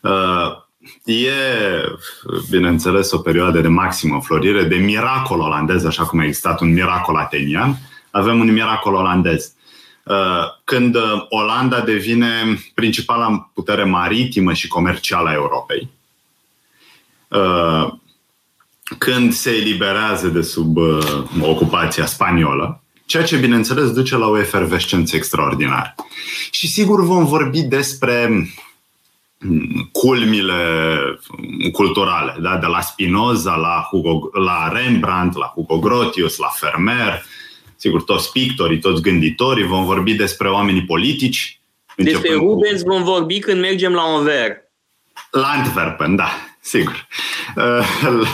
Uh, 0.00 0.60
E, 1.04 1.84
bineînțeles, 2.50 3.12
o 3.12 3.18
perioadă 3.18 3.60
de 3.60 3.68
maximă 3.68 4.20
florire, 4.20 4.64
de 4.64 4.76
miracol 4.76 5.40
olandez, 5.40 5.84
așa 5.84 6.04
cum 6.04 6.18
a 6.18 6.24
existat 6.24 6.60
un 6.60 6.72
miracol 6.72 7.16
atenian, 7.16 7.78
avem 8.10 8.40
un 8.40 8.52
miracol 8.52 8.94
olandez. 8.94 9.52
Uh, 10.04 10.44
când 10.64 10.96
Olanda 11.28 11.80
devine 11.80 12.58
principala 12.74 13.50
putere 13.54 13.84
maritimă 13.84 14.52
și 14.52 14.68
comercială 14.68 15.28
a 15.28 15.32
Europei, 15.32 15.90
uh, 17.28 17.92
când 18.98 19.32
se 19.32 19.50
eliberează 19.50 20.28
de 20.28 20.42
sub 20.42 20.76
uh, 20.76 21.22
ocupația 21.40 22.06
spaniolă, 22.06 22.82
ceea 23.06 23.24
ce, 23.24 23.36
bineînțeles, 23.36 23.92
duce 23.92 24.16
la 24.16 24.26
o 24.26 24.38
efervescență 24.38 25.16
extraordinară. 25.16 25.94
Și 26.50 26.68
sigur 26.68 27.04
vom 27.04 27.26
vorbi 27.26 27.62
despre 27.62 28.46
culmile 29.92 30.54
culturale, 31.72 32.36
da? 32.40 32.56
de 32.56 32.66
la 32.66 32.80
Spinoza 32.80 33.54
la, 33.54 33.88
Hugo, 33.90 34.30
la 34.32 34.72
Rembrandt, 34.72 35.36
la 35.36 35.52
Hugo 35.54 35.78
Grotius, 35.78 36.36
la 36.36 36.48
Fermer, 36.48 37.22
sigur, 37.76 38.02
toți 38.02 38.32
pictorii, 38.32 38.78
toți 38.78 39.02
gânditorii, 39.02 39.66
vom 39.66 39.84
vorbi 39.84 40.14
despre 40.14 40.48
oamenii 40.48 40.84
politici. 40.84 41.60
Despre 41.96 42.34
Rubens 42.34 42.82
cu... 42.82 42.88
vom 42.88 43.04
vorbi 43.04 43.38
când 43.38 43.60
mergem 43.60 43.92
la 43.92 44.02
Anvers. 44.02 44.56
La 45.30 45.46
Antwerpen, 45.46 46.16
da, 46.16 46.30
sigur. 46.62 47.06
Uh, 47.56 48.30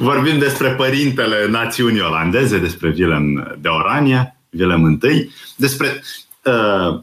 vorbim 0.00 0.38
despre 0.38 0.68
părintele 0.68 1.48
națiunii 1.48 2.00
olandeze, 2.00 2.58
despre 2.58 2.94
Willem 2.96 3.56
de 3.58 3.68
Orania, 3.68 4.36
Willem 4.50 5.00
I, 5.02 5.30
despre 5.56 6.02
uh, 6.44 7.00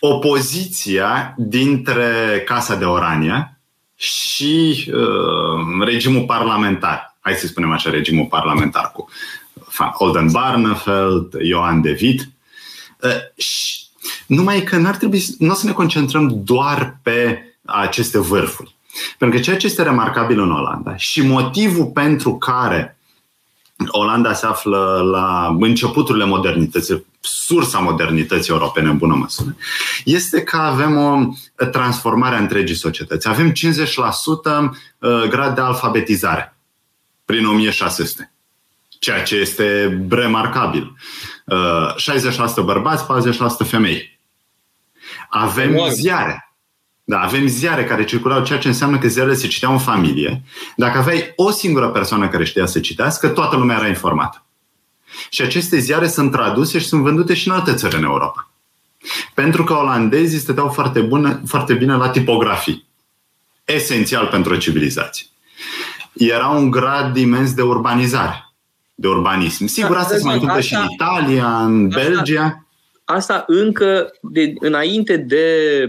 opoziția 0.00 1.34
dintre 1.36 2.42
Casa 2.46 2.76
de 2.76 2.84
Orania 2.84 3.58
și 3.96 4.90
uh, 4.94 5.84
regimul 5.84 6.24
parlamentar. 6.24 7.16
Hai 7.20 7.34
să 7.34 7.46
spunem 7.46 7.72
așa, 7.72 7.90
regimul 7.90 8.26
parlamentar 8.26 8.92
cu 8.92 9.08
Olden 9.92 10.30
Barnefeld, 10.30 11.34
Johan 11.42 11.80
de 11.80 11.98
Witt. 12.00 12.28
Uh, 13.02 13.42
și 13.44 13.84
numai 14.26 14.62
că 14.62 14.76
n-ar 14.76 14.96
trebui, 14.96 15.24
nu 15.38 15.50
o 15.50 15.54
să 15.54 15.66
ne 15.66 15.72
concentrăm 15.72 16.40
doar 16.44 16.98
pe 17.02 17.40
aceste 17.64 18.18
vârfuri. 18.18 18.75
Pentru 19.18 19.36
că 19.36 19.44
ceea 19.44 19.56
ce 19.56 19.66
este 19.66 19.82
remarcabil 19.82 20.40
în 20.40 20.52
Olanda 20.52 20.96
și 20.96 21.22
motivul 21.22 21.86
pentru 21.86 22.36
care 22.36 22.96
Olanda 23.86 24.32
se 24.32 24.46
află 24.46 25.00
la 25.10 25.56
începuturile 25.60 26.24
modernității, 26.24 27.06
sursa 27.20 27.78
modernității 27.78 28.52
europene 28.52 28.88
în 28.88 28.96
bună 28.96 29.14
măsură, 29.14 29.56
este 30.04 30.42
că 30.42 30.56
avem 30.56 30.96
o 30.96 31.18
transformare 31.72 32.36
a 32.36 32.38
întregii 32.38 32.74
societăți. 32.74 33.28
Avem 33.28 33.50
50% 33.50 33.54
uh, 33.54 35.22
grad 35.28 35.54
de 35.54 35.60
alfabetizare 35.60 36.56
prin 37.24 37.46
1600, 37.46 38.32
ceea 38.98 39.22
ce 39.22 39.36
este 39.36 39.98
remarcabil. 40.08 40.96
60% 41.46 42.56
uh, 42.56 42.64
bărbați, 42.64 43.04
40% 43.64 43.66
femei. 43.68 44.18
Avem 45.28 45.88
ziare. 45.88 46.45
Da, 47.08 47.20
avem 47.20 47.46
ziare 47.46 47.84
care 47.84 48.04
circulau, 48.04 48.42
ceea 48.42 48.58
ce 48.58 48.68
înseamnă 48.68 48.98
că 48.98 49.08
ziarele 49.08 49.34
se 49.34 49.46
citeau 49.46 49.72
în 49.72 49.78
familie. 49.78 50.42
Dacă 50.76 50.98
aveai 50.98 51.32
o 51.36 51.50
singură 51.50 51.88
persoană 51.88 52.28
care 52.28 52.44
știa 52.44 52.66
să 52.66 52.80
citească, 52.80 53.28
toată 53.28 53.56
lumea 53.56 53.76
era 53.76 53.88
informată. 53.88 54.44
Și 55.30 55.42
aceste 55.42 55.78
ziare 55.78 56.08
sunt 56.08 56.30
traduse 56.30 56.78
și 56.78 56.86
sunt 56.86 57.02
vândute 57.02 57.34
și 57.34 57.48
în 57.48 57.54
alte 57.54 57.74
țări 57.74 57.96
în 57.96 58.04
Europa. 58.04 58.50
Pentru 59.34 59.64
că 59.64 59.72
olandezii 59.72 60.38
stăteau 60.38 60.68
foarte, 60.68 61.00
bune, 61.00 61.42
foarte 61.46 61.74
bine 61.74 61.94
la 61.94 62.08
tipografii. 62.08 62.86
Esențial 63.64 64.26
pentru 64.26 64.52
o 64.54 64.56
civilizație. 64.56 65.26
Era 66.12 66.48
un 66.48 66.70
grad 66.70 67.16
imens 67.16 67.54
de 67.54 67.62
urbanizare, 67.62 68.54
de 68.94 69.08
urbanism. 69.08 69.66
Sigur, 69.66 69.94
da, 69.94 70.00
asta 70.00 70.16
se 70.16 70.24
mai 70.24 70.34
întâmplă 70.34 70.60
și 70.60 70.74
în 70.74 70.86
Italia, 70.90 71.64
în 71.64 71.88
Belgia 71.88 72.65
asta 73.08 73.44
încă 73.46 74.12
de, 74.20 74.52
înainte 74.58 75.16
de 75.16 75.46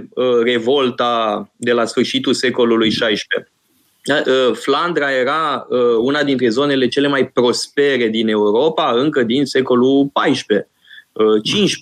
uh, 0.10 0.40
revolta 0.44 1.50
de 1.56 1.72
la 1.72 1.86
sfârșitul 1.86 2.34
secolului 2.34 2.90
XVI. 2.90 3.22
Uh, 4.08 4.56
Flandra 4.56 5.12
era 5.12 5.66
uh, 5.70 5.80
una 6.00 6.24
dintre 6.24 6.50
zonele 6.50 6.88
cele 6.88 7.08
mai 7.08 7.28
prospere 7.28 8.08
din 8.08 8.28
Europa, 8.28 8.92
încă 8.92 9.24
din 9.24 9.46
secolul 9.46 10.12
XIV, 10.14 10.46
uh, 11.12 11.42
XV. 11.44 11.80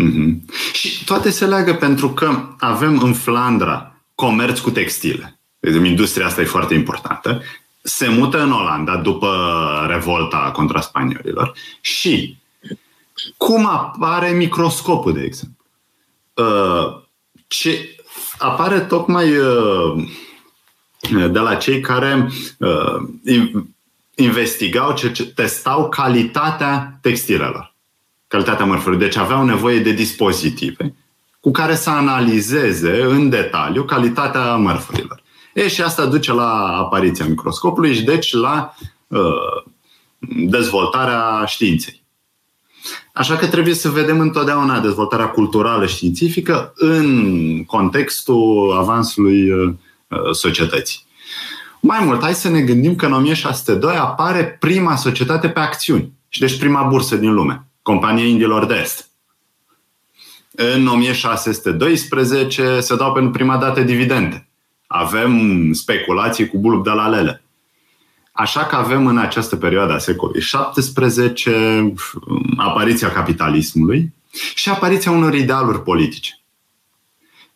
Mm-hmm. 0.00 0.72
Și 0.72 1.04
toate 1.04 1.30
se 1.30 1.46
leagă 1.46 1.74
pentru 1.74 2.10
că 2.10 2.30
avem 2.58 3.00
în 3.02 3.12
Flandra 3.12 4.02
comerț 4.14 4.58
cu 4.58 4.70
textile. 4.70 5.38
Deci, 5.58 5.74
industria 5.74 6.26
asta 6.26 6.40
e 6.40 6.44
foarte 6.44 6.74
importantă. 6.74 7.42
Se 7.82 8.08
mută 8.08 8.42
în 8.42 8.52
Olanda 8.52 8.96
după 8.96 9.28
revolta 9.88 10.50
contra 10.54 10.80
spaniolilor 10.80 11.52
și 11.80 12.39
cum 13.36 13.66
apare 13.66 14.30
microscopul, 14.30 15.12
de 15.12 15.22
exemplu? 15.22 15.64
Uh, 16.34 17.02
ce 17.46 17.96
apare 18.38 18.80
tocmai 18.80 19.36
uh, 19.36 20.10
de 21.10 21.38
la 21.38 21.54
cei 21.54 21.80
care 21.80 22.30
uh, 22.58 23.46
investigau, 24.14 24.94
testau 25.34 25.88
calitatea 25.88 26.98
textilelor, 27.02 27.74
calitatea 28.28 28.64
mărfurilor. 28.64 29.02
Deci 29.02 29.16
aveau 29.16 29.44
nevoie 29.44 29.78
de 29.78 29.92
dispozitive 29.92 30.94
cu 31.40 31.50
care 31.50 31.74
să 31.74 31.90
analizeze 31.90 33.02
în 33.02 33.28
detaliu 33.28 33.84
calitatea 33.84 34.56
mărfurilor. 34.56 35.22
E, 35.54 35.68
și 35.68 35.82
asta 35.82 36.06
duce 36.06 36.32
la 36.32 36.76
apariția 36.76 37.26
microscopului 37.26 37.94
și 37.94 38.02
deci 38.02 38.32
la 38.32 38.74
uh, 39.06 39.64
dezvoltarea 40.48 41.44
științei 41.46 41.99
Așa 43.12 43.36
că 43.36 43.46
trebuie 43.46 43.74
să 43.74 43.88
vedem 43.88 44.20
întotdeauna 44.20 44.80
dezvoltarea 44.80 45.28
culturală 45.28 45.86
științifică 45.86 46.72
în 46.74 47.64
contextul 47.64 48.76
avansului 48.78 49.50
uh, 49.50 49.74
societății. 50.32 51.08
Mai 51.80 51.98
mult, 52.04 52.22
hai 52.22 52.34
să 52.34 52.48
ne 52.48 52.60
gândim 52.60 52.94
că 52.94 53.06
în 53.06 53.12
1602 53.12 53.96
apare 53.96 54.44
prima 54.60 54.96
societate 54.96 55.48
pe 55.48 55.60
acțiuni 55.60 56.12
și 56.28 56.40
deci 56.40 56.58
prima 56.58 56.82
bursă 56.82 57.16
din 57.16 57.32
lume, 57.32 57.66
Compania 57.82 58.24
Indiilor 58.24 58.66
de 58.66 58.74
Est. 58.82 59.10
În 60.50 60.86
1612 60.86 62.80
se 62.80 62.96
dau 62.96 63.12
pentru 63.12 63.30
prima 63.30 63.56
dată 63.56 63.80
dividende. 63.80 64.48
Avem 64.86 65.72
speculații 65.72 66.48
cu 66.48 66.58
bulb 66.58 66.84
de 66.84 66.90
la 66.90 67.08
lele. 67.08 67.42
Așa 68.32 68.64
că 68.64 68.76
avem 68.76 69.06
în 69.06 69.18
această 69.18 69.56
perioadă 69.56 69.92
a 69.92 69.98
secolului 69.98 70.42
XVII 70.74 71.94
apariția 72.56 73.10
capitalismului 73.10 74.14
și 74.54 74.68
apariția 74.68 75.10
unor 75.10 75.34
idealuri 75.34 75.82
politice. 75.82 76.40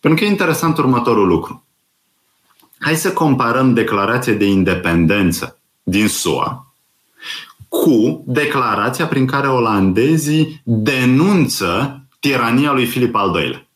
Pentru 0.00 0.20
că 0.20 0.28
e 0.28 0.30
interesant 0.30 0.78
următorul 0.78 1.26
lucru. 1.26 1.64
Hai 2.78 2.96
să 2.96 3.12
comparăm 3.12 3.74
declarația 3.74 4.32
de 4.32 4.44
independență 4.44 5.58
din 5.82 6.08
SUA 6.08 6.74
cu 7.68 8.22
declarația 8.26 9.06
prin 9.06 9.26
care 9.26 9.48
olandezii 9.48 10.62
denunță 10.64 12.00
tirania 12.20 12.72
lui 12.72 12.86
Filip 12.86 13.14
al 13.14 13.40
II-lea. 13.40 13.66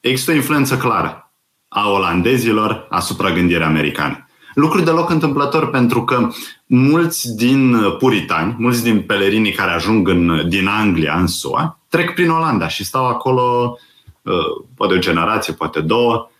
Există 0.00 0.30
o 0.30 0.34
influență 0.34 0.76
clară 0.76 1.30
a 1.68 1.88
olandezilor 1.88 2.86
asupra 2.90 3.32
gândirii 3.32 3.64
americane. 3.64 4.25
Lucru 4.56 4.80
deloc 4.80 5.10
întâmplător 5.10 5.70
pentru 5.70 6.04
că 6.04 6.28
mulți 6.66 7.36
din 7.36 7.76
puritani, 7.98 8.54
mulți 8.58 8.82
din 8.82 9.02
pelerinii 9.02 9.52
care 9.52 9.70
ajung 9.70 10.08
în, 10.08 10.48
din 10.48 10.66
Anglia 10.66 11.18
în 11.18 11.26
SUA, 11.26 11.78
trec 11.88 12.14
prin 12.14 12.30
Olanda 12.30 12.68
și 12.68 12.84
stau 12.84 13.06
acolo 13.06 13.78
uh, 14.22 14.32
poate 14.76 14.94
o 14.94 14.98
generație, 14.98 15.52
poate 15.52 15.80
două. 15.80 16.30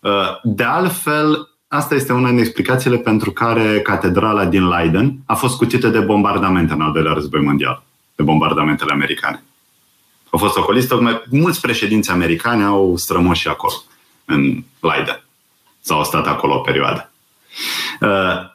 Uh, 0.00 0.10
de 0.42 0.62
altfel, 0.62 1.48
asta 1.66 1.94
este 1.94 2.12
una 2.12 2.28
din 2.28 2.38
explicațiile 2.38 2.96
pentru 2.96 3.30
care 3.30 3.80
catedrala 3.80 4.44
din 4.44 4.68
Leiden 4.68 5.16
a 5.26 5.34
fost 5.34 5.56
cutită 5.56 5.88
de 5.88 6.00
bombardamente 6.00 6.72
în 6.72 6.80
al 6.80 6.92
doilea 6.92 7.12
război 7.12 7.40
mondial, 7.40 7.82
de 8.14 8.22
bombardamentele 8.22 8.92
americane. 8.92 9.42
A 10.30 10.36
fost 10.36 10.56
ocoliți, 10.56 10.88
tocmai 10.88 11.22
mulți 11.30 11.60
președinți 11.60 12.10
americani 12.10 12.64
au 12.64 12.96
strămoși 12.96 13.48
acolo, 13.48 13.74
în 14.24 14.64
Leiden. 14.80 15.24
Sau 15.80 15.96
au 15.96 16.04
stat 16.04 16.26
acolo 16.26 16.54
o 16.54 16.58
perioadă. 16.60 17.12
Uh, 18.00 18.08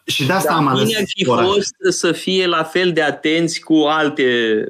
și 0.06 0.26
de 0.26 0.34
asta 0.34 0.52
da, 0.52 0.58
am 0.58 0.68
ales 0.68 0.84
bine 0.84 0.98
ar 0.98 1.04
fi 1.08 1.28
oraș. 1.28 1.46
fost 1.46 1.76
să 1.90 2.12
fie 2.12 2.48
la 2.48 2.64
fel 2.64 2.92
de 2.92 3.02
atenți 3.02 3.60
cu 3.60 3.74
alte 3.74 4.24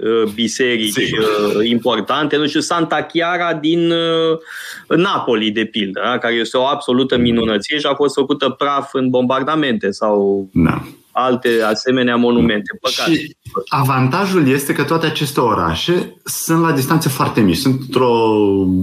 uh, 0.03 0.31
biserici 0.33 0.95
uh, 0.95 1.67
importante. 1.69 2.37
Nu 2.37 2.47
știu, 2.47 2.59
Santa 2.59 3.01
Chiara 3.01 3.53
din 3.53 3.91
uh, 3.91 4.97
Napoli, 4.97 5.51
de 5.51 5.65
pildă, 5.65 6.01
da? 6.03 6.17
care 6.17 6.33
este 6.33 6.57
o 6.57 6.65
absolută 6.65 7.17
minunăție 7.17 7.79
și 7.79 7.85
a 7.85 7.93
fost 7.93 8.13
făcută 8.13 8.49
praf 8.49 8.93
în 8.93 9.09
bombardamente 9.09 9.91
sau 9.91 10.49
da. 10.53 10.81
alte 11.11 11.49
asemenea 11.65 12.15
monumente. 12.15 12.77
Păcat. 12.81 13.13
Și 13.13 13.35
avantajul 13.67 14.47
este 14.47 14.73
că 14.73 14.83
toate 14.83 15.05
aceste 15.05 15.39
orașe 15.39 16.15
sunt 16.23 16.61
la 16.61 16.71
distanțe 16.71 17.09
foarte 17.09 17.41
mici, 17.41 17.57
sunt 17.57 17.81
într-o 17.81 18.13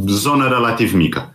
zonă 0.07 0.49
relativ 0.49 0.93
mică. 0.93 1.35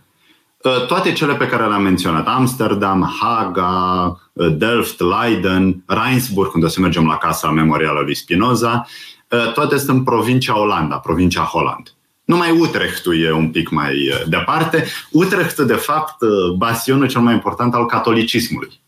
Uh, 0.66 0.86
toate 0.86 1.12
cele 1.12 1.34
pe 1.34 1.46
care 1.46 1.66
le-am 1.66 1.82
menționat, 1.82 2.26
Amsterdam, 2.26 3.16
Haga, 3.20 4.20
uh, 4.32 4.56
Delft, 4.56 5.00
Leiden, 5.00 5.82
Reinsburg, 5.86 6.54
unde 6.54 6.68
să 6.68 6.80
mergem 6.80 7.06
la 7.06 7.16
casa 7.16 7.50
memorială 7.50 8.00
lui 8.00 8.14
Spinoza, 8.14 8.86
uh, 9.28 9.52
toate 9.52 9.78
sunt 9.78 9.88
în 9.88 10.02
provincia 10.02 10.60
Olanda, 10.60 10.96
provincia 10.96 11.40
Holland. 11.40 11.94
Numai 12.24 12.50
Utrechtul 12.50 13.22
e 13.22 13.32
un 13.32 13.50
pic 13.50 13.70
mai 13.70 14.10
departe. 14.26 14.86
Utrecht, 15.10 15.58
de 15.58 15.74
fapt, 15.74 16.16
bastionul 16.56 17.08
cel 17.08 17.20
mai 17.20 17.34
important 17.34 17.74
al 17.74 17.86
catolicismului 17.86 18.80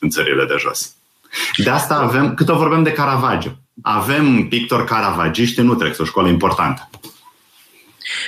în 0.00 0.08
țările 0.08 0.44
de 0.44 0.54
jos. 0.58 0.94
De 1.56 1.70
asta 1.70 1.94
avem, 1.94 2.34
cât 2.34 2.48
o 2.48 2.56
vorbim 2.56 2.82
de 2.82 2.92
Caravaggio, 2.92 3.50
avem 3.82 4.48
pictori 4.48 4.84
caravagiști 4.84 5.60
în 5.60 5.68
Utrecht, 5.68 6.00
o 6.00 6.04
școală 6.04 6.28
importantă. 6.28 6.90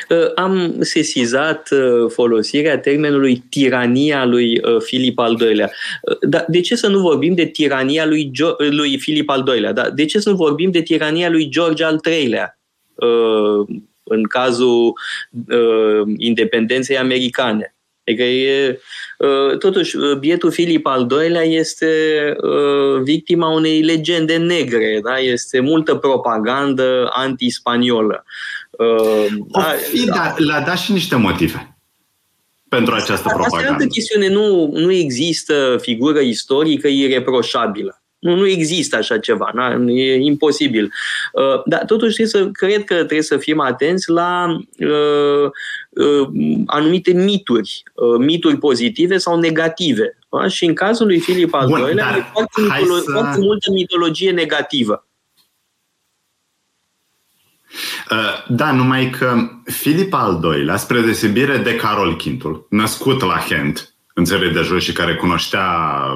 Uh, 0.09 0.35
am 0.35 0.76
sesizat 0.81 1.68
uh, 1.70 2.11
folosirea 2.11 2.79
termenului 2.79 3.45
tirania 3.51 4.24
lui 4.24 4.61
uh, 4.64 4.81
Filip 4.81 5.18
al 5.18 5.41
II-lea. 5.41 5.70
Dar 6.20 6.45
de 6.49 6.61
ce 6.61 6.74
să 6.74 6.89
nu 6.89 7.01
vorbim 7.01 7.35
de 7.35 7.47
tirania 7.47 8.07
lui, 8.07 8.31
jo- 8.35 8.57
lui 8.70 8.99
Filip 8.99 9.29
al 9.29 9.45
II-lea? 9.55 9.72
Dar 9.72 9.91
de 9.91 10.05
ce 10.05 10.18
să 10.18 10.31
nu 10.31 10.37
vorbim 10.37 10.70
de 10.70 10.83
tirania 10.83 11.31
lui 11.31 11.49
George 11.49 11.85
al 11.85 12.01
III-lea? 12.11 12.59
În 14.05 14.22
cazul 14.22 14.93
independenței 16.16 16.99
americane. 16.99 17.78
Adică 18.09 18.22
e, 18.22 18.78
totuși, 19.59 19.96
bietul 20.18 20.50
Filip 20.50 20.86
al 20.86 21.06
II-lea 21.11 21.42
este 21.42 21.86
victima 23.02 23.48
unei 23.48 23.82
legende 23.82 24.36
negre, 24.36 25.00
da? 25.02 25.18
este 25.18 25.61
multă 25.61 25.94
propagandă 25.94 27.09
antispaniolă. 27.12 28.24
Uh, 28.70 29.26
da, 29.48 29.61
fi, 29.61 30.04
da, 30.04 30.14
dar 30.14 30.34
le-a 30.38 30.61
dat 30.61 30.78
și 30.78 30.92
niște 30.92 31.16
motive 31.16 31.78
pentru 32.68 32.94
această 32.94 33.28
propagandă. 33.28 33.56
Asta 33.56 33.66
e 33.66 33.72
altă 33.72 33.86
chestiune. 33.86 34.28
Nu, 34.28 34.70
nu 34.72 34.92
există 34.92 35.78
figură 35.80 36.18
istorică 36.18 36.88
ireproșabilă. 36.88 37.97
Nu, 38.19 38.35
nu 38.35 38.47
există 38.47 38.97
așa 38.97 39.19
ceva, 39.19 39.51
na? 39.55 39.77
e 39.87 40.14
imposibil. 40.14 40.93
Uh, 41.33 41.62
dar 41.64 41.85
totuși 41.85 42.14
trebuie 42.14 42.45
să, 42.45 42.51
cred 42.53 42.85
că 42.85 42.95
trebuie 42.95 43.23
să 43.23 43.37
fim 43.37 43.61
atenți 43.61 44.11
la 44.11 44.59
uh, 44.79 45.51
uh, 45.91 46.29
anumite 46.66 47.12
mituri, 47.12 47.83
uh, 47.95 48.19
mituri 48.19 48.57
pozitive 48.57 49.19
sau 49.19 49.39
negative. 49.39 50.19
Da? 50.29 50.49
Și 50.49 50.64
în 50.64 50.75
cazul 50.75 51.07
lui 51.07 51.19
Filip 51.19 51.55
al 51.55 51.69
II-lea 51.69 52.16
e 52.16 52.25
foarte, 52.33 52.61
mitolo- 52.61 52.99
să... 52.99 53.11
foarte 53.12 53.41
multă 53.41 53.71
mitologie 53.71 54.31
negativă. 54.31 55.03
Uh, 58.11 58.47
da, 58.49 58.73
numai 58.73 59.11
că 59.11 59.37
Filip 59.64 60.14
al 60.14 60.41
II-lea, 60.43 60.77
spre 60.77 61.01
deosebire 61.01 61.57
de 61.57 61.77
Carol 61.77 62.16
Quintul, 62.16 62.66
născut 62.71 63.21
la 63.21 63.45
Kent, 63.49 63.93
în 64.19 64.25
țările 64.25 64.53
de 64.53 64.61
jos 64.61 64.83
și 64.83 64.93
care 64.93 65.14
cunoștea 65.14 65.66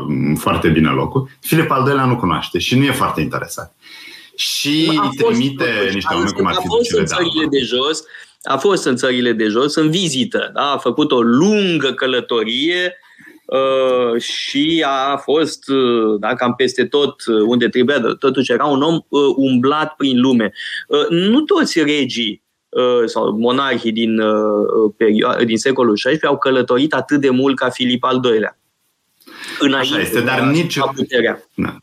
mm, 0.06 0.34
foarte 0.34 0.68
bine 0.68 0.88
locul, 0.88 1.28
Filip 1.40 1.70
al 1.70 1.86
II-lea 1.86 2.04
nu 2.04 2.16
cunoaște 2.16 2.58
și 2.58 2.78
nu 2.78 2.84
e 2.84 2.90
foarte 2.90 3.20
interesat. 3.20 3.74
Și 4.36 5.00
a 5.02 5.10
trimite 5.16 5.64
fost, 5.64 5.94
niște 5.94 6.14
oameni 6.14 6.32
cum 6.32 6.46
ar 6.46 6.52
fi 6.52 6.58
a 6.58 6.68
fost 6.68 6.92
în 6.92 7.04
țările 7.04 7.46
de 7.50 7.58
jos, 7.58 8.04
a 8.42 8.56
fost 8.56 8.84
în 8.84 8.96
țările 8.96 9.32
de 9.32 9.46
jos 9.46 9.74
în 9.74 9.90
vizită, 9.90 10.50
da? 10.54 10.72
a 10.72 10.78
făcut 10.78 11.12
o 11.12 11.20
lungă 11.20 11.92
călătorie 11.92 12.96
Uh, 13.52 14.20
și 14.20 14.84
a 14.86 15.16
fost 15.16 15.68
uh, 15.68 16.20
da, 16.20 16.34
cam 16.34 16.54
peste 16.54 16.84
tot 16.84 17.26
uh, 17.26 17.40
unde 17.46 17.68
trebuia, 17.68 18.00
totuși 18.18 18.52
era 18.52 18.64
un 18.64 18.82
om 18.82 19.00
umblat 19.36 19.94
prin 19.96 20.20
lume. 20.20 20.52
Nu 21.10 21.40
toți 21.40 21.82
regii 21.82 22.41
sau 23.04 23.36
monarhii 23.38 23.92
din, 23.92 24.20
din 25.44 25.56
secolul 25.56 25.94
XVI 25.94 26.24
au 26.26 26.38
călătorit 26.38 26.94
atât 26.94 27.20
de 27.20 27.30
mult 27.30 27.56
ca 27.56 27.70
Filip 27.70 28.04
al 28.04 28.20
II-lea. 28.24 28.58
Așa 29.78 30.00
este, 30.00 30.20
dar 30.20 30.40
nici, 30.40 30.78
da. 31.54 31.76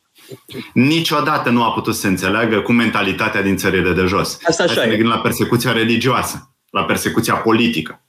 niciodată 0.74 1.50
nu 1.50 1.64
a 1.64 1.72
putut 1.72 1.96
să 1.96 2.08
înțeleagă 2.08 2.62
cu 2.62 2.72
mentalitatea 2.72 3.42
din 3.42 3.58
țările 3.58 3.94
de 3.94 4.04
jos. 4.06 4.40
Asta 4.44 4.64
așa 4.64 4.82
Hai 4.82 4.90
să 4.90 4.96
ne 4.96 5.04
la 5.04 5.18
persecuția 5.18 5.72
religioasă, 5.72 6.56
la 6.70 6.84
persecuția 6.84 7.36
politică 7.36 8.04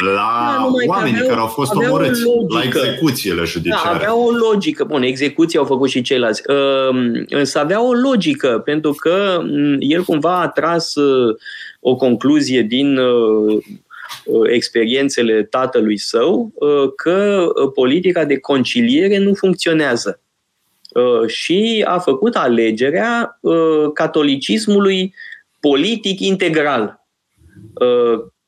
la 0.00 0.56
da, 0.58 0.70
oamenii 0.86 1.20
care 1.20 1.40
au 1.40 1.46
fost 1.46 1.74
omorâți, 1.74 2.22
la 2.48 2.62
execuțiile 2.62 3.44
judiciare. 3.44 3.82
Da, 3.84 3.94
avea 3.94 4.16
o 4.16 4.30
logică. 4.30 4.84
Bun, 4.84 5.02
execuții 5.02 5.58
au 5.58 5.64
făcut 5.64 5.88
și 5.88 6.02
ceilalți. 6.02 6.42
Ehm, 6.46 7.26
însă 7.28 7.58
avea 7.58 7.86
o 7.86 7.92
logică, 7.92 8.62
pentru 8.64 8.92
că 8.92 9.40
mm, 9.42 9.76
el 9.78 10.02
cumva 10.02 10.40
a 10.40 10.48
tras 10.48 10.94
uh, 10.94 11.36
o 11.80 11.96
concluzie 11.96 12.62
din 12.62 12.98
uh, 12.98 13.62
uh, 14.24 14.50
experiențele 14.50 15.42
tatălui 15.42 15.98
său 15.98 16.52
că 16.96 17.46
politica 17.74 18.24
de 18.24 18.38
conciliere 18.38 19.18
nu 19.18 19.34
funcționează. 19.34 20.20
Și 21.26 21.84
a 21.86 21.98
făcut 21.98 22.34
alegerea 22.34 23.40
catolicismului 23.94 25.14
politic 25.60 26.20
integral 26.20 27.06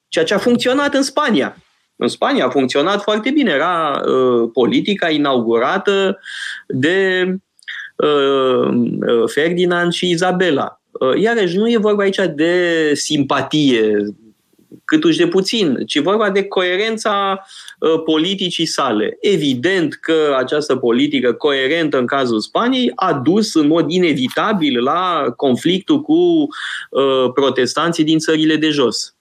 Ceea 0.08 0.24
ce 0.24 0.34
a 0.34 0.38
funcționat 0.38 0.94
în 0.94 1.02
Spania. 1.02 1.56
În 1.96 2.08
Spania 2.08 2.46
a 2.46 2.50
funcționat 2.50 3.02
foarte 3.02 3.30
bine. 3.30 3.50
Era 3.50 4.00
uh, 4.04 4.50
politica 4.52 5.10
inaugurată 5.10 6.18
de 6.66 7.26
uh, 7.96 8.68
uh, 8.68 9.22
Ferdinand 9.26 9.92
și 9.92 10.10
Izabela. 10.10 10.80
Uh, 10.90 11.20
iarăși, 11.20 11.56
nu 11.56 11.70
e 11.70 11.76
vorba 11.76 12.02
aici 12.02 12.20
de 12.34 12.90
simpatie 12.94 14.04
câtuși 14.84 15.18
de 15.18 15.26
puțin, 15.26 15.82
ci 15.86 15.98
vorba 15.98 16.30
de 16.30 16.44
coerența 16.44 17.46
uh, 17.78 18.02
politicii 18.04 18.66
sale. 18.66 19.16
Evident 19.20 19.94
că 19.94 20.34
această 20.38 20.76
politică 20.76 21.32
coerentă 21.32 21.98
în 21.98 22.06
cazul 22.06 22.40
Spaniei 22.40 22.92
a 22.94 23.12
dus 23.12 23.54
în 23.54 23.66
mod 23.66 23.90
inevitabil 23.90 24.82
la 24.82 25.32
conflictul 25.36 26.00
cu 26.00 26.12
uh, 26.12 27.30
protestanții 27.34 28.04
din 28.04 28.18
țările 28.18 28.56
de 28.56 28.68
jos. 28.68 29.17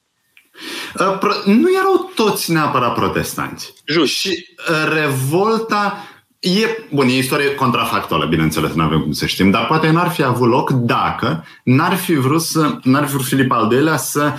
Uh, 1.00 1.44
nu 1.46 1.68
erau 1.80 2.12
toți 2.16 2.52
neapărat 2.52 2.94
protestanți. 2.94 3.74
Just. 3.86 4.14
Și 4.14 4.46
revolta 4.94 6.08
E, 6.40 6.88
bun, 6.94 7.08
e 7.08 7.18
istorie 7.18 7.56
contrafactuală, 7.56 8.26
bineînțeles, 8.26 8.74
nu 8.74 8.84
avem 8.84 9.02
cum 9.02 9.12
să 9.12 9.26
știm, 9.26 9.52
dar 9.52 9.66
poate 9.66 9.90
n-ar 9.90 10.10
fi 10.10 10.24
avut 10.24 10.50
loc 10.50 10.72
dacă 10.72 11.46
n-ar 11.64 11.96
fi 11.96 12.14
vrut, 12.14 12.42
să, 12.42 12.80
n-ar 12.84 13.06
fi 13.06 13.12
vrut 13.12 13.26
Filip 13.26 13.52
al 13.52 13.72
II-lea 13.72 13.98
să 13.98 14.34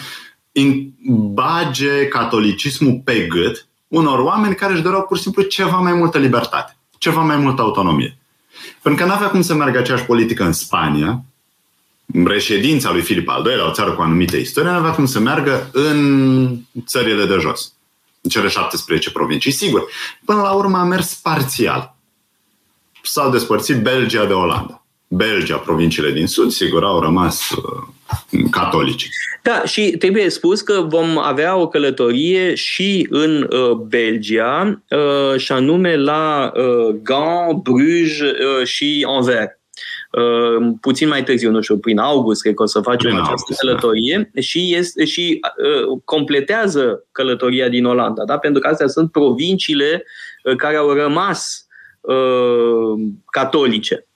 bage 1.09 2.09
catolicismul 2.09 3.01
pe 3.05 3.27
gât 3.29 3.67
unor 3.89 4.19
oameni 4.19 4.55
care 4.55 4.73
își 4.73 4.83
doreau 4.83 5.03
pur 5.03 5.17
și 5.17 5.23
simplu 5.23 5.43
ceva 5.43 5.79
mai 5.79 5.93
multă 5.93 6.19
libertate, 6.19 6.77
ceva 6.99 7.21
mai 7.21 7.37
multă 7.37 7.63
autonomie. 7.63 8.19
Pentru 8.83 9.05
că 9.05 9.11
n-avea 9.11 9.29
cum 9.29 9.43
să 9.43 9.55
meargă 9.55 9.79
aceeași 9.79 10.05
politică 10.05 10.45
în 10.45 10.53
Spania, 10.53 11.25
reședința 12.25 12.93
lui 12.93 13.03
Filip 13.03 13.29
al 13.29 13.47
II-lea, 13.47 13.69
o 13.69 13.73
țară 13.73 13.93
cu 13.93 14.03
anumite 14.03 14.37
istorie, 14.37 14.71
n-avea 14.71 14.91
cum 14.91 15.07
să 15.07 15.19
meargă 15.19 15.71
în 15.73 16.59
țările 16.87 17.25
de 17.25 17.37
jos 17.41 17.73
în 18.21 18.31
cele 18.31 18.49
17 18.49 19.11
provincii. 19.11 19.51
Sigur, 19.51 19.89
până 20.25 20.41
la 20.41 20.53
urmă 20.53 20.79
a 20.79 20.85
mers 20.85 21.15
parțial. 21.15 21.97
S-au 23.03 23.31
despărțit 23.31 23.83
Belgia 23.83 24.25
de 24.25 24.33
Olanda. 24.33 24.83
Belgia, 25.09 25.57
provinciile 25.57 26.13
din 26.13 26.27
sud, 26.27 26.51
sigur, 26.51 26.85
au 26.85 27.01
rămas 27.01 27.51
uh, 27.51 28.47
catolici. 28.51 29.09
Da, 29.43 29.63
și 29.65 29.91
trebuie 29.99 30.29
spus 30.31 30.61
că 30.61 30.87
vom 30.89 31.19
avea 31.19 31.57
o 31.57 31.69
călătorie 31.69 32.55
și 32.55 33.07
în 33.11 33.43
uh, 33.43 33.71
Belgia, 33.71 34.83
uh, 34.91 35.41
și 35.41 35.53
anume 35.53 35.97
la 35.97 36.53
uh, 36.55 36.97
Gand, 37.03 37.63
Bruges 37.63 38.21
uh, 38.21 38.67
și 38.67 39.07
Anvers. 39.09 39.58
Uh, 40.19 40.73
puțin 40.81 41.09
mai 41.09 41.25
târziu, 41.25 41.51
nu 41.51 41.61
știu, 41.61 41.79
prin 41.79 41.99
august, 41.99 42.43
cred 42.43 42.55
că 42.55 42.63
o 42.63 42.67
să 42.67 42.81
facem 42.81 43.11
prin 43.11 43.23
această 43.23 43.31
august, 43.31 43.61
da. 43.63 43.67
călătorie 43.67 44.31
da. 44.35 44.41
și, 44.41 44.75
este, 44.75 45.05
și 45.05 45.41
uh, 45.43 45.99
completează 46.05 47.05
călătoria 47.13 47.69
din 47.69 47.85
Olanda, 47.85 48.25
da? 48.25 48.39
pentru 48.39 48.61
că 48.61 48.69
astea 48.69 48.87
sunt 48.87 49.13
provinciile 49.13 50.05
uh, 50.45 50.57
care 50.57 50.77
au 50.77 50.93
rămas 50.93 51.67
uh, 52.01 52.93
catolice. 53.31 54.07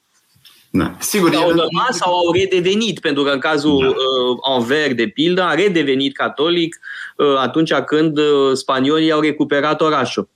Da. 0.71 0.95
Sigur, 0.99 1.35
au 1.35 1.49
rămas 1.49 1.97
sau 1.97 2.13
au 2.13 2.33
redevenit, 2.33 3.01
pentru 3.01 3.23
că 3.23 3.31
în 3.31 3.39
cazul 3.39 3.79
da. 3.81 3.89
uh, 3.89 4.57
Anvers, 4.57 4.95
de 4.95 5.07
pildă, 5.07 5.43
a 5.43 5.55
redevenit 5.55 6.17
catolic 6.17 6.81
uh, 7.17 7.37
atunci 7.37 7.73
când 7.73 8.19
uh, 8.19 8.53
spaniolii 8.53 9.13
au 9.13 9.21
recuperat 9.21 9.81
orașul. 9.81 10.29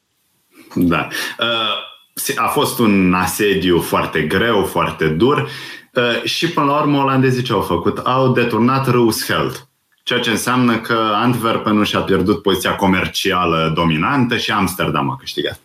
Da. 0.75 1.09
Uh, 1.39 1.95
a 2.37 2.47
fost 2.47 2.79
un 2.79 3.15
asediu 3.15 3.81
foarte 3.81 4.23
greu, 4.23 4.65
foarte 4.65 5.09
dur 5.09 5.49
uh, 5.93 6.23
și 6.25 6.49
până 6.51 6.67
la 6.67 6.81
urmă 6.81 6.99
olandezii 6.99 7.43
ce 7.43 7.53
au 7.53 7.61
făcut? 7.61 7.99
Au 7.99 8.33
deturnat 8.33 8.91
Roosevelt, 8.91 9.69
ceea 10.03 10.21
ce 10.21 10.31
înseamnă 10.31 10.79
că 10.79 11.13
Antwerpen 11.15 11.75
nu 11.77 11.85
și-a 11.85 12.01
pierdut 12.01 12.43
poziția 12.43 12.75
comercială 12.75 13.73
dominantă 13.75 14.37
și 14.37 14.51
Amsterdam 14.51 15.11
a 15.11 15.17
câștigat. 15.17 15.61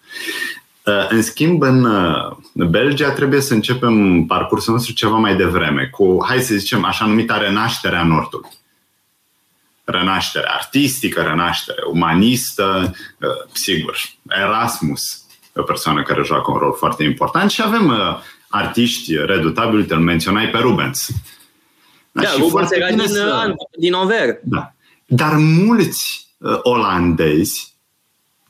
Uh, 0.85 1.09
în 1.09 1.21
schimb, 1.21 1.61
în 1.61 1.83
uh, 1.83 2.37
Belgia 2.53 3.11
trebuie 3.11 3.41
să 3.41 3.53
începem 3.53 4.25
parcursul 4.25 4.73
nostru 4.73 4.93
ceva 4.93 5.17
mai 5.17 5.35
devreme, 5.35 5.85
cu, 5.91 6.25
hai 6.27 6.39
să 6.39 6.55
zicem, 6.55 6.85
așa 6.85 7.05
numita 7.05 7.37
renaștere 7.37 7.95
a 7.95 8.03
Nordului. 8.03 8.49
Renaștere 9.83 10.47
artistică, 10.49 11.21
renaștere 11.21 11.81
umanistă, 11.91 12.95
sigur, 13.51 13.97
Erasmus, 14.29 15.21
o 15.55 15.61
persoană 15.61 16.03
care 16.03 16.23
joacă 16.23 16.51
un 16.51 16.57
rol 16.57 16.73
foarte 16.73 17.03
important 17.03 17.51
și 17.51 17.61
avem 17.65 17.87
uh, 17.87 18.17
artiști 18.47 19.15
redutabili, 19.15 19.85
te 19.85 19.95
menționai 19.95 20.49
pe 20.49 20.57
Rubens. 20.57 21.09
Da, 22.11 22.21
da 22.21 22.27
și 22.27 22.39
Rubens 22.39 22.71
era 22.71 22.89
din, 22.89 23.07
să... 23.07 23.45
Uh, 23.47 23.55
din 23.79 23.93
Over. 23.93 24.39
Da. 24.43 24.73
Dar 25.05 25.33
mulți 25.37 26.27
uh, 26.37 26.59
olandezi 26.61 27.73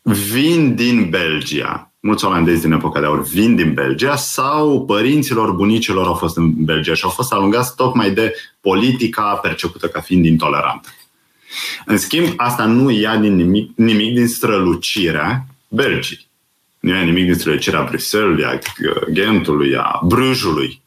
vin 0.01 0.75
din 0.75 1.09
Belgia, 1.09 1.91
mulți 1.99 2.25
olandezi 2.25 2.61
din 2.61 2.71
epoca 2.71 2.99
de 2.99 3.05
aur 3.05 3.23
vin 3.23 3.55
din 3.55 3.73
Belgia 3.73 4.15
sau 4.15 4.85
părinților, 4.85 5.51
bunicilor 5.51 6.07
au 6.07 6.13
fost 6.13 6.37
în 6.37 6.63
Belgia 6.63 6.93
și 6.93 7.03
au 7.03 7.09
fost 7.09 7.33
alungați 7.33 7.75
tocmai 7.75 8.11
de 8.11 8.35
politica 8.61 9.39
percepută 9.41 9.87
ca 9.87 9.99
fiind 9.99 10.25
intolerantă. 10.25 10.89
În 11.85 11.97
schimb, 11.97 12.33
asta 12.35 12.65
nu 12.65 12.89
ia 12.89 13.17
din 13.17 13.35
nimic, 13.35 13.71
nimic 13.75 14.13
din 14.13 14.27
strălucirea 14.27 15.45
Belgii. 15.67 16.29
Nu 16.81 16.95
e 16.95 17.03
nimic 17.03 17.25
din 17.25 17.33
strălucirea 17.33 17.83
Bruxelles, 17.89 18.45
a 18.45 18.59
Gentului, 19.11 19.75
a 19.75 19.99
Brujului. 20.03 20.81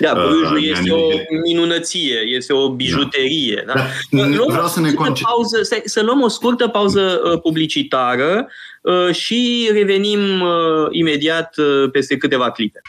Da, 0.00 0.12
Brujul 0.14 0.56
uh, 0.56 0.68
este 0.76 0.90
o 0.90 1.08
minunăție, 1.44 2.18
este 2.26 2.52
o 2.52 2.70
bijuterie. 2.70 3.62
Da. 3.66 3.72
Da. 3.72 3.80
Da. 4.10 4.26
Luăm 4.26 4.48
Vreau 4.50 4.66
să 4.66 4.80
ne 4.80 4.92
conce- 4.92 5.22
pauză, 5.24 5.62
să, 5.62 5.80
să 5.84 6.02
luăm 6.02 6.22
o 6.22 6.28
scurtă 6.28 6.68
pauză 6.68 7.20
uh, 7.24 7.40
publicitară 7.40 8.48
uh, 8.82 9.14
și 9.14 9.70
revenim 9.72 10.40
uh, 10.40 10.86
imediat 10.90 11.56
uh, 11.56 11.90
peste 11.90 12.16
câteva 12.16 12.50
clipe. 12.50 12.80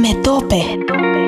Metope. 0.00 0.64
Metope 0.76 1.27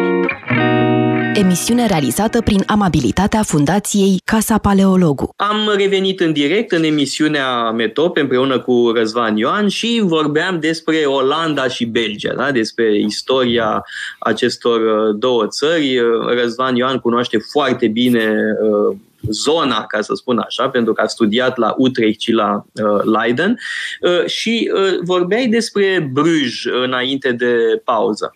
emisiune 1.41 1.87
realizată 1.87 2.41
prin 2.41 2.63
amabilitatea 2.67 3.43
Fundației 3.43 4.21
Casa 4.25 4.59
Paleologu. 4.59 5.33
Am 5.37 5.73
revenit 5.77 6.21
în 6.21 6.33
direct 6.33 6.73
în 6.73 6.83
emisiunea 6.83 7.71
Metop 7.71 8.17
împreună 8.17 8.59
cu 8.59 8.93
Răzvan 8.95 9.37
Ioan 9.37 9.69
și 9.69 10.01
vorbeam 10.05 10.61
despre 10.61 10.97
Olanda 10.97 11.69
și 11.69 11.85
Belgia, 11.85 12.35
da? 12.35 12.51
despre 12.51 12.99
istoria 12.99 13.85
acestor 14.19 14.81
uh, 14.81 15.17
două 15.19 15.47
țări. 15.47 15.99
Uh, 15.99 16.07
Răzvan 16.41 16.77
Ioan 16.77 16.99
cunoaște 16.99 17.39
foarte 17.53 17.89
bine 17.89 18.35
uh, 18.63 18.97
zona, 19.31 19.85
ca 19.87 20.01
să 20.01 20.15
spun 20.15 20.39
așa, 20.39 20.69
pentru 20.69 20.93
că 20.93 21.01
a 21.01 21.07
studiat 21.07 21.57
la 21.57 21.75
Utrecht 21.77 22.21
și 22.21 22.33
la 22.33 22.65
uh, 22.73 23.03
Leiden 23.05 23.59
uh, 24.01 24.27
și 24.27 24.71
uh, 24.75 24.99
vorbeai 25.03 25.47
despre 25.47 26.11
Bruges 26.13 26.65
înainte 26.85 27.33
de 27.33 27.55
pauză. 27.85 28.35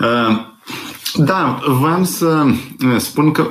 Uh, 0.00 0.54
da, 1.16 1.58
voiam 1.66 2.04
să 2.04 2.44
eh, 2.80 2.96
spun 2.98 3.30
că 3.30 3.50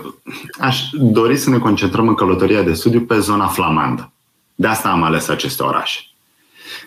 aș 0.59 0.81
dori 0.93 1.37
să 1.37 1.49
ne 1.49 1.57
concentrăm 1.57 2.07
în 2.07 2.15
călătoria 2.15 2.61
de 2.61 2.73
studiu 2.73 3.01
pe 3.01 3.19
zona 3.19 3.47
flamandă. 3.47 4.11
De 4.55 4.67
asta 4.67 4.89
am 4.89 5.03
ales 5.03 5.27
aceste 5.27 5.63
orașe. 5.63 5.99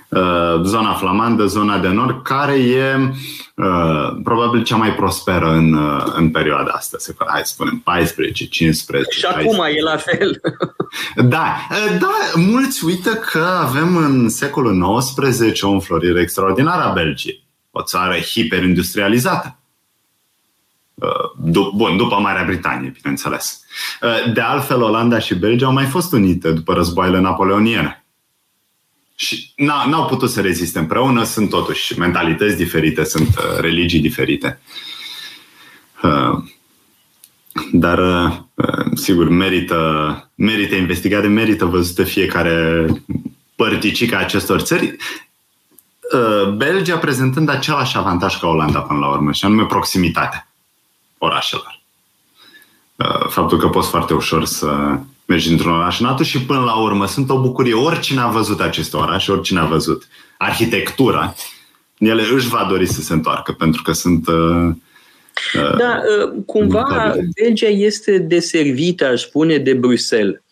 Eh, 0.09 0.61
zona 0.63 0.95
flamandă, 0.95 1.47
zona 1.47 1.79
de 1.79 1.89
nord, 1.89 2.23
care 2.23 2.55
e 2.55 3.13
uh, 3.55 4.21
probabil 4.25 4.63
cea 4.63 4.77
mai 4.77 4.95
prosperă 4.95 5.51
în, 5.51 5.73
uh, 5.73 6.05
în 6.15 6.31
perioada 6.31 6.71
asta. 6.71 6.97
Se, 7.01 7.15
hai 7.27 7.41
să 7.45 7.53
spunem 7.53 7.81
14, 7.85 8.49
15. 8.49 9.19
Și 9.19 9.27
acum 9.27 9.65
e 9.77 9.83
la 9.83 9.97
fel. 9.97 10.41
da, 11.35 11.57
da, 11.99 12.15
mulți 12.35 12.85
uită 12.85 13.11
că 13.11 13.45
avem 13.61 13.97
în 13.97 14.29
secolul 14.29 15.03
XIX 15.09 15.63
o 15.63 15.71
înflorire 15.71 16.21
extraordinară 16.21 16.83
a 16.83 16.93
Belgiei. 16.93 17.47
O 17.71 17.83
țară 17.83 18.15
hiperindustrializată 18.15 19.58
Uh, 20.99 21.71
bun, 21.75 21.97
după 21.97 22.19
Marea 22.21 22.45
Britanie, 22.45 22.93
bineînțeles. 23.01 23.61
Uh, 24.03 24.33
de 24.33 24.41
altfel, 24.41 24.83
Olanda 24.83 25.19
și 25.19 25.35
Belgia 25.35 25.67
au 25.67 25.73
mai 25.73 25.85
fost 25.85 26.13
unite 26.13 26.53
după 26.53 26.73
războaiele 26.73 27.21
napoleoniene. 27.21 28.05
Și 29.15 29.53
n-au 29.57 30.07
putut 30.07 30.31
să 30.31 30.41
reziste 30.41 30.79
împreună, 30.79 31.25
sunt 31.25 31.49
totuși 31.49 31.99
mentalități 31.99 32.57
diferite, 32.57 33.05
sunt 33.05 33.29
uh, 33.29 33.61
religii 33.61 34.01
diferite. 34.01 34.61
Dar, 37.73 38.01
sigur, 38.95 39.29
merită, 39.29 40.31
merită 40.35 40.75
investigare, 40.75 41.27
merită 41.27 41.65
văzută 41.65 42.05
fiecare 42.05 42.87
părticică 43.57 44.17
a 44.17 44.19
acestor 44.19 44.61
țări. 44.61 44.97
Belgia 46.57 46.97
prezentând 46.97 47.49
același 47.49 47.97
avantaj 47.97 48.39
ca 48.39 48.47
Olanda 48.47 48.81
până 48.81 48.99
la 48.99 49.09
urmă, 49.09 49.33
și 49.33 49.45
anume 49.45 49.67
proximitatea 49.67 50.48
orașelor. 51.19 51.81
Uh, 52.97 53.27
faptul 53.29 53.59
că 53.59 53.69
poți 53.69 53.89
foarte 53.89 54.15
ușor 54.15 54.45
să 54.45 54.99
mergi 55.27 55.51
într-un 55.51 55.73
oraș 55.73 56.01
în 56.01 56.07
altul 56.07 56.25
și 56.25 56.45
până 56.45 56.61
la 56.61 56.75
urmă 56.75 57.07
sunt 57.07 57.31
o 57.31 57.41
bucurie. 57.41 57.75
Oricine 57.75 58.21
a 58.21 58.29
văzut 58.29 58.61
acest 58.61 58.95
oraș, 58.95 59.29
oricine 59.29 59.61
a 59.61 59.65
văzut 59.65 60.09
arhitectura, 60.39 61.35
ele 61.99 62.23
își 62.35 62.49
va 62.49 62.67
dori 62.69 62.87
să 62.87 63.01
se 63.01 63.13
întoarcă 63.13 63.53
pentru 63.53 63.83
că 63.83 63.93
sunt 63.93 64.29
uh, 64.29 64.69
uh 65.55 65.77
da, 65.79 66.01
uh, 66.25 66.33
cumva 66.47 67.15
Belgia 67.43 67.69
este 67.69 68.19
deservită, 68.19 69.07
aș 69.07 69.21
spune, 69.21 69.59
de 69.59 69.75
Bruxelles. 69.75 70.43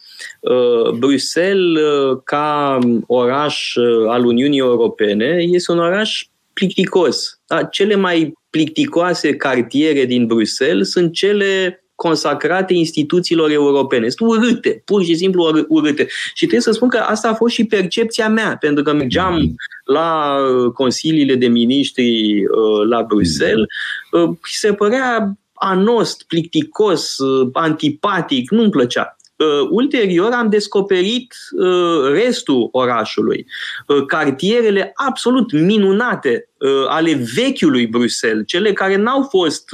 Bruxelles, 0.98 1.82
ca 2.24 2.78
oraș 3.06 3.74
al 4.08 4.24
Uniunii 4.24 4.58
Europene, 4.58 5.36
este 5.40 5.72
un 5.72 5.78
oraș 5.78 6.26
plicticos. 6.52 7.40
Da? 7.46 7.62
Cele 7.62 7.94
mai 7.94 8.32
plicticoase 8.56 9.36
cartiere 9.36 10.04
din 10.04 10.26
Bruxelles 10.26 10.90
sunt 10.90 11.12
cele 11.12 11.80
consacrate 11.94 12.74
instituțiilor 12.74 13.50
europene. 13.50 14.08
Sunt 14.08 14.30
urâte, 14.30 14.82
pur 14.84 15.04
și 15.04 15.14
simplu 15.14 15.64
urâte. 15.68 16.06
Și 16.28 16.40
trebuie 16.40 16.60
să 16.60 16.70
spun 16.70 16.88
că 16.88 16.98
asta 16.98 17.28
a 17.28 17.34
fost 17.34 17.54
și 17.54 17.64
percepția 17.64 18.28
mea, 18.28 18.56
pentru 18.60 18.82
că 18.82 18.92
mergeam 18.92 19.34
mm. 19.34 19.54
la 19.84 20.36
uh, 20.38 20.72
consiliile 20.72 21.34
de 21.34 21.46
miniștri 21.46 22.44
uh, 22.44 22.88
la 22.88 23.02
Bruxelles 23.02 23.66
uh, 24.10 24.30
și 24.44 24.58
se 24.58 24.72
părea 24.72 25.38
anost, 25.54 26.22
plicticos, 26.22 27.16
antipatic, 27.52 28.50
nu-mi 28.50 28.70
plăcea. 28.70 29.15
Uh, 29.36 29.68
ulterior 29.70 30.32
am 30.32 30.48
descoperit 30.48 31.34
uh, 31.50 32.12
restul 32.12 32.68
orașului, 32.72 33.46
uh, 33.86 34.04
cartierele 34.06 34.92
absolut 34.94 35.52
minunate 35.52 36.48
ale 36.88 37.26
vechiului 37.34 37.86
Bruxelles, 37.86 38.46
cele 38.46 38.72
care 38.72 38.96
n-au 38.96 39.22
fost 39.22 39.70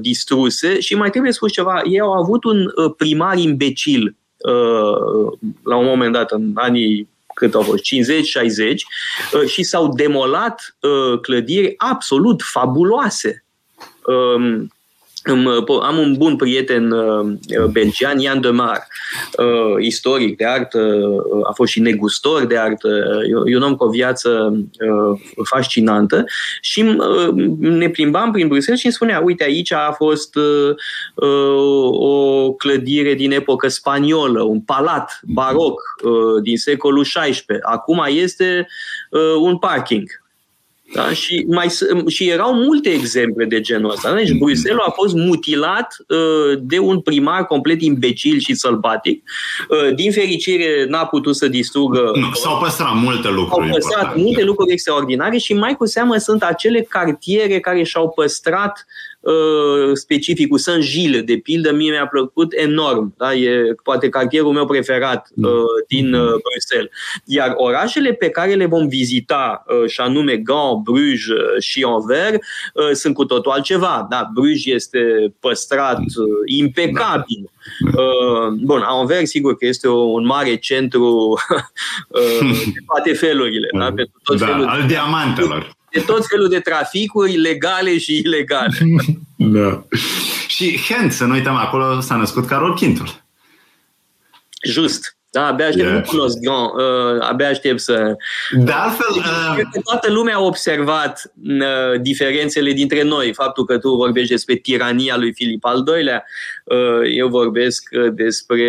distruse 0.00 0.80
și 0.80 0.94
mai 0.94 1.10
trebuie 1.10 1.32
spus 1.32 1.52
ceva, 1.52 1.80
ei 1.84 2.00
au 2.00 2.12
avut 2.12 2.44
un 2.44 2.66
primar 2.96 3.36
imbecil 3.38 4.16
la 5.64 5.76
un 5.76 5.84
moment 5.84 6.12
dat, 6.12 6.30
în 6.30 6.50
anii 6.54 7.08
cât 7.34 7.54
au 7.54 7.62
fost, 7.62 7.82
50-60, 7.82 9.46
și 9.46 9.62
s-au 9.62 9.94
demolat 9.94 10.76
clădiri 11.22 11.74
absolut 11.76 12.42
fabuloase. 12.42 13.44
Um, 14.06 14.70
am 15.82 15.98
un 15.98 16.14
bun 16.16 16.36
prieten 16.36 16.90
uh, 16.90 17.36
belgian, 17.70 18.18
Ian 18.18 18.40
de 18.40 18.48
Mar, 18.48 18.86
uh, 19.38 19.84
istoric 19.84 20.36
de 20.36 20.44
artă, 20.44 20.78
uh, 20.78 21.46
a 21.48 21.52
fost 21.52 21.72
și 21.72 21.80
negustor 21.80 22.44
de 22.44 22.58
artă, 22.58 22.88
e 23.46 23.56
un 23.56 23.62
om 23.62 23.76
cu 23.76 23.84
o 23.84 23.90
viață 23.90 24.52
fascinantă. 25.50 26.24
Și 26.60 26.96
ne 27.58 27.88
plimbam 27.88 28.32
prin 28.32 28.48
Bruxelles 28.48 28.80
și 28.80 28.86
îmi 28.86 28.94
spunea, 28.94 29.20
uite, 29.20 29.44
aici 29.44 29.72
a 29.72 29.94
fost 29.96 30.36
o 31.90 32.52
clădire 32.52 33.14
din 33.14 33.32
epocă 33.32 33.68
spaniolă, 33.68 34.42
un 34.42 34.60
palat 34.60 35.20
baroc 35.22 35.80
din 36.42 36.56
secolul 36.56 37.04
XVI, 37.04 37.44
acum 37.62 38.04
este 38.08 38.66
un 39.40 39.58
parking 39.58 40.21
da? 40.92 41.12
Și, 41.12 41.44
mai, 41.48 41.68
și 42.06 42.28
erau 42.28 42.54
multe 42.54 42.88
exemple 42.88 43.44
de 43.44 43.60
genul 43.60 43.90
ăsta. 43.90 44.14
Deci 44.14 44.32
Bruxelles 44.32 44.84
a 44.86 44.90
fost 44.90 45.14
mutilat 45.14 45.96
uh, 46.08 46.58
de 46.60 46.78
un 46.78 47.00
primar 47.00 47.44
complet 47.44 47.82
imbecil 47.82 48.38
și 48.38 48.54
sălbatic. 48.54 49.22
Uh, 49.68 49.94
din 49.94 50.12
fericire 50.12 50.86
n-a 50.88 51.06
putut 51.06 51.36
să 51.36 51.48
distrugă... 51.48 52.10
Nu, 52.14 52.32
s-au 52.32 52.58
păstrat 52.58 52.94
multe 52.94 53.28
lucruri. 53.28 53.66
S-au 53.66 53.74
păstrat 53.74 54.00
importante. 54.00 54.20
multe 54.20 54.44
lucruri 54.44 54.72
extraordinare 54.72 55.36
și 55.36 55.54
mai 55.54 55.76
cu 55.76 55.86
seamă 55.86 56.16
sunt 56.16 56.42
acele 56.42 56.80
cartiere 56.80 57.60
care 57.60 57.82
și-au 57.82 58.08
păstrat 58.08 58.86
Uh, 58.86 59.11
specificul 59.94 60.58
Saint-Gilles, 60.58 61.22
de 61.22 61.36
pildă, 61.36 61.72
mie 61.72 61.90
mi-a 61.90 62.06
plăcut 62.06 62.52
enorm. 62.52 63.14
Da? 63.16 63.34
E 63.34 63.74
poate 63.82 64.08
cartierul 64.08 64.52
meu 64.52 64.66
preferat 64.66 65.28
uh, 65.36 65.52
din 65.88 66.14
uh, 66.14 66.28
Bruxelles. 66.28 66.90
Iar 67.24 67.52
orașele 67.56 68.12
pe 68.12 68.28
care 68.28 68.54
le 68.54 68.66
vom 68.66 68.88
vizita, 68.88 69.64
uh, 69.66 69.88
și 69.88 70.00
anume 70.00 70.36
Gand, 70.36 70.82
Bruges 70.82 71.26
uh, 71.26 71.60
și 71.60 71.86
Anvers, 71.88 72.36
uh, 72.74 72.90
sunt 72.92 73.14
cu 73.14 73.24
totul 73.24 73.52
altceva. 73.52 74.06
Da? 74.10 74.30
Bruges 74.34 74.64
este 74.64 75.34
păstrat 75.40 75.98
uh, 75.98 76.56
impecabil. 76.56 77.50
Uh, 77.96 78.48
bun, 78.60 78.82
Anvers, 78.84 79.30
sigur 79.30 79.56
că 79.56 79.66
este 79.66 79.88
un 79.88 80.26
mare 80.26 80.56
centru 80.56 81.06
uh, 82.08 82.50
de 82.74 82.80
toate 82.86 83.12
felurile. 83.12 83.68
Da? 83.78 83.84
Pentru 83.84 84.20
tot 84.22 84.38
da, 84.38 84.46
felul 84.46 84.66
al 84.66 84.80
de 84.80 84.86
diamantelor 84.86 85.80
de 85.92 86.00
tot 86.00 86.26
felul 86.26 86.48
de 86.48 86.60
traficuri 86.60 87.36
legale 87.36 87.98
și 87.98 88.16
ilegale. 88.16 88.76
da. 89.36 89.84
Și 90.46 90.78
Hent, 90.88 91.12
să 91.12 91.24
nu 91.24 91.32
uităm, 91.32 91.54
acolo 91.54 92.00
s-a 92.00 92.16
născut 92.16 92.46
Carol 92.46 92.74
Quintul. 92.74 93.24
Just. 94.64 95.16
Da, 95.32 95.46
abia 95.46 95.66
aștept, 95.66 95.88
yeah. 95.88 95.94
nu 95.94 96.10
cunosc 96.10 96.38
Grand, 96.38 96.70
uh, 96.74 97.20
abia 97.20 97.48
aștept 97.48 97.80
să... 97.80 98.16
De 98.50 98.72
altfel... 98.72 99.06
Uh... 99.16 99.52
Cred 99.54 99.66
că 99.72 99.80
toată 99.84 100.12
lumea 100.12 100.36
a 100.36 100.42
observat 100.42 101.32
uh, 101.44 102.00
diferențele 102.00 102.72
dintre 102.72 103.02
noi. 103.02 103.32
Faptul 103.34 103.64
că 103.64 103.78
tu 103.78 103.94
vorbești 103.94 104.30
despre 104.30 104.54
tirania 104.54 105.16
lui 105.16 105.32
Filip 105.32 105.64
al 105.64 105.84
II-lea, 105.96 106.24
uh, 106.64 107.16
eu 107.16 107.28
vorbesc 107.28 107.88
uh, 107.92 108.12
despre 108.12 108.64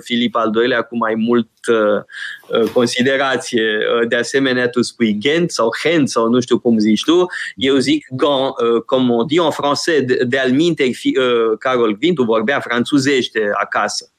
Filip 0.00 0.36
al 0.36 0.52
II-lea 0.54 0.82
cu 0.82 0.96
mai 0.96 1.14
mult 1.14 1.48
uh, 1.68 2.60
uh, 2.60 2.70
considerație. 2.70 3.62
Uh, 3.62 4.08
de 4.08 4.16
asemenea, 4.16 4.68
tu 4.68 4.82
spui 4.82 5.18
Gent 5.20 5.50
sau 5.50 5.70
Gent 5.82 6.08
sau 6.08 6.28
nu 6.28 6.40
știu 6.40 6.58
cum 6.58 6.78
zici 6.78 7.04
tu, 7.04 7.26
eu 7.56 7.76
zic 7.76 8.06
Gant, 8.10 8.54
uh, 8.60 8.82
cum 8.86 9.10
on 9.10 9.26
dit 9.26 9.38
en 9.38 9.50
français, 9.50 10.04
de, 10.04 10.24
de 10.26 10.38
alminte, 10.38 10.84
uh, 10.84 11.58
Carol 11.58 11.96
Vintu 11.98 12.22
vorbea 12.22 12.60
franțuzește 12.60 13.50
acasă. 13.60 14.12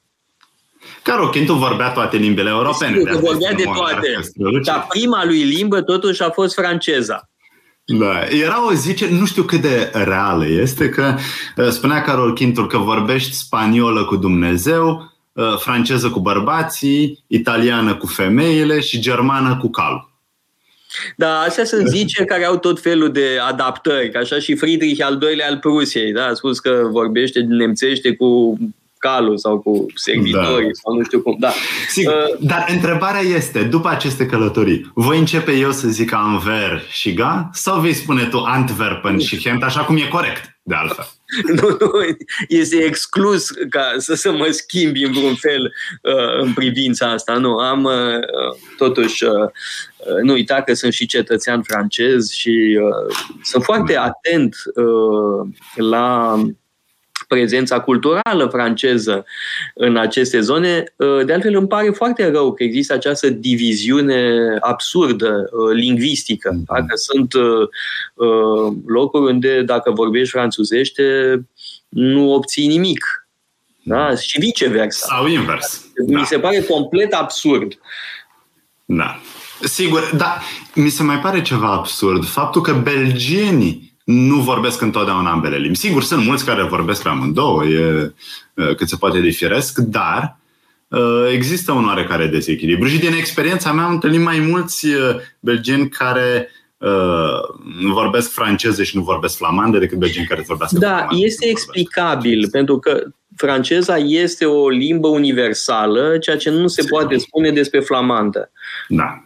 Carol 1.02 1.30
Chintu 1.30 1.54
vorbea 1.54 1.90
toate 1.90 2.16
limbile 2.16 2.48
europene. 2.48 2.96
Sigur 2.96 3.10
că 3.10 3.18
vorbea 3.18 3.52
de 3.52 3.62
toate. 3.62 4.20
Dar 4.64 4.86
prima 4.88 5.24
lui 5.24 5.42
limbă 5.42 5.82
totuși 5.82 6.22
a 6.22 6.30
fost 6.30 6.54
franceza. 6.54 7.28
Da, 7.84 8.20
era 8.28 8.66
o 8.66 8.72
zice, 8.72 9.08
nu 9.08 9.26
știu 9.26 9.42
cât 9.42 9.60
de 9.60 9.90
reală 9.92 10.46
este, 10.46 10.88
că 10.88 11.14
uh, 11.56 11.68
spunea 11.68 12.02
Carol 12.02 12.34
Chintul 12.34 12.66
că 12.66 12.78
vorbești 12.78 13.32
spaniolă 13.32 14.04
cu 14.04 14.16
Dumnezeu, 14.16 15.12
uh, 15.32 15.56
franceză 15.58 16.10
cu 16.10 16.20
bărbații, 16.20 17.24
italiană 17.26 17.96
cu 17.96 18.06
femeile 18.06 18.80
și 18.80 19.00
germană 19.00 19.56
cu 19.56 19.70
cal. 19.70 20.08
Da, 21.16 21.38
astea 21.38 21.64
sunt 21.64 21.86
zice 21.86 22.24
care 22.24 22.44
au 22.44 22.58
tot 22.58 22.80
felul 22.80 23.12
de 23.12 23.38
adaptări, 23.48 24.10
ca 24.10 24.18
așa 24.18 24.38
și 24.38 24.56
Friedrich 24.56 25.04
al 25.04 25.16
doilea 25.16 25.48
al 25.48 25.58
Prusiei, 25.58 26.12
da, 26.12 26.26
a 26.26 26.34
spus 26.34 26.58
că 26.58 26.88
vorbește 26.90 27.40
nemțește 27.40 28.14
cu 28.14 28.58
calul 29.00 29.38
sau 29.38 29.58
cu 29.58 29.86
servitorii 29.94 30.66
da. 30.66 30.78
sau 30.82 30.94
nu 30.96 31.04
știu 31.04 31.20
cum. 31.20 31.36
Da. 31.38 31.52
Sigur. 31.88 32.12
Uh, 32.12 32.46
Dar 32.46 32.66
întrebarea 32.68 33.20
este, 33.20 33.62
după 33.62 33.88
aceste 33.88 34.26
călătorii, 34.26 34.90
voi 34.94 35.18
începe 35.18 35.52
eu 35.52 35.72
să 35.72 35.88
zic 35.88 36.12
Anver 36.12 36.82
și 36.90 37.12
Ga 37.14 37.50
sau 37.52 37.80
vei 37.80 37.92
spune 37.92 38.24
tu 38.24 38.38
Antwerpen 38.38 39.18
și 39.18 39.38
Gent, 39.38 39.62
așa 39.62 39.84
cum 39.84 39.96
e 39.96 40.08
corect, 40.08 40.58
de 40.62 40.74
altfel? 40.74 41.06
nu, 41.60 41.68
nu, 41.68 41.90
este 42.48 42.76
exclus 42.76 43.50
ca 43.70 43.94
să, 43.96 44.14
să 44.14 44.32
mă 44.32 44.46
schimbi 44.50 45.04
în 45.04 45.12
vreun 45.12 45.34
fel 45.34 45.72
uh, 46.02 46.40
în 46.40 46.52
privința 46.52 47.10
asta. 47.10 47.34
Nu, 47.34 47.56
am 47.56 47.84
uh, 47.84 48.54
totuși, 48.76 49.24
uh, 49.24 49.32
uh, 49.32 50.22
nu 50.22 50.32
uita 50.32 50.62
că 50.62 50.74
sunt 50.74 50.92
și 50.92 51.06
cetățean 51.06 51.62
francez 51.62 52.30
și 52.30 52.78
uh, 52.82 53.16
sunt 53.42 53.64
foarte 53.64 53.96
atent 53.96 54.56
uh, 54.74 55.48
la 55.74 56.36
prezența 57.30 57.80
culturală 57.80 58.46
franceză 58.50 59.24
în 59.74 59.96
aceste 59.96 60.40
zone. 60.40 60.84
Uh, 60.96 61.24
de 61.24 61.32
altfel, 61.32 61.56
îmi 61.56 61.66
pare 61.66 61.90
foarte 61.90 62.30
rău 62.30 62.52
că 62.52 62.62
există 62.62 62.92
această 62.92 63.28
diviziune 63.28 64.38
absurdă 64.60 65.50
uh, 65.52 65.74
lingvistică. 65.74 66.50
Mhm. 66.52 66.64
Dacă 66.66 66.96
sunt 66.96 67.32
uh, 67.32 67.68
locuri 68.86 69.32
unde, 69.32 69.62
dacă 69.62 69.90
vorbești 69.90 70.30
franțuzește, 70.30 71.02
nu 71.88 72.32
obții 72.32 72.66
nimic. 72.66 73.28
Da? 73.82 74.14
Și 74.14 74.40
viceversa. 74.40 75.06
Sau 75.16 75.26
invers. 75.26 75.84
Mi 76.06 76.14
da. 76.14 76.24
se 76.24 76.38
pare 76.38 76.60
complet 76.60 77.12
absurd. 77.12 77.78
Da. 78.84 79.20
Sigur, 79.62 80.10
dar 80.16 80.42
mi 80.74 80.88
se 80.88 81.02
mai 81.02 81.18
pare 81.18 81.42
ceva 81.42 81.72
absurd. 81.72 82.24
Faptul 82.24 82.62
că 82.62 82.72
belgienii 82.72 83.89
nu 84.10 84.34
vorbesc 84.34 84.80
întotdeauna 84.80 85.30
ambele 85.30 85.56
limbi. 85.56 85.76
Sigur, 85.76 86.02
sunt 86.02 86.24
mulți 86.24 86.44
care 86.44 86.62
vorbesc 86.62 87.02
pe 87.02 87.08
amândouă, 87.08 87.64
e 87.64 88.12
cât 88.76 88.88
se 88.88 88.96
poate 88.96 89.20
de 89.20 89.30
firesc, 89.30 89.78
dar 89.78 90.38
există 91.32 91.72
un 91.72 91.86
oarecare 91.86 92.26
dezechilibru. 92.26 92.88
Și 92.88 92.98
din 92.98 93.12
experiența 93.12 93.72
mea 93.72 93.84
am 93.84 93.92
întâlnit 93.92 94.20
mai 94.20 94.38
mulți 94.38 94.86
belgeni 95.40 95.88
care 95.88 96.50
nu 97.80 97.92
vorbesc 97.92 98.30
franceză 98.32 98.82
și 98.82 98.96
nu 98.96 99.02
vorbesc 99.02 99.36
flamandă 99.36 99.78
decât 99.78 99.98
belgeni 99.98 100.26
care 100.26 100.44
vorbesc 100.46 100.72
Da, 100.72 100.88
flamandă, 100.88 101.16
este 101.24 101.48
explicabil, 101.48 102.48
pentru 102.50 102.78
că 102.78 103.02
franceza 103.36 103.96
este 103.96 104.44
o 104.44 104.68
limbă 104.68 105.08
universală, 105.08 106.18
ceea 106.18 106.36
ce 106.36 106.50
nu 106.50 106.66
se 106.66 106.82
Sigur. 106.82 106.98
poate 106.98 107.16
spune 107.16 107.50
despre 107.50 107.80
flamandă. 107.80 108.50
Da. 108.88 109.24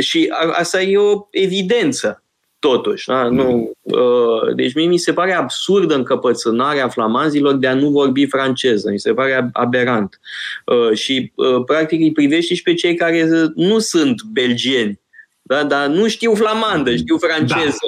Și 0.00 0.28
asta 0.52 0.82
e 0.82 0.98
o 0.98 1.26
evidență 1.30 2.23
totuși. 2.66 3.06
Da? 3.06 3.28
Nu, 3.28 3.72
uh, 3.82 4.54
deci 4.54 4.74
mie 4.74 4.86
mi 4.86 4.96
se 4.96 5.12
pare 5.12 5.34
absurdă 5.34 5.94
încăpățânarea 5.94 6.88
flamanzilor 6.88 7.54
de 7.54 7.66
a 7.66 7.74
nu 7.74 7.88
vorbi 7.90 8.26
franceză. 8.26 8.90
Mi 8.90 8.98
se 8.98 9.12
pare 9.12 9.50
aberant. 9.52 10.20
Uh, 10.64 10.96
și 10.96 11.32
uh, 11.34 11.64
practic 11.66 12.00
îi 12.00 12.12
privește 12.12 12.54
și 12.54 12.62
pe 12.62 12.74
cei 12.74 12.94
care 12.94 13.28
nu 13.54 13.78
sunt 13.78 14.22
belgieni, 14.22 15.00
da? 15.42 15.64
dar 15.64 15.86
nu 15.86 16.08
știu 16.08 16.34
flamandă, 16.34 16.96
știu 16.96 17.18
franceză. 17.18 17.78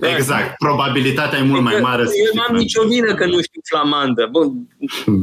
Exact. 0.00 0.56
Probabilitatea 0.58 1.38
e 1.38 1.42
mult 1.42 1.62
mai 1.62 1.80
mare. 1.80 2.02
Eu 2.02 2.30
nu 2.34 2.42
am 2.48 2.56
nicio 2.56 2.86
vină 2.86 3.14
că 3.14 3.26
nu 3.26 3.40
știu 3.40 3.60
flamandă. 3.64 4.28
Bun, 4.30 4.68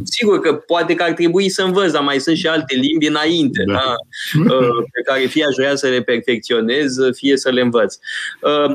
sigur 0.04 0.40
că 0.40 0.54
poate 0.54 0.96
că 0.96 1.04
ar 1.04 1.12
trebui 1.12 1.50
să 1.50 1.62
învăț, 1.62 1.92
dar 1.92 2.04
mai 2.04 2.20
sunt 2.20 2.38
și 2.38 2.48
alte 2.48 2.76
limbi 2.76 3.08
înainte, 3.08 3.64
da. 3.68 3.74
Da? 3.74 3.96
pe 4.96 5.02
care 5.06 5.26
fie 5.26 5.46
aș 5.46 5.56
vrea 5.56 5.76
să 5.76 5.88
le 5.88 6.02
perfecționez, 6.02 6.96
fie 7.12 7.38
să 7.38 7.50
le 7.50 7.62
învăț. 7.62 7.96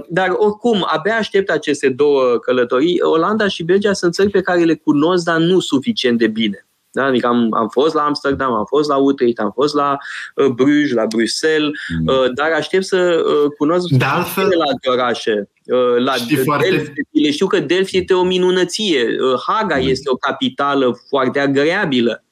Dar 0.09 0.29
oricum, 0.37 0.87
abia 0.89 1.17
aștept 1.17 1.51
aceste 1.51 1.89
două 1.89 2.39
călătorii. 2.39 3.01
Olanda 3.01 3.49
și 3.49 3.63
Belgia 3.63 3.93
sunt 3.93 4.15
țări 4.15 4.31
pe 4.31 4.41
care 4.41 4.65
le 4.65 4.75
cunosc, 4.75 5.25
dar 5.25 5.39
nu 5.39 5.61
suficient 5.61 6.19
de 6.19 6.27
bine. 6.27 6.65
Da? 6.93 7.05
Adică 7.05 7.27
am, 7.27 7.55
am 7.55 7.69
fost 7.69 7.95
la 7.95 8.03
Amsterdam, 8.03 8.53
am 8.53 8.65
fost 8.65 8.89
la 8.89 8.97
Utrecht, 8.97 9.39
am 9.39 9.51
fost 9.55 9.75
la 9.75 9.97
uh, 10.35 10.47
Bruges, 10.47 10.93
la 10.93 11.07
Bruxelles, 11.07 11.71
mm. 12.01 12.07
uh, 12.07 12.33
dar 12.35 12.51
aștept 12.51 12.85
să 12.85 12.97
uh, 12.97 13.51
cunosc 13.59 13.89
de 13.89 14.05
altfel, 14.05 14.49
la 14.59 14.65
alte 14.65 14.91
orașe. 14.91 15.49
Uh, 15.71 16.05
la 16.05 16.15
Delphi, 16.29 16.45
foarte... 16.45 16.93
știu 17.33 17.47
că 17.47 17.61
Delphi 17.61 17.97
este 17.97 18.15
o 18.15 18.23
minunăție. 18.23 19.03
Uh, 19.03 19.41
Haga 19.47 19.77
mm. 19.77 19.89
este 19.89 20.11
o 20.11 20.17
capitală 20.17 21.01
foarte 21.09 21.41
agreabilă. 21.41 22.25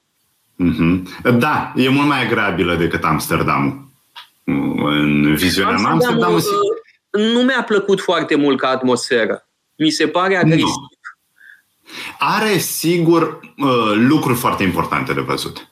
Mm-hmm. 0.65 1.03
Da, 1.39 1.73
e 1.77 1.89
mult 1.89 2.07
mai 2.07 2.25
agreabilă 2.25 2.75
decât 2.75 3.05
Amsterdam. 3.05 3.93
În 4.45 5.35
viziunea 5.35 5.77
mea, 5.77 5.91
Amsterdam... 5.91 6.35
Uh, 6.35 6.43
nu 7.11 7.41
mi-a 7.41 7.63
plăcut 7.63 8.01
foarte 8.01 8.35
mult 8.35 8.59
ca 8.59 8.69
atmosferă. 8.69 9.49
Mi 9.77 9.91
se 9.91 10.09
pare 10.09 10.37
agresiv. 10.37 10.65
No. 10.65 10.87
Are, 12.19 12.59
sigur, 12.59 13.41
uh, 13.57 13.93
lucruri 13.95 14.39
foarte 14.39 14.63
importante 14.63 15.13
de 15.13 15.21
văzut. 15.21 15.69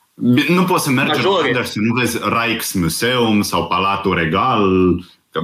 Nu 0.48 0.64
poți 0.64 0.84
să 0.84 0.90
mergi 0.90 1.16
Majore. 1.16 1.40
în 1.40 1.46
Anders 1.46 1.70
să 1.70 1.78
nu 1.80 1.94
vezi 1.94 2.18
Rijksmuseum 2.22 3.42
sau 3.42 3.66
Palatul 3.66 4.14
Regal, 4.14 4.64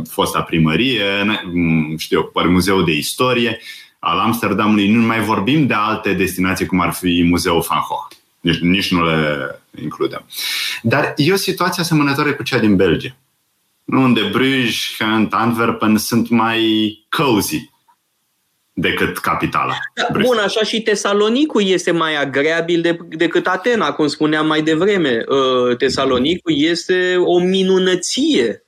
fosta 0.09 0.43
primărie, 0.43 1.05
știu 1.97 2.33
eu, 2.35 2.51
muzeul 2.51 2.85
de 2.85 2.93
istorie 2.93 3.61
al 3.99 4.19
Amsterdamului. 4.19 4.89
Nu 4.89 5.07
mai 5.07 5.21
vorbim 5.21 5.67
de 5.67 5.75
alte 5.75 6.13
destinații 6.13 6.67
cum 6.67 6.81
ar 6.81 6.93
fi 6.93 7.27
Muzeul 7.29 7.65
Van 7.69 7.83
Gogh. 7.89 8.21
Nici, 8.41 8.59
nici 8.59 8.93
nu 8.93 9.05
le 9.05 9.61
includem. 9.83 10.27
Dar 10.83 11.13
e 11.17 11.33
o 11.33 11.37
situație 11.37 11.83
asemănătoare 11.83 12.33
cu 12.33 12.43
cea 12.43 12.59
din 12.59 12.77
Belgia. 12.77 13.17
Unde 13.85 14.21
Bruges, 14.21 14.75
Ghent, 14.99 15.35
Antwerpen 15.35 15.97
sunt 15.97 16.29
mai 16.29 16.93
cozy 17.09 17.71
decât 18.73 19.19
capitala. 19.19 19.75
Da, 19.95 20.07
bun, 20.21 20.39
așa 20.39 20.63
și 20.63 20.83
Tesalonicul 20.83 21.63
este 21.65 21.91
mai 21.91 22.17
agreabil 22.17 22.81
de, 22.81 22.99
decât 23.09 23.47
Atena, 23.47 23.93
cum 23.93 24.07
spuneam 24.07 24.47
mai 24.47 24.63
devreme. 24.63 25.25
Uh, 25.29 25.77
Tesalonicul 25.77 26.53
este 26.57 27.17
o 27.17 27.39
minunăție 27.39 28.47
uh, 28.49 28.62